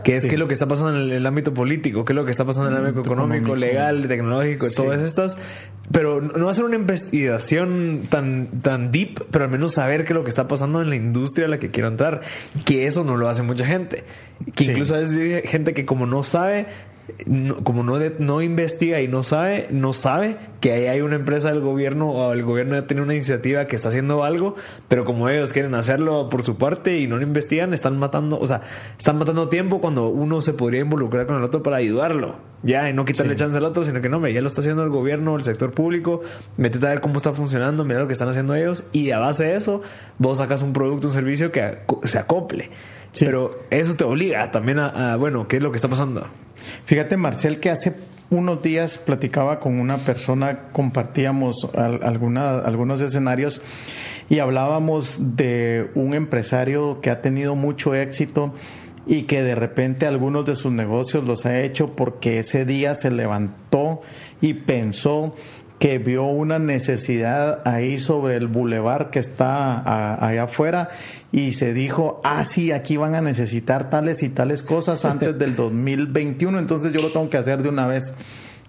Que 0.04 0.16
es 0.16 0.26
qué 0.26 0.34
es 0.34 0.38
lo 0.38 0.46
que 0.46 0.52
está 0.52 0.68
pasando 0.68 0.90
en 0.94 1.10
el, 1.10 1.26
ámbito 1.26 1.54
político, 1.54 2.04
qué 2.04 2.12
es 2.12 2.14
lo 2.14 2.24
que 2.24 2.30
está 2.30 2.44
pasando 2.44 2.68
en 2.70 2.76
el 2.76 2.86
ámbito 2.86 3.00
económico, 3.00 3.56
legal, 3.56 4.06
tecnológico, 4.06 4.66
todas 4.70 5.00
estas. 5.00 5.36
Pero 5.90 6.20
no 6.20 6.52
ser 6.52 6.64
una 6.66 6.76
investigación 6.76 8.02
tan, 8.08 8.60
tan 8.60 8.92
deep, 8.92 9.24
pero 9.30 9.46
al 9.46 9.50
menos 9.50 9.74
saber 9.74 10.04
qué 10.04 10.12
es 10.12 10.14
lo 10.14 10.22
que 10.22 10.28
está 10.28 10.46
pasando 10.46 10.82
en 10.82 10.90
la 10.90 10.96
industria 10.96 11.46
a 11.46 11.50
la 11.50 11.58
que 11.58 11.70
quiero 11.70 11.88
entrar. 11.88 12.20
Que 12.64 12.86
eso 12.86 13.02
no 13.02 13.16
lo 13.16 13.28
hace 13.28 13.42
mucha 13.42 13.66
gente. 13.66 14.04
Que 14.54 14.64
incluso 14.64 14.94
hay 14.94 15.42
gente 15.44 15.74
que 15.74 15.84
como 15.86 16.06
no 16.06 16.22
sabe, 16.22 16.66
como 17.62 17.82
no, 17.82 17.98
no 18.18 18.42
investiga 18.42 19.00
y 19.00 19.08
no 19.08 19.22
sabe, 19.22 19.68
no 19.70 19.92
sabe 19.92 20.38
que 20.60 20.72
ahí 20.72 20.86
hay 20.86 21.00
una 21.02 21.16
empresa 21.16 21.50
del 21.50 21.60
gobierno 21.60 22.10
o 22.10 22.32
el 22.32 22.42
gobierno 22.42 22.74
ya 22.74 22.86
tiene 22.86 23.02
una 23.02 23.14
iniciativa 23.14 23.66
que 23.66 23.76
está 23.76 23.90
haciendo 23.90 24.24
algo, 24.24 24.56
pero 24.88 25.04
como 25.04 25.28
ellos 25.28 25.52
quieren 25.52 25.74
hacerlo 25.74 26.30
por 26.30 26.42
su 26.42 26.56
parte 26.56 26.98
y 26.98 27.06
no 27.06 27.16
lo 27.18 27.22
investigan, 27.22 27.74
están 27.74 27.98
matando, 27.98 28.38
o 28.38 28.46
sea, 28.46 28.62
están 28.96 29.18
matando 29.18 29.48
tiempo 29.48 29.80
cuando 29.80 30.08
uno 30.08 30.40
se 30.40 30.54
podría 30.54 30.80
involucrar 30.80 31.26
con 31.26 31.36
el 31.36 31.44
otro 31.44 31.62
para 31.62 31.76
ayudarlo, 31.76 32.36
ya, 32.62 32.88
y 32.88 32.94
no 32.94 33.04
quitarle 33.04 33.34
chance 33.34 33.56
al 33.58 33.64
otro, 33.64 33.84
sino 33.84 34.00
que 34.00 34.08
no, 34.08 34.26
ya 34.26 34.40
lo 34.40 34.46
está 34.46 34.62
haciendo 34.62 34.82
el 34.82 34.88
gobierno, 34.88 35.36
el 35.36 35.44
sector 35.44 35.72
público, 35.72 36.22
métete 36.56 36.86
a 36.86 36.90
ver 36.90 37.00
cómo 37.02 37.18
está 37.18 37.34
funcionando, 37.34 37.84
mira 37.84 38.00
lo 38.00 38.06
que 38.06 38.14
están 38.14 38.30
haciendo 38.30 38.54
ellos, 38.54 38.88
y 38.92 39.10
a 39.10 39.18
base 39.18 39.44
de 39.44 39.56
eso, 39.56 39.82
vos 40.18 40.38
sacas 40.38 40.62
un 40.62 40.72
producto, 40.72 41.08
un 41.08 41.12
servicio 41.12 41.52
que 41.52 41.80
se 42.04 42.18
acople. 42.18 42.70
Pero 43.20 43.50
eso 43.70 43.94
te 43.94 44.04
obliga 44.04 44.50
también 44.50 44.78
a, 44.80 45.16
bueno, 45.16 45.46
¿qué 45.46 45.58
es 45.58 45.62
lo 45.62 45.70
que 45.70 45.76
está 45.76 45.88
pasando? 45.88 46.26
Fíjate, 46.86 47.16
Marcel, 47.16 47.60
que 47.60 47.70
hace 47.70 47.94
unos 48.28 48.60
días 48.60 48.98
platicaba 48.98 49.58
con 49.58 49.80
una 49.80 49.96
persona, 49.98 50.68
compartíamos 50.72 51.66
algunos 51.74 53.00
escenarios 53.00 53.62
y 54.28 54.40
hablábamos 54.40 55.16
de 55.18 55.90
un 55.94 56.12
empresario 56.14 57.00
que 57.00 57.10
ha 57.10 57.22
tenido 57.22 57.54
mucho 57.54 57.94
éxito 57.94 58.54
y 59.06 59.22
que 59.22 59.42
de 59.42 59.54
repente 59.54 60.06
algunos 60.06 60.44
de 60.44 60.56
sus 60.56 60.72
negocios 60.72 61.24
los 61.24 61.46
ha 61.46 61.60
hecho 61.60 61.92
porque 61.92 62.38
ese 62.38 62.66
día 62.66 62.94
se 62.94 63.10
levantó 63.10 64.02
y 64.42 64.54
pensó 64.54 65.34
que 65.78 65.98
vio 65.98 66.24
una 66.24 66.58
necesidad 66.58 67.60
ahí 67.66 67.98
sobre 67.98 68.36
el 68.36 68.46
bulevar 68.46 69.10
que 69.10 69.18
está 69.18 70.24
allá 70.26 70.44
afuera 70.44 70.90
y 71.32 71.52
se 71.52 71.74
dijo, 71.74 72.20
ah, 72.24 72.44
sí, 72.44 72.72
aquí 72.72 72.96
van 72.96 73.14
a 73.14 73.20
necesitar 73.20 73.90
tales 73.90 74.22
y 74.22 74.28
tales 74.28 74.62
cosas 74.62 75.04
antes 75.04 75.38
del 75.38 75.56
2021, 75.56 76.58
entonces 76.58 76.92
yo 76.92 77.02
lo 77.02 77.10
tengo 77.10 77.28
que 77.28 77.36
hacer 77.36 77.62
de 77.62 77.68
una 77.68 77.86
vez. 77.86 78.14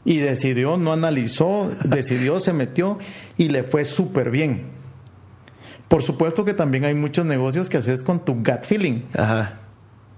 Y 0.03 0.17
decidió, 0.17 0.77
no 0.77 0.93
analizó, 0.93 1.71
decidió, 1.83 2.39
se 2.39 2.53
metió 2.53 2.99
y 3.37 3.49
le 3.49 3.63
fue 3.63 3.85
súper 3.85 4.29
bien. 4.29 4.63
Por 5.87 6.03
supuesto 6.03 6.45
que 6.45 6.53
también 6.53 6.85
hay 6.85 6.93
muchos 6.93 7.25
negocios 7.25 7.69
que 7.69 7.77
haces 7.77 8.03
con 8.03 8.23
tu 8.23 8.35
gut 8.35 8.63
feeling. 8.63 9.01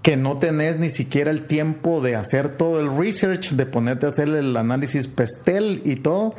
Que 0.02 0.16
no 0.16 0.38
tenés 0.38 0.78
ni 0.78 0.90
siquiera 0.90 1.30
el 1.30 1.42
tiempo 1.42 2.00
de 2.00 2.16
hacer 2.16 2.50
todo 2.50 2.80
el 2.80 2.96
research, 2.96 3.50
de 3.50 3.66
ponerte 3.66 4.06
a 4.06 4.10
hacer 4.10 4.28
el 4.28 4.56
análisis 4.56 5.08
pestel 5.08 5.82
y 5.84 5.96
todo. 5.96 6.34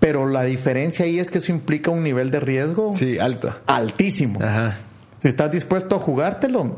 Pero 0.00 0.28
la 0.28 0.44
diferencia 0.44 1.04
ahí 1.04 1.18
es 1.18 1.30
que 1.30 1.38
eso 1.38 1.52
implica 1.52 1.90
un 1.90 2.02
nivel 2.02 2.30
de 2.30 2.40
riesgo. 2.40 2.92
Sí, 2.92 3.18
alto. 3.18 3.54
Altísimo. 3.66 4.42
Ajá. 4.42 4.78
Si 5.20 5.28
estás 5.28 5.52
dispuesto 5.52 5.96
a 5.96 5.98
jugártelo, 5.98 6.76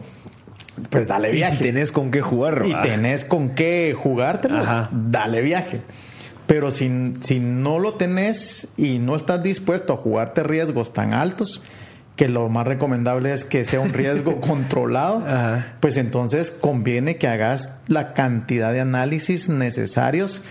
pues 0.91 1.07
dale 1.07 1.31
viaje. 1.31 1.57
Y 1.57 1.59
tenés 1.59 1.93
con 1.93 2.11
qué 2.11 2.21
jugarlo. 2.21 2.67
Y 2.67 2.75
tenés 2.83 3.25
con 3.25 3.51
qué 3.51 3.95
jugártelo, 3.97 4.65
dale 4.91 5.41
viaje. 5.43 5.83
Pero 6.47 6.71
si, 6.71 7.15
si 7.21 7.39
no 7.39 7.79
lo 7.79 7.95
tenés 7.95 8.69
y 8.77 8.99
no 8.99 9.15
estás 9.17 9.43
dispuesto 9.43 9.93
a 9.93 9.97
jugarte 9.97 10.43
riesgos 10.43 10.93
tan 10.93 11.15
altos, 11.15 11.63
que 12.17 12.29
lo 12.29 12.49
más 12.49 12.67
recomendable 12.67 13.33
es 13.33 13.45
que 13.45 13.65
sea 13.65 13.81
un 13.81 13.93
riesgo 13.93 14.41
controlado, 14.41 15.25
pues 15.81 15.97
entonces 15.97 16.51
conviene 16.51 17.17
que 17.17 17.29
hagas 17.29 17.77
la 17.89 18.15
cantidad 18.15 18.73
de 18.73 18.81
análisis 18.81 19.49
necesarios 19.49 20.43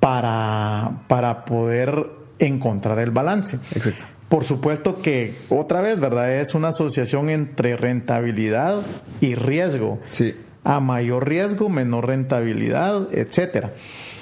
para, 0.00 1.02
para 1.08 1.44
poder 1.44 2.06
encontrar 2.38 2.98
el 3.00 3.10
balance. 3.10 3.58
Exacto. 3.74 4.06
Por 4.28 4.44
supuesto 4.44 5.00
que 5.00 5.34
otra 5.48 5.80
vez, 5.80 5.98
¿verdad? 5.98 6.34
Es 6.34 6.54
una 6.54 6.68
asociación 6.68 7.30
entre 7.30 7.76
rentabilidad 7.76 8.82
y 9.20 9.34
riesgo. 9.34 10.00
Sí. 10.06 10.36
A 10.64 10.80
mayor 10.80 11.26
riesgo, 11.26 11.70
menor 11.70 12.06
rentabilidad, 12.06 13.08
etcétera. 13.12 13.72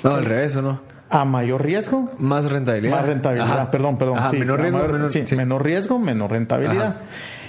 No, 0.05 0.15
al 0.15 0.25
revés, 0.25 0.55
¿o 0.55 0.63
no? 0.63 0.81
A 1.09 1.25
mayor 1.25 1.65
riesgo, 1.65 2.11
más 2.19 2.51
rentabilidad. 2.51 2.97
Más 2.97 3.07
rentabilidad, 3.07 3.71
perdón, 3.71 3.97
perdón. 3.97 4.19
menor 4.33 4.61
riesgo, 4.61 4.79
menor, 4.89 5.37
menor 5.37 5.65
riesgo, 5.65 5.99
menor 5.99 6.31
rentabilidad. 6.33 7.01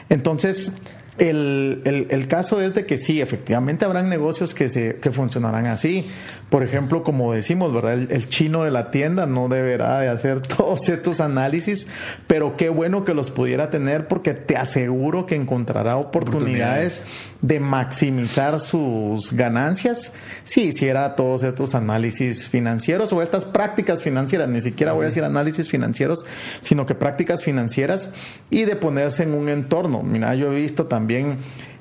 Entonces, 0.10 0.72
el, 1.18 1.82
el, 1.86 2.08
el, 2.12 2.28
caso 2.28 2.62
es 2.62 2.76
de 2.76 2.86
que 2.86 2.98
sí, 3.00 3.22
efectivamente 3.22 3.86
habrán 3.86 4.08
negocios 4.08 4.54
que, 4.54 4.70
se, 4.70 4.98
que 4.98 5.12
funcionarán 5.12 5.66
así. 5.66 6.08
Por 6.50 6.64
ejemplo, 6.64 7.04
como 7.04 7.34
decimos, 7.34 7.74
¿verdad? 7.74 7.94
El, 7.94 8.30
chino 8.30 8.64
de 8.64 8.72
la 8.72 8.92
tienda 8.92 9.26
no 9.26 9.50
deberá 9.50 10.00
de 10.00 10.10
hacer 10.10 10.42
todos 10.58 10.88
estos 10.90 11.20
análisis, 11.20 11.88
pero 12.28 12.56
qué 12.56 12.70
bueno 12.70 13.04
que 13.04 13.16
los 13.16 13.32
pudiera 13.32 13.72
tener 13.72 14.08
porque 14.08 14.34
te 14.34 14.58
aseguro 14.58 15.26
que 15.26 15.36
encontrará 15.36 15.98
oportunidades, 15.98 17.04
de 17.42 17.60
maximizar 17.60 18.60
sus 18.60 19.32
ganancias 19.32 20.14
si 20.44 20.70
hiciera 20.70 21.16
todos 21.16 21.44
estos 21.44 21.76
análisis 21.76 22.48
financieros 22.48 23.14
o 23.14 23.22
estas 23.22 23.46
prácticas 23.46 24.02
financieras. 24.02 24.50
Ni 24.50 24.62
siquiera 24.62 24.94
voy 24.94 25.04
a 25.04 25.08
decir 25.08 25.24
análisis 25.24 25.70
financieros, 25.70 26.26
sino 26.62 26.86
que 26.86 26.96
prácticas 26.96 27.44
financieras 27.44 28.10
y 28.50 28.66
de 28.66 28.76
ponerse 28.76 29.24
en 29.24 29.34
un 29.34 29.50
entorno. 29.50 30.02
Mira, 30.04 30.34
yo 30.36 30.52
he 30.52 30.56
visto 30.60 30.86
también 30.86 31.38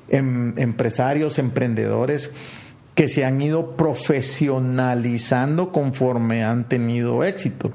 em, 0.09 0.53
empresarios, 0.57 1.39
emprendedores 1.39 2.31
que 2.93 3.07
se 3.07 3.25
han 3.25 3.39
ido 3.41 3.77
profesionalizando 3.77 5.71
conforme 5.71 6.43
han 6.43 6.67
tenido 6.67 7.23
éxito. 7.23 7.71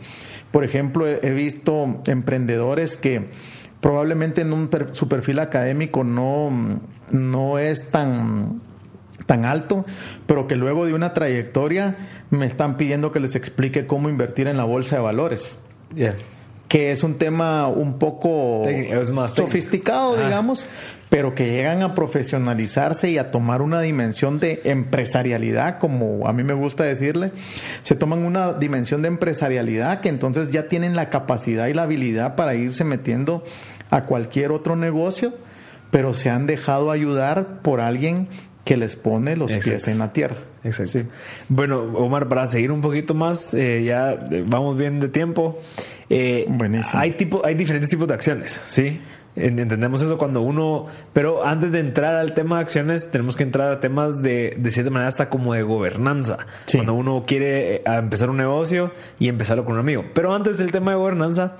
Por 0.50 0.64
ejemplo, 0.64 1.06
he 1.06 1.30
visto 1.30 2.02
emprendedores 2.06 2.96
que 2.96 3.28
probablemente 3.82 4.40
en 4.40 4.52
un 4.52 4.70
su 4.92 5.08
perfil 5.08 5.40
académico 5.40 6.04
no, 6.04 6.78
no 7.10 7.58
es 7.58 7.88
tan, 7.88 8.62
tan 9.26 9.44
alto, 9.44 9.84
pero 10.26 10.46
que 10.46 10.54
luego 10.54 10.86
de 10.86 10.94
una 10.94 11.12
trayectoria 11.12 11.96
me 12.30 12.46
están 12.46 12.76
pidiendo 12.76 13.10
que 13.10 13.18
les 13.18 13.34
explique 13.34 13.86
cómo 13.86 14.08
invertir 14.08 14.46
en 14.46 14.56
la 14.56 14.64
bolsa 14.64 14.96
de 14.96 15.02
valores. 15.02 15.58
Que 16.68 16.92
es 16.92 17.02
un 17.02 17.16
tema 17.16 17.66
un 17.66 17.98
poco 17.98 18.64
sofisticado, 19.34 20.16
digamos, 20.16 20.68
pero 21.10 21.34
que 21.34 21.44
llegan 21.52 21.82
a 21.82 21.94
profesionalizarse 21.94 23.10
y 23.10 23.18
a 23.18 23.26
tomar 23.26 23.60
una 23.60 23.82
dimensión 23.82 24.40
de 24.40 24.62
empresarialidad, 24.64 25.78
como 25.78 26.26
a 26.26 26.32
mí 26.32 26.42
me 26.42 26.54
gusta 26.54 26.84
decirle, 26.84 27.32
se 27.82 27.94
toman 27.94 28.20
una 28.20 28.54
dimensión 28.54 29.02
de 29.02 29.08
empresarialidad 29.08 30.00
que 30.00 30.08
entonces 30.08 30.50
ya 30.50 30.68
tienen 30.68 30.96
la 30.96 31.10
capacidad 31.10 31.66
y 31.66 31.74
la 31.74 31.82
habilidad 31.82 32.34
para 32.34 32.54
irse 32.54 32.84
metiendo 32.84 33.44
a 33.92 34.04
cualquier 34.04 34.50
otro 34.50 34.74
negocio, 34.74 35.32
pero 35.92 36.14
se 36.14 36.30
han 36.30 36.46
dejado 36.46 36.90
ayudar 36.90 37.60
por 37.60 37.80
alguien 37.80 38.26
que 38.64 38.76
les 38.76 38.96
pone 38.96 39.36
los 39.36 39.52
pies 39.52 39.86
en 39.86 39.98
la 39.98 40.12
tierra. 40.12 40.38
Exacto. 40.64 41.00
Bueno, 41.48 41.82
Omar, 41.94 42.28
para 42.28 42.46
seguir 42.46 42.72
un 42.72 42.80
poquito 42.80 43.14
más, 43.14 43.52
eh, 43.52 43.84
ya 43.84 44.18
vamos 44.46 44.76
bien 44.76 44.98
de 44.98 45.08
tiempo. 45.08 45.60
Eh, 46.08 46.46
Buenísimo. 46.48 47.00
Hay, 47.00 47.12
tipo, 47.12 47.42
hay 47.44 47.54
diferentes 47.54 47.90
tipos 47.90 48.08
de 48.08 48.14
acciones, 48.14 48.60
¿sí? 48.66 48.98
Entendemos 49.34 50.02
eso 50.02 50.18
cuando 50.18 50.42
uno, 50.42 50.86
pero 51.14 51.44
antes 51.44 51.72
de 51.72 51.80
entrar 51.80 52.16
al 52.16 52.34
tema 52.34 52.56
de 52.56 52.62
acciones, 52.62 53.10
tenemos 53.10 53.36
que 53.36 53.42
entrar 53.42 53.72
a 53.72 53.80
temas 53.80 54.20
de, 54.20 54.56
de 54.58 54.70
cierta 54.70 54.90
manera 54.90 55.08
hasta 55.08 55.30
como 55.30 55.54
de 55.54 55.62
gobernanza. 55.62 56.38
Cuando 56.70 56.92
uno 56.94 57.24
quiere 57.26 57.76
eh, 57.76 57.82
empezar 57.86 58.28
un 58.28 58.36
negocio 58.36 58.92
y 59.18 59.28
empezarlo 59.28 59.64
con 59.64 59.74
un 59.74 59.80
amigo. 59.80 60.04
Pero 60.14 60.34
antes 60.34 60.58
del 60.58 60.70
tema 60.70 60.90
de 60.92 60.98
gobernanza, 60.98 61.56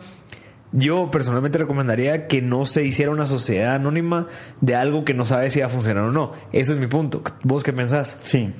yo 0.73 1.11
personalmente 1.11 1.59
recomendaría 1.59 2.27
que 2.27 2.41
no 2.41 2.65
se 2.65 2.85
hiciera 2.85 3.11
una 3.11 3.27
sociedad 3.27 3.75
anónima 3.75 4.29
de 4.61 4.75
algo 4.75 5.05
que 5.05 5.15
no 5.15 5.25
sabe 5.25 5.51
si 5.51 5.61
va 5.61 5.67
a 5.67 5.71
funcionar 5.71 6.05
o 6.05 6.13
no. 6.13 6.33
Ese 6.53 6.73
es 6.73 6.79
mi 6.79 6.87
punto. 6.87 7.23
¿Vos 7.43 7.63
qué 7.63 7.73
pensás? 7.73 8.19
Sí. 8.23 8.53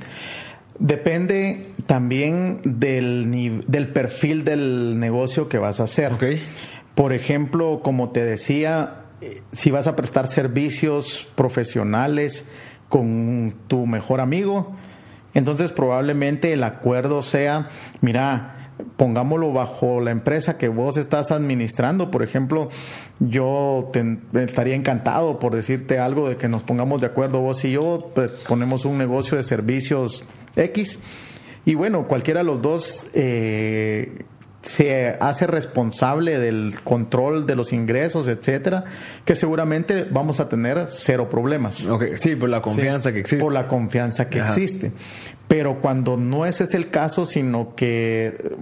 Depende 0.79 1.73
también 1.87 2.61
del, 2.65 3.61
del 3.67 3.89
perfil 3.89 4.45
del 4.45 4.99
negocio 4.99 5.49
que 5.49 5.59
vas 5.59 5.81
a 5.81 5.85
hacer. 5.85 6.13
Okay. 6.15 6.43
Por 6.95 7.13
ejemplo, 7.13 7.81
como 7.83 8.11
te 8.11 8.25
decía, 8.25 9.05
eh, 9.23 9.43
si 9.53 9.71
vas 9.71 9.87
a 9.87 9.97
prestar 9.97 10.27
servicios 10.27 11.29
profesionales 11.35 12.47
con 12.89 13.55
tu 13.69 13.87
mejor 13.87 14.21
amigo, 14.21 14.77
entonces 15.33 15.73
probablemente 15.73 16.53
el 16.53 16.63
acuerdo 16.63 17.23
sea, 17.23 17.71
mira, 18.03 18.62
pongámoslo 18.97 19.53
bajo 19.53 20.01
la 20.01 20.11
empresa 20.11 20.59
que 20.59 20.69
vos 20.69 20.97
estás 20.97 21.31
administrando. 21.31 22.11
Por 22.11 22.23
ejemplo, 22.23 22.69
yo 23.21 23.91
estaría 24.35 24.75
encantado 24.75 25.39
por 25.39 25.55
decirte 25.55 25.99
algo 25.99 26.29
de 26.29 26.37
que 26.37 26.49
nos 26.49 26.63
pongamos 26.63 27.01
de 27.01 27.09
acuerdo 27.09 27.41
vos 27.41 27.65
y 27.65 27.73
yo, 27.73 28.11
pues, 28.15 28.31
ponemos 28.49 28.85
un 28.85 28.99
negocio 28.99 29.37
de 29.37 29.43
servicios 29.43 30.25
X. 30.57 31.01
Y 31.65 31.75
bueno, 31.75 32.09
cualquiera 32.09 32.41
de 32.41 32.45
los 32.45 32.61
dos 32.61 33.07
eh, 33.15 34.25
se 34.63 35.17
hace 35.21 35.47
responsable 35.47 36.39
del 36.39 36.81
control 36.83 37.47
de 37.47 37.57
los 37.57 37.73
ingresos, 37.73 38.29
etcétera, 38.29 38.85
que 39.25 39.35
seguramente 39.35 40.05
vamos 40.05 40.41
a 40.41 40.49
tener 40.49 40.87
cero 40.89 41.29
problemas. 41.29 41.89
Sí, 42.15 42.37
por 42.37 42.49
la 42.49 42.63
confianza 42.63 43.13
que 43.13 43.21
existe. 43.21 43.43
Por 43.43 43.53
la 43.53 43.69
confianza 43.69 44.29
que 44.29 44.39
existe. 44.39 44.93
Pero 45.53 45.83
cuando 45.83 46.17
no 46.17 46.47
ese 46.47 46.65
es 46.65 46.73
el 46.73 46.89
caso, 46.89 47.27
sino 47.27 47.75
que 47.77 48.55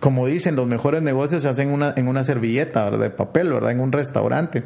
como 0.00 0.26
dicen, 0.26 0.56
los 0.56 0.66
mejores 0.66 1.02
negocios 1.02 1.42
se 1.42 1.48
hacen 1.48 1.68
una, 1.68 1.92
en 1.96 2.08
una 2.08 2.24
servilleta 2.24 2.90
de 2.90 3.10
papel, 3.10 3.52
¿verdad? 3.52 3.70
En 3.70 3.80
un 3.80 3.92
restaurante. 3.92 4.64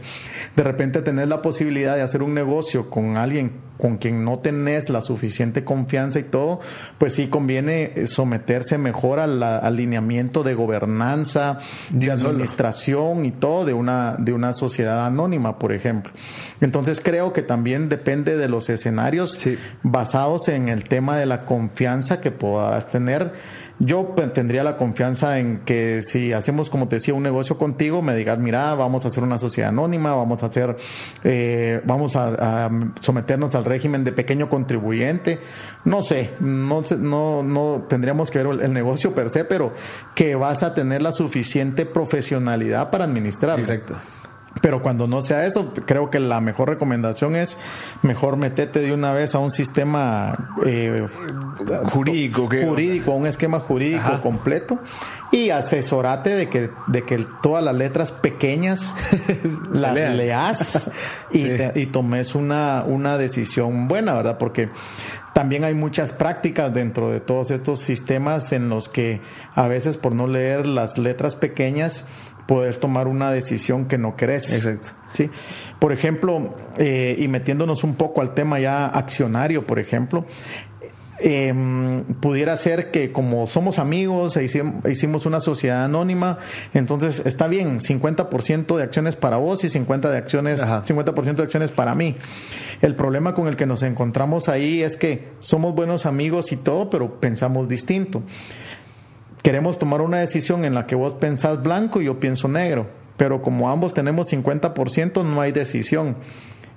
De 0.57 0.63
repente 0.63 1.03
tenés 1.03 1.29
la 1.29 1.43
posibilidad 1.43 1.97
de 1.97 2.03
hacer 2.03 2.23
un 2.23 2.35
negocio 2.35 2.89
con 2.89 3.17
alguien 3.17 3.65
con 3.79 3.99
quien 3.99 4.25
no 4.25 4.39
tenés 4.39 4.89
la 4.89 5.01
suficiente 5.01 5.65
confianza 5.65 6.21
y 6.21 6.23
todo, 6.23 6.61
pues 6.99 7.15
sí 7.15 7.27
conviene 7.27 7.93
eh, 7.95 8.07
someterse 8.07 8.79
mejor 8.79 9.19
al 9.19 9.43
alineamiento 9.43 10.43
de 10.43 10.55
gobernanza, 10.55 11.59
de 11.91 12.11
administración 12.11 13.27
y 13.27 13.33
todo 13.33 13.65
de 13.65 13.73
una, 13.73 14.17
de 14.19 14.33
una 14.33 14.53
sociedad 14.53 15.07
anónima, 15.07 15.59
por 15.59 15.73
ejemplo. 15.73 16.13
Entonces 16.61 17.01
creo 17.03 17.33
que 17.33 17.43
también 17.43 17.89
depende 17.89 18.37
de 18.37 18.49
los 18.49 18.71
escenarios 18.71 19.45
basados 19.83 20.49
en 20.49 20.69
el 20.69 20.85
tema 20.85 21.17
de 21.17 21.27
la 21.27 21.45
confianza 21.45 22.21
que 22.21 22.31
podrás 22.31 22.89
tener 22.89 23.33
yo 23.79 24.15
tendría 24.35 24.63
la 24.63 24.77
confianza 24.77 25.39
en 25.39 25.61
que 25.61 26.03
si 26.03 26.33
hacemos, 26.33 26.71
como 26.71 26.89
te 26.89 26.97
decía, 26.97 27.15
un 27.15 27.23
negocio 27.23 27.59
contigo, 27.59 28.03
me 28.03 28.15
digas, 28.15 28.39
mira, 28.39 28.75
vamos 28.75 29.05
a 29.05 29.09
hacer 29.09 29.23
una 29.23 29.39
sociedad 29.39 29.71
anónima, 29.71 30.15
vamos 30.15 30.43
a 30.43 30.47
hacer, 30.47 30.77
eh, 31.25 31.81
vamos 31.85 32.15
a, 32.17 32.71
someternos 33.01 33.55
al 33.55 33.65
régimen 33.65 34.05
de 34.05 34.13
pequeño 34.13 34.49
contribuyente. 34.49 35.41
No 35.85 36.03
sé, 36.03 36.31
no, 36.41 36.83
no, 36.99 37.43
no 37.43 37.87
tendríamos 37.89 38.31
que 38.31 38.43
ver 38.43 38.63
el 38.63 38.73
negocio 38.73 39.15
per 39.15 39.31
se, 39.31 39.45
pero 39.45 39.73
que 40.15 40.35
vas 40.35 40.63
a 40.63 40.75
tener 40.75 41.03
la 41.03 41.13
suficiente 41.13 41.85
profesionalidad 41.85 42.91
para 42.91 43.05
administrarlo. 43.05 43.61
Exacto. 43.61 43.97
Pero 44.61 44.83
cuando 44.83 45.07
no 45.07 45.21
sea 45.21 45.47
eso, 45.47 45.73
creo 45.87 46.11
que 46.11 46.21
la 46.21 46.41
mejor 46.41 46.69
recomendación 46.69 47.35
es 47.37 47.59
mejor 48.03 48.37
metete 48.37 48.81
de 48.81 48.93
una 48.93 49.13
vez 49.13 49.35
a 49.35 49.39
un 49.39 49.51
sistema 49.51 50.55
eh, 50.65 51.07
jurídico, 51.93 52.49
jurídico, 52.49 53.13
a 53.13 53.17
un 53.17 53.27
esquema 53.27 53.61
jurídico 53.61 54.21
completo 54.23 54.79
y 55.33 55.51
asesorate 55.51 56.31
de 56.31 56.49
que, 56.49 56.71
de 56.87 57.03
que 57.03 57.27
todas 57.43 57.65
las 57.65 57.75
letras 57.75 58.13
pequeñas 58.13 58.95
las 59.73 59.95
leas 59.95 60.91
y, 61.33 61.47
y, 61.75 61.87
tomes 61.87 62.35
una, 62.35 62.85
una 62.87 63.19
decisión 63.19 63.89
buena, 63.89 64.15
¿verdad? 64.15 64.39
Porque 64.39 64.69
también 65.35 65.65
hay 65.65 65.75
muchas 65.75 66.13
prácticas 66.13 66.73
dentro 66.73 67.11
de 67.11 67.19
todos 67.19 67.51
estos 67.51 67.81
sistemas 67.81 68.53
en 68.53 68.69
los 68.69 68.89
que 68.89 69.21
a 69.57 69.67
veces 69.67 69.97
por 69.97 70.15
no 70.15 70.29
leer 70.29 70.65
las 70.65 70.97
letras 70.97 71.35
pequeñas, 71.35 72.05
poder 72.47 72.77
tomar 72.77 73.09
una 73.09 73.31
decisión 73.31 73.87
que 73.87 73.99
no 73.99 74.17
querés. 74.17 74.53
Exacto. 74.53 74.91
¿sí? 75.13 75.31
Por 75.79 75.93
ejemplo, 75.93 76.55
eh, 76.77 77.17
y 77.19 77.29
metiéndonos 77.29 77.85
un 77.85 77.95
poco 77.95 78.21
al 78.21 78.35
tema 78.35 78.59
ya 78.59 78.87
accionario, 78.87 79.67
por 79.67 79.79
ejemplo, 79.79 80.27
em, 81.21 82.05
pudiera 82.21 82.57
ser 82.57 82.91
que 82.91 83.13
como 83.13 83.47
somos 83.47 83.79
amigos 83.79 84.37
e 84.37 84.45
hicimos 84.45 85.27
una 85.27 85.41
sociedad 85.41 85.85
anónima, 85.85 86.39
entonces 86.75 87.23
está 87.25 87.47
bien, 87.47 87.81
50% 87.81 88.77
de 88.77 88.83
acciones 88.83 89.15
para 89.15 89.37
vos 89.37 89.65
y 89.65 89.69
50 89.69 90.11
de 90.11 90.19
acciones, 90.19 90.61
50% 90.61 91.37
de 91.37 91.43
acciones 91.45 91.71
para 91.71 91.95
mí. 91.95 92.17
El 92.83 92.97
problema 92.97 93.35
con 93.35 93.47
el 93.47 93.57
que 93.57 93.67
nos 93.67 93.83
encontramos 93.83 94.49
ahí 94.49 94.83
es 94.83 94.97
que 94.97 95.29
somos 95.39 95.75
buenos 95.75 96.05
amigos 96.05 96.53
y 96.53 96.57
todo, 96.57 96.91
pero 96.91 97.21
pensamos 97.21 97.69
distinto 97.69 98.23
queremos 99.45 99.79
tomar 99.79 100.01
una 100.01 100.21
decisión 100.21 100.65
en 100.65 100.73
la 100.73 100.87
que 100.87 100.95
vos 100.95 101.13
pensás 101.21 101.63
blanco 101.63 102.01
y 102.01 102.07
yo 102.07 102.19
pienso 102.19 102.49
negro, 102.49 102.87
pero 103.19 103.43
como 103.43 103.69
ambos 103.69 103.93
tenemos 103.93 104.33
50% 104.33 105.23
no 105.23 105.41
hay 105.43 105.53
decisión. 105.53 106.17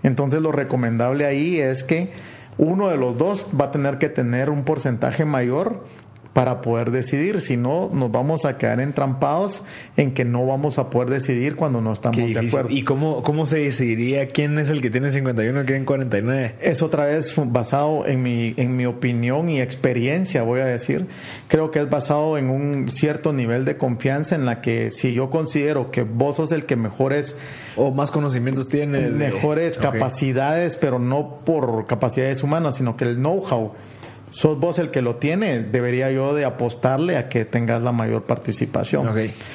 Entonces 0.03 0.41
lo 0.41 0.51
recomendable 0.51 1.25
ahí 1.25 1.59
es 1.59 1.83
que 1.83 2.11
uno 2.57 2.89
de 2.89 2.97
los 2.97 3.17
dos 3.17 3.47
va 3.59 3.65
a 3.65 3.71
tener 3.71 3.99
que 3.99 4.09
tener 4.09 4.49
un 4.49 4.65
porcentaje 4.65 5.23
mayor 5.23 5.85
para 6.37 6.61
poder 6.61 6.91
decidir. 6.91 7.41
Si 7.41 7.57
no, 7.57 7.89
nos 7.91 8.11
vamos 8.11 8.45
a 8.45 8.59
quedar 8.59 8.79
entrampados 8.79 9.63
en 9.95 10.11
que 10.11 10.23
no 10.23 10.45
vamos 10.45 10.77
a 10.77 10.91
poder 10.91 11.09
decidir 11.09 11.55
cuando 11.55 11.81
no 11.81 11.91
estamos 11.91 12.15
de 12.15 12.47
acuerdo. 12.47 12.69
¿Y 12.69 12.83
cómo, 12.83 13.23
cómo 13.23 13.47
se 13.47 13.57
decidiría 13.57 14.27
quién 14.27 14.59
es 14.59 14.69
el 14.69 14.83
que 14.83 14.91
tiene 14.91 15.09
51 15.09 15.63
y 15.63 15.65
quién 15.65 15.83
49? 15.83 16.57
Es 16.61 16.83
otra 16.83 17.05
vez 17.05 17.33
basado 17.35 18.05
en 18.05 18.21
mi, 18.21 18.53
en 18.57 18.77
mi 18.77 18.85
opinión 18.85 19.49
y 19.49 19.61
experiencia, 19.61 20.43
voy 20.43 20.59
a 20.59 20.65
decir. 20.65 21.07
Creo 21.47 21.71
que 21.71 21.79
es 21.79 21.89
basado 21.89 22.37
en 22.37 22.51
un 22.51 22.87
cierto 22.89 23.33
nivel 23.33 23.65
de 23.65 23.77
confianza 23.77 24.35
en 24.35 24.45
la 24.45 24.61
que 24.61 24.91
si 24.91 25.13
yo 25.13 25.31
considero 25.31 25.89
que 25.89 26.03
vos 26.03 26.35
sos 26.35 26.51
el 26.51 26.65
que 26.67 26.75
mejores... 26.75 27.35
O 27.77 27.91
más 27.91 28.11
conocimientos 28.11 28.69
tiene. 28.69 29.09
Mejores 29.09 29.79
capacidades, 29.79 30.75
pero 30.75 30.99
no 30.99 31.39
por 31.43 31.87
capacidades 31.87 32.43
humanas, 32.43 32.77
sino 32.77 32.95
que 32.95 33.05
el 33.05 33.15
know-how 33.15 33.73
sos 34.29 34.59
vos 34.59 34.79
el 34.79 34.91
que 34.91 35.01
lo 35.01 35.15
tiene, 35.15 35.59
debería 35.59 36.11
yo 36.11 36.33
de 36.33 36.45
apostarle 36.45 37.17
a 37.17 37.29
que 37.29 37.45
tengas 37.45 37.83
la 37.83 37.91
mayor 37.91 38.23
participación. 38.23 39.07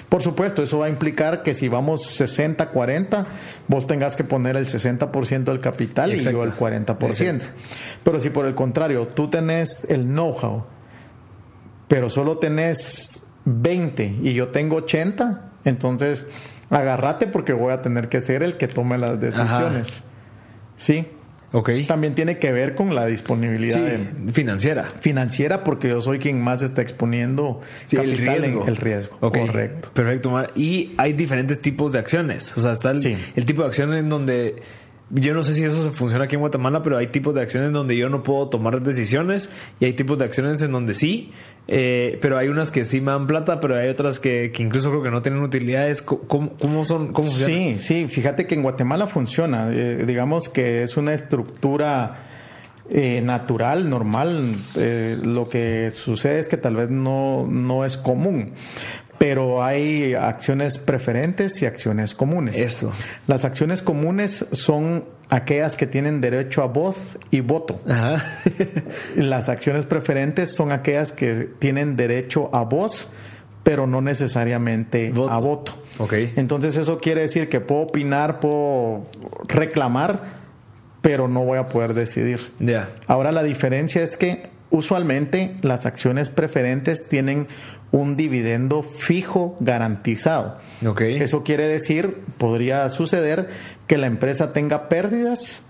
Por 0.08 0.22
supuesto, 0.22 0.62
eso 0.62 0.78
va 0.78 0.86
a 0.86 0.88
implicar 0.88 1.42
que 1.42 1.54
si 1.54 1.68
vamos 1.68 2.20
60-40, 2.20 3.26
vos 3.68 3.86
tengas 3.86 4.16
que 4.16 4.24
poner 4.24 4.56
el 4.56 4.66
60% 4.66 5.44
del 5.44 5.60
capital 5.60 6.14
y 6.14 6.18
yo 6.18 6.42
el 6.42 6.54
40%. 6.54 7.42
Pero 8.02 8.20
si 8.20 8.30
por 8.30 8.46
el 8.46 8.54
contrario, 8.54 9.08
tú 9.08 9.28
tenés 9.28 9.86
el 9.90 10.04
know-how, 10.06 10.64
pero 11.88 12.08
solo 12.08 12.38
tenés 12.38 13.22
20 13.44 14.16
y 14.22 14.32
yo 14.34 14.48
tengo 14.48 14.76
80, 14.76 15.50
entonces 15.64 16.26
agárrate 16.70 17.26
porque 17.26 17.52
voy 17.52 17.72
a 17.72 17.82
tener 17.82 18.08
que 18.08 18.20
ser 18.20 18.42
el 18.42 18.56
que 18.56 18.68
tome 18.68 18.96
las 18.96 19.20
decisiones. 19.20 20.02
¿Sí? 20.76 21.06
También 21.86 22.14
tiene 22.14 22.38
que 22.38 22.50
ver 22.50 22.74
con 22.74 22.94
la 22.94 23.07
disponibilidad 23.07 23.80
financiera. 24.32 24.92
Financiera, 25.00 25.64
porque 25.64 25.88
yo 25.88 26.00
soy 26.00 26.18
quien 26.18 26.42
más 26.42 26.62
está 26.62 26.80
exponiendo 26.82 27.61
el 27.90 28.16
riesgo. 28.16 28.66
el 28.66 28.76
riesgo. 28.76 29.18
Correcto. 29.18 29.90
Perfecto. 29.92 30.46
Y 30.55 30.92
hay 30.96 31.12
diferentes 31.12 31.61
tipos 31.61 31.92
de 31.92 31.98
acciones. 31.98 32.57
O 32.57 32.61
sea, 32.61 32.72
está 32.72 32.90
el, 32.90 33.18
el 33.36 33.44
tipo 33.44 33.62
de 33.62 33.68
acción 33.68 33.92
en 33.94 34.09
donde 34.09 34.62
yo 35.14 35.34
no 35.34 35.42
sé 35.42 35.52
si 35.52 35.62
eso 35.62 35.82
se 35.82 35.90
funciona 35.90 36.24
aquí 36.24 36.36
en 36.36 36.40
Guatemala, 36.40 36.82
pero 36.82 36.96
hay 36.96 37.08
tipos 37.08 37.34
de 37.34 37.42
acciones 37.42 37.72
donde 37.72 37.96
yo 37.96 38.08
no 38.08 38.22
puedo 38.22 38.48
tomar 38.48 38.80
decisiones 38.80 39.50
y 39.78 39.84
hay 39.84 39.92
tipos 39.92 40.18
de 40.18 40.24
acciones 40.24 40.62
en 40.62 40.72
donde 40.72 40.94
sí, 40.94 41.32
eh, 41.68 42.18
pero 42.22 42.38
hay 42.38 42.48
unas 42.48 42.70
que 42.70 42.86
sí 42.86 43.02
me 43.02 43.10
dan 43.10 43.26
plata, 43.26 43.60
pero 43.60 43.76
hay 43.76 43.90
otras 43.90 44.18
que, 44.18 44.50
incluso 44.58 44.90
creo 44.90 45.02
que 45.02 45.10
no 45.10 45.20
tienen 45.20 45.42
utilidades. 45.42 46.00
¿Cómo, 46.00 46.84
son? 46.84 47.12
Cómo 47.12 47.28
sí, 47.28 47.76
sí, 47.78 48.08
fíjate 48.08 48.46
que 48.46 48.54
en 48.54 48.62
Guatemala 48.62 49.06
funciona. 49.06 49.70
Eh, 49.70 50.04
digamos 50.06 50.48
que 50.48 50.82
es 50.82 50.96
una 50.96 51.12
estructura 51.12 52.28
eh, 52.88 53.20
natural, 53.22 53.90
normal. 53.90 54.64
lo 54.74 55.48
que 55.50 55.90
sucede 55.92 56.38
es 56.38 56.48
que 56.48 56.56
tal 56.56 56.76
vez 56.76 56.88
no, 56.88 57.46
no 57.46 57.84
es 57.84 57.98
común 57.98 58.54
pero 59.22 59.62
hay 59.62 60.14
acciones 60.14 60.78
preferentes 60.78 61.62
y 61.62 61.66
acciones 61.66 62.12
comunes. 62.12 62.58
Eso. 62.58 62.92
Las 63.28 63.44
acciones 63.44 63.80
comunes 63.80 64.44
son 64.50 65.04
aquellas 65.28 65.76
que 65.76 65.86
tienen 65.86 66.20
derecho 66.20 66.60
a 66.60 66.66
voz 66.66 66.96
y 67.30 67.38
voto. 67.38 67.80
Ajá. 67.88 68.20
Las 69.14 69.48
acciones 69.48 69.86
preferentes 69.86 70.52
son 70.52 70.72
aquellas 70.72 71.12
que 71.12 71.48
tienen 71.60 71.94
derecho 71.94 72.50
a 72.52 72.64
voz, 72.64 73.10
pero 73.62 73.86
no 73.86 74.00
necesariamente 74.00 75.12
a 75.30 75.38
voto. 75.38 75.80
Okay. 76.00 76.32
Entonces 76.34 76.76
eso 76.76 76.98
quiere 76.98 77.20
decir 77.20 77.48
que 77.48 77.60
puedo 77.60 77.82
opinar, 77.82 78.40
puedo 78.40 79.06
reclamar, 79.46 80.20
pero 81.00 81.28
no 81.28 81.44
voy 81.44 81.58
a 81.58 81.68
poder 81.68 81.94
decidir. 81.94 82.40
Ya. 82.58 82.90
Ahora 83.06 83.30
la 83.30 83.44
diferencia 83.44 84.02
es 84.02 84.16
que 84.16 84.50
usualmente 84.70 85.54
las 85.62 85.86
acciones 85.86 86.28
preferentes 86.28 87.06
tienen 87.08 87.46
un 87.93 88.16
dividendo 88.16 88.82
fijo 88.82 89.57
garantizado. 89.61 90.59
Okay. 90.84 91.16
Eso 91.16 91.45
quiere 91.45 91.68
decir, 91.68 92.16
podría 92.38 92.90
suceder 92.90 93.49
que 93.86 93.99
la 93.99 94.07
empresa 94.07 94.51
tenga 94.51 94.88
pérdidas 94.88 95.62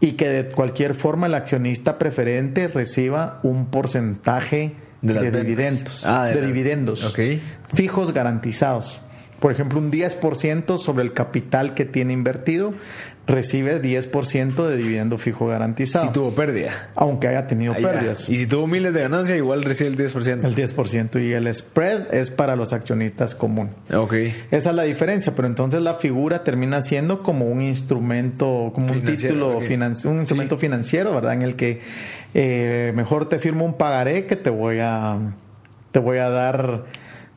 y 0.00 0.12
que 0.12 0.28
de 0.28 0.48
cualquier 0.50 0.94
forma 0.94 1.26
el 1.26 1.34
accionista 1.34 1.98
preferente 1.98 2.68
reciba 2.68 3.40
un 3.42 3.66
porcentaje 3.66 4.74
de, 5.00 5.30
dividendos, 5.30 6.04
ah, 6.06 6.26
de, 6.26 6.46
dividendos 6.46 7.14
fijos 7.72 8.12
garantizados. 8.12 9.00
Por 9.40 9.52
ejemplo, 9.52 9.78
un 9.78 9.92
10% 9.92 10.78
sobre 10.78 11.04
el 11.04 11.12
capital 11.12 11.74
que 11.74 11.84
tiene 11.84 12.12
invertido 12.12 12.74
recibe 13.28 13.80
10% 13.80 14.66
de 14.66 14.76
dividendo 14.76 15.18
fijo 15.18 15.46
garantizado. 15.46 16.06
Si 16.06 16.12
tuvo 16.12 16.34
pérdida. 16.34 16.90
Aunque 16.94 17.28
haya 17.28 17.46
tenido 17.46 17.74
pérdidas. 17.74 18.28
Y 18.28 18.38
si 18.38 18.46
tuvo 18.46 18.66
miles 18.66 18.94
de 18.94 19.02
ganancia, 19.02 19.36
igual 19.36 19.62
recibe 19.62 19.90
el 19.90 19.96
10%. 19.96 20.44
El 20.44 20.56
10%. 20.56 21.22
Y 21.22 21.32
el 21.34 21.54
spread 21.54 22.12
es 22.12 22.30
para 22.30 22.56
los 22.56 22.72
accionistas 22.72 23.34
común. 23.34 23.70
Ok. 23.94 24.14
Esa 24.50 24.70
es 24.70 24.76
la 24.76 24.84
diferencia. 24.84 25.34
Pero 25.36 25.46
entonces 25.46 25.82
la 25.82 25.94
figura 25.94 26.42
termina 26.42 26.80
siendo 26.80 27.22
como 27.22 27.46
un 27.46 27.60
instrumento, 27.60 28.72
como 28.74 28.92
un 28.92 29.04
título, 29.04 29.58
un 29.58 30.18
instrumento 30.18 30.56
financiero, 30.56 31.14
¿verdad? 31.14 31.34
En 31.34 31.42
el 31.42 31.54
que 31.54 31.80
eh, 32.32 32.92
mejor 32.96 33.28
te 33.28 33.38
firmo 33.38 33.66
un 33.66 33.74
pagaré 33.74 34.24
que 34.24 34.36
te 34.36 34.48
voy 34.48 34.78
a, 34.80 35.18
te 35.92 35.98
voy 35.98 36.16
a 36.16 36.30
dar 36.30 36.84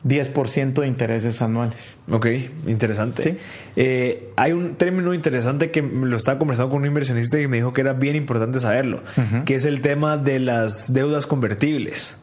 10% 0.04 0.80
de 0.80 0.86
intereses 0.86 1.40
anuales. 1.42 1.96
Ok, 2.10 2.26
interesante. 2.66 3.38
Eh, 3.76 4.32
hay 4.36 4.52
un 4.52 4.74
término 4.74 5.14
interesante 5.14 5.70
que 5.70 5.80
lo 5.82 6.16
estaba 6.16 6.38
conversando 6.38 6.70
con 6.70 6.80
un 6.80 6.86
inversionista 6.86 7.40
y 7.40 7.46
me 7.46 7.58
dijo 7.58 7.72
que 7.72 7.82
era 7.82 7.92
bien 7.92 8.16
importante 8.16 8.58
saberlo, 8.58 9.02
que 9.44 9.54
es 9.54 9.64
el 9.64 9.80
tema 9.80 10.16
de 10.16 10.40
las 10.40 10.92
deudas 10.92 11.26
convertibles. 11.26 12.16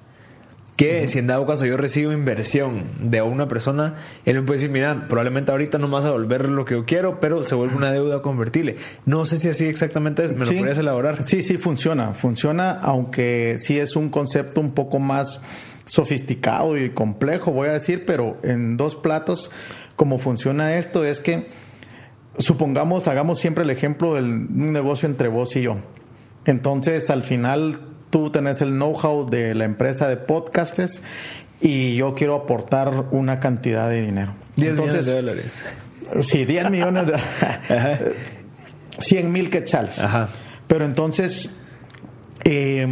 Que 0.75 1.09
si 1.09 1.19
en 1.19 1.27
dado 1.27 1.45
caso 1.45 1.65
yo 1.65 1.75
recibo 1.75 2.13
inversión 2.13 2.85
de 3.01 3.21
una 3.21 3.49
persona, 3.49 3.95
él 4.23 4.35
me 4.35 4.43
puede 4.43 4.59
decir, 4.59 4.71
mira, 4.71 5.07
probablemente 5.09 5.51
ahorita 5.51 5.77
no 5.77 5.89
me 5.89 5.95
vas 5.95 6.05
a 6.05 6.07
devolver 6.07 6.47
lo 6.47 6.63
que 6.63 6.75
yo 6.75 6.85
quiero, 6.85 7.19
pero 7.19 7.43
se 7.43 7.53
vuelve 7.53 7.75
una 7.75 7.91
deuda 7.91 8.21
convertible. 8.21 8.77
No 9.05 9.25
sé 9.25 9.35
si 9.35 9.49
así 9.49 9.65
exactamente 9.65 10.23
es, 10.23 10.31
¿me 10.31 10.45
lo 10.45 10.53
podrías 10.53 10.77
elaborar? 10.77 11.23
Sí, 11.25 11.41
sí, 11.41 11.57
funciona. 11.57 12.13
Funciona, 12.13 12.79
aunque 12.81 13.57
sí 13.59 13.77
es 13.77 13.97
un 13.97 14.07
concepto 14.07 14.61
un 14.61 14.71
poco 14.71 14.99
más 14.99 15.41
sofisticado 15.89 16.77
y 16.77 16.91
complejo, 16.91 17.51
voy 17.51 17.67
a 17.67 17.73
decir, 17.73 18.05
pero 18.05 18.37
en 18.43 18.77
dos 18.77 18.95
platos, 18.95 19.51
cómo 19.95 20.19
funciona 20.19 20.75
esto 20.75 21.03
es 21.03 21.19
que, 21.19 21.47
supongamos, 22.37 23.07
hagamos 23.07 23.39
siempre 23.39 23.63
el 23.63 23.71
ejemplo 23.71 24.13
de 24.13 24.21
un 24.21 24.71
negocio 24.71 25.09
entre 25.09 25.27
vos 25.27 25.55
y 25.55 25.63
yo. 25.63 25.77
Entonces, 26.45 27.09
al 27.09 27.23
final, 27.23 27.79
tú 28.11 28.29
tenés 28.29 28.61
el 28.61 28.69
know-how 28.69 29.29
de 29.29 29.55
la 29.55 29.65
empresa 29.65 30.07
de 30.07 30.17
podcastes 30.17 31.01
y 31.59 31.95
yo 31.95 32.13
quiero 32.13 32.35
aportar 32.35 33.05
una 33.11 33.39
cantidad 33.39 33.89
de 33.89 34.03
dinero. 34.03 34.33
10 34.57 34.73
millones 34.73 35.05
de 35.07 35.11
dólares. 35.11 35.65
Sí, 36.21 36.45
10 36.45 36.69
millones 36.69 37.07
de 37.07 37.13
100 38.99 39.31
mil 39.31 39.49
quetzales. 39.49 39.99
Ajá. 39.99 40.29
Pero 40.67 40.85
entonces, 40.85 41.49
eh, 42.43 42.87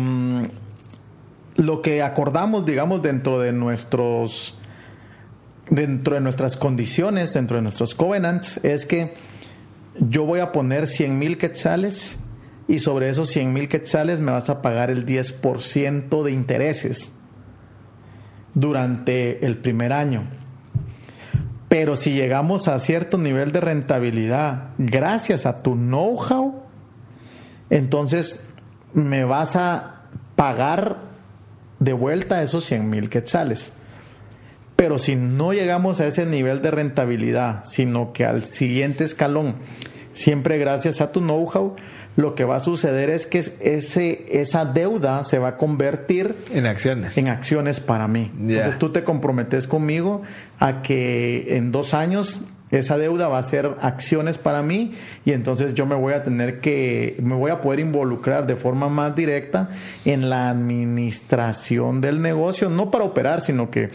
lo 1.58 1.82
que 1.82 2.02
acordamos, 2.02 2.66
digamos, 2.66 3.02
dentro 3.02 3.40
de 3.40 3.52
nuestros 3.52 4.58
dentro 5.70 6.16
de 6.16 6.22
nuestras 6.22 6.56
condiciones, 6.56 7.34
dentro 7.34 7.58
de 7.58 7.64
nuestros 7.64 7.94
covenants, 7.94 8.58
es 8.64 8.86
que 8.86 9.16
yo 10.00 10.24
voy 10.24 10.40
a 10.40 10.52
poner 10.54 10.88
100 10.88 11.20
mil 11.20 11.38
quetzales 11.38 12.20
y 12.68 12.80
sobre 12.80 13.10
esos 13.10 13.30
100 13.30 13.52
mil 13.52 13.68
quetzales 13.68 14.20
me 14.20 14.32
vas 14.32 14.50
a 14.50 14.62
pagar 14.62 14.92
el 14.92 15.06
10% 15.06 16.24
de 16.24 16.32
intereses 16.32 17.14
durante 18.54 19.46
el 19.46 19.58
primer 19.58 19.92
año. 19.92 20.24
Pero 21.70 21.96
si 21.96 22.14
llegamos 22.14 22.68
a 22.68 22.80
cierto 22.80 23.18
nivel 23.18 23.52
de 23.52 23.60
rentabilidad 23.60 24.70
gracias 24.78 25.46
a 25.46 25.58
tu 25.58 25.76
know-how, 25.76 26.64
entonces 27.70 28.40
me 28.94 29.26
vas 29.26 29.56
a 29.58 30.04
pagar 30.36 31.07
de 31.80 31.94
vuelta 31.94 32.42
esos 32.44 32.66
100 32.66 32.90
mil 32.90 33.10
quetzales. 33.10 33.74
Pero 34.76 35.00
si 35.00 35.16
no 35.16 35.54
llegamos 35.54 36.00
a 36.00 36.08
ese 36.08 36.26
nivel 36.26 36.62
de 36.62 36.72
rentabilidad, 36.72 37.66
sino 37.66 38.14
que 38.14 38.26
al 38.26 38.44
siguiente 38.44 39.04
escalón, 39.04 39.56
siempre 40.14 40.58
gracias 40.60 41.02
a 41.02 41.12
tu 41.12 41.20
know-how, 41.20 41.76
lo 42.16 42.34
que 42.34 42.44
va 42.46 42.58
a 42.58 42.60
suceder 42.60 43.12
es 43.12 43.28
que 43.28 43.40
ese, 43.40 44.26
esa 44.30 44.66
deuda 44.66 45.24
se 45.24 45.38
va 45.40 45.50
a 45.50 45.58
convertir 45.58 46.36
en 46.52 46.66
acciones. 46.66 47.18
En 47.18 47.28
acciones 47.28 47.80
para 47.80 48.08
mí. 48.08 48.32
Entonces 48.40 48.80
tú 48.80 48.92
te 48.92 49.04
comprometes 49.04 49.68
conmigo 49.68 50.24
a 50.60 50.82
que 50.82 51.58
en 51.58 51.72
dos 51.72 51.94
años 51.94 52.42
esa 52.72 52.98
deuda 52.98 53.28
va 53.28 53.40
a 53.40 53.44
ser 53.44 53.76
acciones 53.82 54.38
para 54.38 54.62
mí 54.62 54.94
y 55.26 55.32
entonces 55.32 55.74
yo 55.74 55.86
me 55.86 55.96
voy 55.96 56.14
a 56.14 56.24
tener 56.24 56.60
que, 56.60 57.16
me 57.22 57.36
voy 57.36 57.52
a 57.52 57.62
poder 57.62 57.80
involucrar 57.80 58.46
de 58.46 58.56
forma 58.56 58.90
más 58.90 59.16
directa 59.16 59.70
en 60.06 60.30
la 60.30 60.50
administración 60.50 62.02
del 62.02 62.22
negocio, 62.22 62.70
no 62.70 62.92
para 62.92 63.06
operar, 63.06 63.42
sino 63.42 63.70
que 63.70 63.90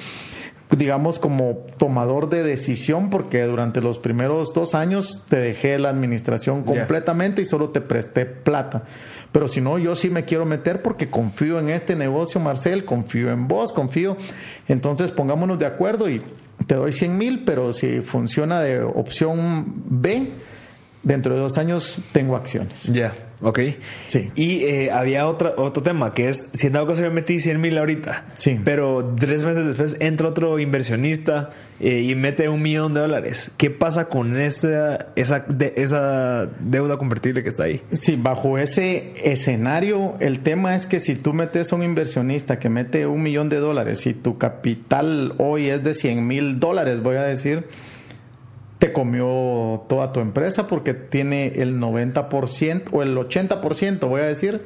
digamos, 0.77 1.19
como 1.19 1.67
tomador 1.77 2.29
de 2.31 2.43
decisión, 2.43 3.11
porque 3.11 3.43
durante 3.43 3.81
los 3.81 3.99
primeros 3.99 4.55
dos 4.55 4.75
años 4.75 5.23
te 5.29 5.37
dejé 5.37 5.79
la 5.79 5.91
administración 5.91 6.63
completamente 6.63 7.43
y 7.43 7.45
solo 7.45 7.71
te 7.71 7.81
presté 7.81 8.25
plata. 8.27 8.85
Pero 9.33 9.49
si 9.49 9.61
no, 9.61 9.79
yo 9.79 9.97
sí 9.97 10.11
me 10.11 10.25
quiero 10.25 10.45
meter 10.45 10.83
porque 10.83 11.09
confío 11.09 11.59
en 11.59 11.69
este 11.69 11.97
negocio, 11.97 12.41
Marcel, 12.41 12.85
confío 12.85 13.31
en 13.31 13.49
vos, 13.49 13.73
confío. 13.73 14.17
Entonces 14.69 15.11
pongámonos 15.11 15.59
de 15.59 15.67
acuerdo 15.67 16.09
y 16.09 16.23
te 16.67 16.75
doy 16.75 16.93
100 16.93 17.19
mil, 17.19 17.45
pero 17.45 17.73
si 17.73 18.01
funciona 18.01 18.61
de 18.61 18.83
opción 18.83 19.65
B, 19.89 20.33
dentro 21.03 21.35
de 21.35 21.41
dos 21.41 21.59
años 21.59 22.01
tengo 22.13 22.37
acciones. 22.37 22.85
Ya, 22.85 23.13
ok. 23.41 23.59
Sí. 24.07 24.31
Y 24.37 24.63
eh, 24.65 24.91
había 24.93 25.27
otra, 25.27 25.55
otro 25.57 25.83
tema 25.83 26.15
que 26.15 26.29
es, 26.29 26.49
si 26.55 26.69
en 26.69 26.75
dado 26.75 26.87
caso 26.87 27.03
yo 27.03 27.11
metí 27.11 27.41
100 27.41 27.61
mil 27.61 27.77
ahorita, 27.77 28.27
Sí. 28.39 28.61
pero 28.65 29.15
tres 29.19 29.43
meses 29.45 29.67
después 29.67 29.97
entra 30.01 30.29
otro 30.29 30.59
inversionista 30.61 31.51
eh, 31.81 32.03
y 32.03 32.15
mete 32.15 32.49
un 32.49 32.63
millón 32.63 32.95
de 32.95 33.01
dólares, 33.01 33.51
¿qué 33.57 33.71
pasa 33.71 34.05
con 34.09 34.39
esa, 34.41 35.09
esa, 35.17 35.41
de- 35.41 35.75
esa 35.77 36.49
deuda 36.61 36.97
convertible 36.99 37.43
que 37.43 37.49
está 37.49 37.65
ahí? 37.65 37.83
Sí, 37.91 38.15
bajo 38.17 38.57
ese 38.59 39.13
escenario, 39.25 40.15
el 40.21 40.39
tema 40.41 40.77
es 40.77 40.87
que 40.87 41.01
si 41.01 41.17
tú 41.17 41.33
metes 41.33 41.73
a 41.73 41.77
un 41.77 41.83
inversionista 41.83 42.61
que 42.61 42.69
mete 42.69 43.07
un 43.07 43.23
millón 43.25 43.49
de 43.49 43.57
dólares 43.57 44.07
y 44.07 44.15
tu 44.15 44.39
capital 44.39 45.35
hoy 45.39 45.69
es 45.69 45.83
de 45.83 45.95
100 45.95 46.25
mil 46.27 46.61
dólares, 46.61 47.03
voy 47.03 47.17
a 47.17 47.23
decir, 47.25 47.65
te 48.83 48.93
comió 48.93 49.85
toda 49.89 50.13
tu 50.13 50.19
empresa 50.19 50.67
porque 50.67 50.93
tiene 50.93 51.53
el 51.63 51.79
90% 51.79 52.83
o 52.91 53.05
el 53.05 53.17
80%, 53.17 54.09
voy 54.09 54.23
a 54.23 54.25
decir. 54.25 54.63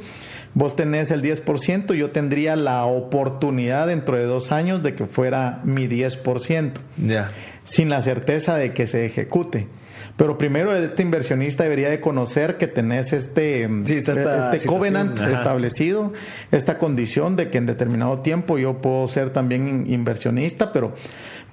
Vos 0.54 0.74
tenés 0.74 1.10
el 1.10 1.20
10%, 1.20 1.92
yo 1.92 2.12
tendría 2.12 2.56
la 2.56 2.86
oportunidad 2.86 3.88
dentro 3.88 4.16
de 4.16 4.24
dos 4.24 4.52
años 4.52 4.82
de 4.82 4.94
que 4.94 5.04
fuera 5.04 5.60
mi 5.64 5.86
10% 5.86 6.72
Ya. 6.96 7.30
sin 7.64 7.90
la 7.90 8.00
certeza 8.00 8.56
de 8.56 8.72
que 8.72 8.86
se 8.86 9.04
ejecute. 9.04 9.68
Pero 10.16 10.38
primero 10.38 10.74
este 10.74 11.02
inversionista 11.02 11.64
debería 11.64 11.90
de 11.90 12.00
conocer 12.00 12.56
que 12.56 12.68
tenés 12.68 13.12
este, 13.12 13.68
Sí, 13.84 13.96
este 13.96 14.66
covenant 14.66 15.20
ajá. 15.20 15.30
establecido, 15.30 16.14
esta 16.52 16.78
condición 16.78 17.36
de 17.36 17.50
que 17.50 17.58
en 17.58 17.66
determinado 17.66 18.20
tiempo 18.20 18.56
yo 18.56 18.80
puedo 18.80 19.08
ser 19.08 19.28
también 19.28 19.68
in- 19.68 19.92
inversionista, 19.92 20.72
pero 20.72 20.94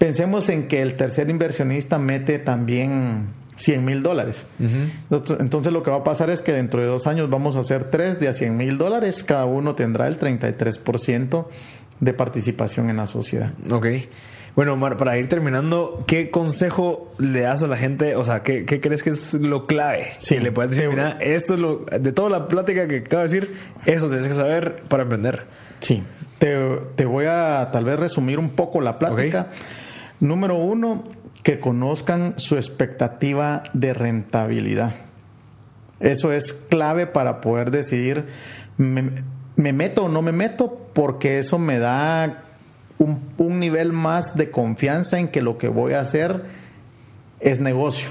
pensemos 0.03 0.49
en 0.49 0.67
que 0.67 0.81
el 0.81 0.95
tercer 0.95 1.29
inversionista 1.29 1.97
mete 1.97 2.37
también 2.37 3.27
100 3.55 3.85
mil 3.85 4.03
dólares. 4.03 4.45
Entonces- 4.59 5.37
Entonces 5.39 5.71
lo 5.71 5.81
que 5.81 5.91
va 5.91 5.97
a 5.97 6.03
pasar 6.03 6.29
es 6.29 6.41
que 6.41 6.51
dentro 6.51 6.81
de 6.81 6.87
dos 6.87 7.07
años 7.07 7.29
vamos 7.29 7.55
a 7.55 7.61
hacer 7.61 7.85
tres 7.85 8.19
de 8.19 8.27
a 8.27 8.33
100 8.33 8.57
mil 8.57 8.77
dólares, 8.77 9.23
cada 9.23 9.45
uno 9.45 9.75
tendrá 9.75 10.09
el 10.09 10.17
33% 10.19 11.47
de 12.01 12.13
participación 12.13 12.89
en 12.89 12.97
la 12.97 13.05
sociedad. 13.07 13.53
Ok. 13.71 13.85
Bueno, 14.57 14.73
Omar, 14.73 14.97
para 14.97 15.17
ir 15.17 15.29
terminando, 15.29 16.03
¿qué 16.05 16.29
consejo 16.31 17.13
le 17.17 17.39
das 17.39 17.63
a 17.63 17.67
la 17.67 17.77
gente? 17.77 18.17
O 18.17 18.25
sea, 18.25 18.43
¿qué, 18.43 18.65
qué 18.65 18.81
crees 18.81 19.03
que 19.03 19.11
es 19.11 19.33
lo 19.35 19.65
clave? 19.67 20.07
Sí. 20.19 20.35
Que 20.35 20.41
le 20.41 20.51
puedes 20.51 20.71
decir, 20.71 20.89
Sí. 20.89 20.95
mira, 20.95 21.17
esto 21.21 21.53
es 21.53 21.59
lo... 21.61 21.85
De 21.97 22.11
toda 22.11 22.29
la 22.29 22.49
plática 22.49 22.89
que 22.89 22.97
acabo 22.97 23.23
de 23.23 23.29
decir, 23.29 23.55
eso 23.85 24.07
tienes 24.07 24.27
que 24.27 24.33
saber 24.33 24.83
para 24.89 25.03
emprender. 25.03 25.45
Sí, 25.79 26.03
te, 26.39 26.55
te 26.95 27.05
voy 27.05 27.25
a 27.25 27.69
tal 27.71 27.85
vez 27.85 27.97
resumir 27.97 28.37
un 28.37 28.49
poco 28.49 28.81
la 28.81 28.99
plática. 28.99 29.47
Número 30.23 30.55
uno, 30.55 31.03
que 31.43 31.59
conozcan 31.59 32.35
su 32.37 32.55
expectativa 32.55 33.63
de 33.73 33.93
rentabilidad. 33.93 34.95
Eso 35.99 36.31
es 36.31 36.53
clave 36.53 37.07
para 37.07 37.41
poder 37.41 37.71
decidir, 37.71 38.27
me, 38.77 39.11
me 39.57 39.73
meto 39.73 40.05
o 40.05 40.09
no 40.09 40.21
me 40.21 40.31
meto, 40.31 40.87
porque 40.93 41.39
eso 41.39 41.59
me 41.59 41.77
da 41.77 42.41
un, 42.99 43.19
un 43.37 43.59
nivel 43.59 43.91
más 43.91 44.37
de 44.37 44.49
confianza 44.49 45.19
en 45.19 45.27
que 45.27 45.41
lo 45.41 45.57
que 45.57 45.67
voy 45.67 45.91
a 45.91 45.99
hacer 45.99 46.45
es 47.41 47.59
negocio. 47.59 48.07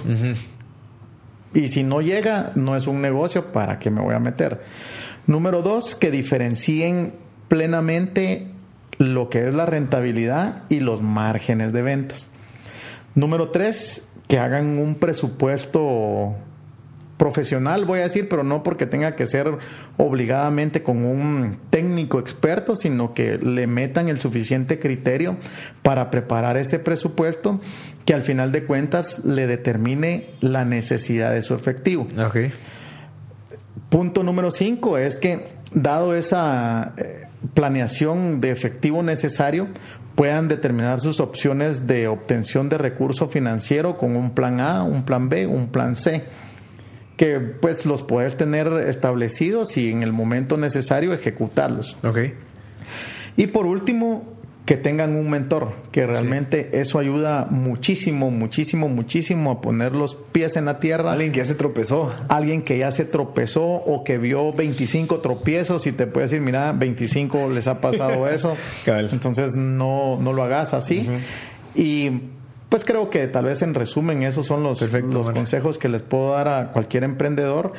Y 1.55 1.69
si 1.69 1.83
no 1.83 2.03
llega, 2.03 2.53
no 2.57 2.77
es 2.77 2.87
un 2.87 3.01
negocio, 3.01 3.53
¿para 3.53 3.79
qué 3.79 3.91
me 3.91 4.03
voy 4.03 4.15
a 4.15 4.19
meter? 4.19 4.61
Número 5.27 5.63
dos, 5.63 5.97
que 5.97 6.11
diferencien 6.11 7.15
plenamente 7.49 8.52
lo 9.03 9.29
que 9.29 9.49
es 9.49 9.55
la 9.55 9.67
rentabilidad 9.67 10.63
y 10.69 10.81
los 10.81 11.03
márgenes 11.03 11.73
de 11.73 11.83
ventas. 11.83 12.29
Número 13.15 13.51
tres, 13.51 14.09
que 14.29 14.39
hagan 14.39 14.79
un 14.79 14.95
presupuesto 14.95 16.37
profesional, 17.17 17.85
voy 17.85 18.01
a 18.01 18.05
decir, 18.05 18.29
pero 18.29 18.43
no 18.43 18.63
porque 18.63 18.87
tenga 18.87 19.13
que 19.13 19.27
ser 19.27 19.59
obligadamente 19.97 20.83
con 20.83 21.05
un 21.05 21.59
técnico 21.71 22.19
experto, 22.19 22.75
sino 22.75 23.15
que 23.15 23.39
le 23.39 23.67
metan 23.67 24.09
el 24.09 24.19
suficiente 24.19 24.79
criterio 24.79 25.37
para 25.83 26.11
preparar 26.11 26.57
ese 26.57 26.79
presupuesto 26.79 27.61
que 28.05 28.15
al 28.15 28.23
final 28.23 28.51
de 28.51 28.65
cuentas 28.65 29.25
le 29.25 29.47
determine 29.47 30.31
la 30.41 30.65
necesidad 30.65 31.33
de 31.33 31.43
su 31.43 31.55
efectivo. 31.55 32.09
Punto 33.89 34.23
número 34.23 34.51
cinco 34.51 34.97
es 34.97 35.19
que, 35.19 35.49
dado 35.73 36.17
esa 36.17 36.95
eh, 36.97 37.27
planeación 37.55 38.41
de 38.41 38.51
efectivo 38.51 39.03
necesario, 39.03 39.69
puedan 40.15 40.49
determinar 40.49 41.01
sus 41.01 41.21
opciones 41.21 41.87
de 41.87 42.09
obtención 42.09 42.69
de 42.69 42.79
recurso 42.79 43.29
financiero 43.29 43.97
con 43.97 44.17
un 44.17 44.31
plan 44.31 44.61
A, 44.61 44.83
un 44.83 45.05
plan 45.05 45.29
B, 45.29 45.47
un 45.47 45.69
plan 45.69 45.97
C, 45.97 46.25
que 47.17 47.39
pues 47.41 47.87
los 47.87 48.03
puedes 48.03 48.37
tener 48.37 48.69
establecidos 48.87 49.77
y 49.77 49.91
en 49.91 50.03
el 50.03 50.13
momento 50.13 50.57
necesario 50.57 51.13
ejecutarlos. 51.13 51.97
Ok. 52.03 52.19
Y 53.37 53.47
por 53.47 53.67
último, 53.67 54.32
que 54.65 54.77
tengan 54.77 55.17
un 55.17 55.29
mentor, 55.29 55.73
que 55.91 56.07
realmente 56.07 56.71
eso 56.81 57.01
ayuda 57.01 57.49
muchísimo, 57.51 58.31
muchísimo, 58.31 58.89
muchísimo 58.89 59.51
a 59.51 59.61
poner 59.61 59.97
los 59.97 60.15
pies 60.15 60.57
en 60.57 60.67
la 60.67 60.79
tierra 60.79 61.11
Alguien 61.13 61.33
que 61.33 61.39
ya 61.39 61.45
se 61.45 61.57
tropezó. 61.57 62.15
alguien 62.29 62.63
que 62.63 62.79
ya 62.79 62.93
se 62.93 63.05
tropezó 63.05 63.65
o 63.65 64.05
que 64.05 64.19
vio 64.19 64.53
25 64.53 65.21
tropiezos 65.21 65.87
y 65.89 65.93
te 65.93 66.07
puede 66.07 66.27
decir, 66.27 66.41
mira, 66.41 66.71
25 66.73 67.49
les 67.51 67.67
ha 67.67 67.81
pasado 67.81 68.29
eso. 68.31 68.57
Entonces 68.87 69.57
no, 69.57 70.19
no 70.21 70.33
lo 70.33 70.45
hagas 70.45 70.75
así. 70.75 71.09
Y 71.75 72.11
pues 72.69 72.85
creo 72.85 73.11
que 73.11 73.27
tal 73.27 73.47
vez 73.47 73.63
en 73.63 73.75
resumen 73.75 74.23
esos 74.23 74.47
son 74.47 74.63
los, 74.63 74.79
Perfecto, 74.79 75.19
los 75.19 75.27
Omar. 75.27 75.35
consejos 75.35 75.77
que 75.77 75.89
les 75.89 76.03
puedo 76.03 76.33
dar 76.33 76.49
a 76.49 76.73
cualquier 76.73 77.05
emprendedor 77.05 77.73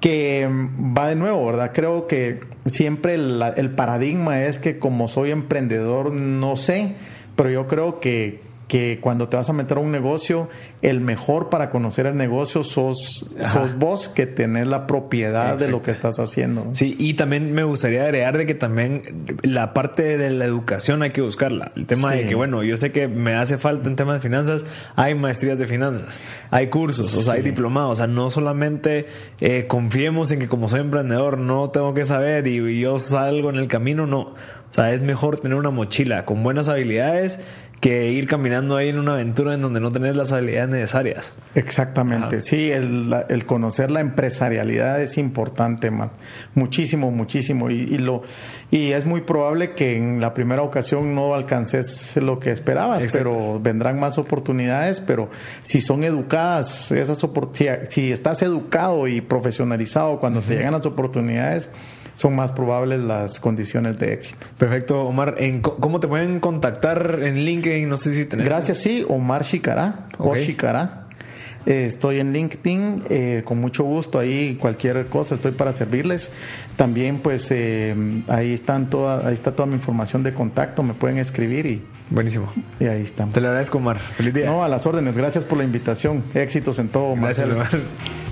que 0.00 0.48
mm, 0.48 0.96
va 0.96 1.08
de 1.08 1.16
nuevo, 1.16 1.46
¿verdad? 1.46 1.72
Creo 1.74 2.06
que 2.06 2.40
siempre 2.66 3.18
la- 3.18 3.48
el 3.50 3.70
paradigma 3.70 4.42
es 4.44 4.58
que 4.58 4.78
como 4.78 5.08
soy 5.08 5.30
emprendedor 5.30 6.12
no 6.12 6.56
sé, 6.56 6.94
pero 7.36 7.50
yo 7.50 7.66
creo 7.66 8.00
que, 8.00 8.40
que 8.68 8.98
cuando 9.00 9.28
te 9.28 9.36
vas 9.36 9.48
a 9.48 9.52
meter 9.54 9.78
a 9.78 9.80
un 9.80 9.90
negocio, 9.90 10.48
el 10.82 11.00
mejor 11.00 11.48
para 11.48 11.70
conocer 11.70 12.06
el 12.06 12.16
negocio 12.16 12.62
sos, 12.62 13.26
sos 13.40 13.78
vos 13.78 14.08
que 14.10 14.26
tenés 14.26 14.66
la 14.66 14.86
propiedad 14.86 15.56
de 15.58 15.68
lo 15.68 15.82
que 15.82 15.90
estás 15.90 16.18
haciendo. 16.18 16.68
Sí, 16.72 16.94
y 16.98 17.14
también 17.14 17.52
me 17.52 17.64
gustaría 17.64 18.04
agregar 18.04 18.36
de 18.36 18.44
que 18.46 18.54
también 18.54 19.24
la 19.42 19.72
parte 19.72 20.18
de 20.18 20.30
la 20.30 20.44
educación 20.44 21.02
hay 21.02 21.10
que 21.10 21.22
buscarla. 21.22 21.70
El 21.76 21.86
tema 21.86 22.12
Sí. 22.12 22.18
de 22.18 22.26
que, 22.26 22.34
bueno, 22.34 22.62
yo 22.62 22.76
sé 22.76 22.92
que 22.92 23.08
me 23.08 23.34
hace 23.34 23.56
falta 23.58 23.88
en 23.88 23.96
temas 23.96 24.16
de 24.16 24.20
finanzas, 24.20 24.64
hay 24.96 25.14
maestrías 25.14 25.58
de 25.58 25.66
finanzas, 25.66 26.20
hay 26.50 26.68
cursos, 26.68 27.14
o 27.14 27.22
sea, 27.22 27.34
hay 27.34 27.42
diplomados. 27.42 27.92
O 27.92 27.94
sea, 27.96 28.06
no 28.06 28.28
solamente 28.30 29.06
eh, 29.40 29.64
confiemos 29.66 30.30
en 30.30 30.40
que 30.40 30.48
como 30.48 30.68
soy 30.68 30.80
emprendedor 30.80 31.38
no 31.38 31.70
tengo 31.70 31.94
que 31.94 32.04
saber 32.04 32.46
y, 32.46 32.58
y 32.58 32.80
yo 32.80 32.98
salgo 32.98 33.48
en 33.48 33.56
el 33.56 33.66
camino, 33.66 34.06
no. 34.06 34.20
O 34.70 34.72
sea, 34.74 34.92
es 34.92 35.00
mejor 35.00 35.40
tener 35.40 35.56
una 35.56 35.70
mochila 35.70 36.26
con 36.26 36.42
buenas 36.42 36.68
habilidades 36.68 37.40
que 37.80 38.10
ir 38.10 38.26
caminando 38.26 38.76
ahí 38.76 38.88
en 38.88 38.98
una 38.98 39.12
aventura 39.12 39.54
en 39.54 39.60
donde 39.60 39.80
no 39.80 39.92
tenés 39.92 40.16
las 40.16 40.32
habilidades 40.32 40.70
necesarias. 40.70 41.34
Exactamente, 41.54 42.36
Ajá. 42.36 42.42
sí, 42.42 42.70
el, 42.70 43.44
conocer 43.46 43.90
la 43.90 44.00
empresarialidad 44.00 45.00
es 45.00 45.16
importante, 45.18 45.90
man. 45.90 46.10
muchísimo, 46.54 47.10
muchísimo, 47.10 47.70
y, 47.70 47.74
y 47.74 47.98
lo 47.98 48.22
y 48.70 48.92
es 48.92 49.06
muy 49.06 49.22
probable 49.22 49.74
que 49.74 49.96
en 49.96 50.20
la 50.20 50.34
primera 50.34 50.62
ocasión 50.62 51.14
no 51.14 51.34
alcances 51.34 52.16
lo 52.16 52.38
que 52.38 52.50
esperabas, 52.50 53.02
Exacto. 53.02 53.30
pero 53.30 53.60
vendrán 53.60 53.98
más 53.98 54.18
oportunidades, 54.18 55.00
pero 55.00 55.30
si 55.62 55.80
son 55.80 56.04
educadas 56.04 56.92
esas 56.92 57.24
oportunidades, 57.24 57.94
si 57.94 58.12
estás 58.12 58.42
educado 58.42 59.08
y 59.08 59.22
profesionalizado 59.22 60.20
cuando 60.20 60.42
te 60.42 60.56
llegan 60.56 60.74
las 60.74 60.84
oportunidades, 60.84 61.70
son 62.18 62.34
más 62.34 62.50
probables 62.50 63.00
las 63.00 63.38
condiciones 63.38 63.96
de 64.00 64.12
éxito. 64.12 64.44
Perfecto, 64.58 65.02
Omar. 65.02 65.36
¿En 65.38 65.60
¿Cómo 65.60 66.00
te 66.00 66.08
pueden 66.08 66.40
contactar 66.40 67.20
en 67.22 67.44
LinkedIn? 67.44 67.88
No 67.88 67.96
sé 67.96 68.10
si 68.10 68.24
tenés. 68.24 68.44
Gracias, 68.44 68.78
sí, 68.78 69.04
Omar 69.08 69.44
Chicará, 69.44 70.08
o 70.18 70.30
Ok. 70.30 70.38
Chicará. 70.44 71.04
Eh, 71.64 71.84
estoy 71.86 72.18
en 72.18 72.32
LinkedIn, 72.32 73.04
eh, 73.08 73.42
con 73.44 73.60
mucho 73.60 73.84
gusto, 73.84 74.18
ahí 74.18 74.56
cualquier 74.60 75.06
cosa 75.06 75.36
estoy 75.36 75.52
para 75.52 75.72
servirles. 75.72 76.32
También 76.74 77.18
pues 77.18 77.52
eh, 77.52 77.94
ahí, 78.26 78.52
están 78.52 78.90
toda, 78.90 79.28
ahí 79.28 79.34
está 79.34 79.54
toda 79.54 79.66
mi 79.66 79.74
información 79.74 80.24
de 80.24 80.34
contacto, 80.34 80.82
me 80.82 80.94
pueden 80.94 81.18
escribir 81.18 81.66
y, 81.66 81.84
Buenísimo. 82.10 82.50
y 82.80 82.86
ahí 82.86 83.02
estamos. 83.02 83.32
Te 83.32 83.40
lo 83.40 83.46
agradezco, 83.46 83.78
Omar. 83.78 84.00
Feliz 84.00 84.34
día. 84.34 84.46
No, 84.46 84.64
a 84.64 84.68
las 84.68 84.84
órdenes, 84.86 85.16
gracias 85.16 85.44
por 85.44 85.58
la 85.58 85.62
invitación, 85.62 86.24
éxitos 86.34 86.80
en 86.80 86.88
todo, 86.88 87.14
Gracias, 87.14 87.48
Marcelo. 87.48 87.78
Omar. 87.78 88.27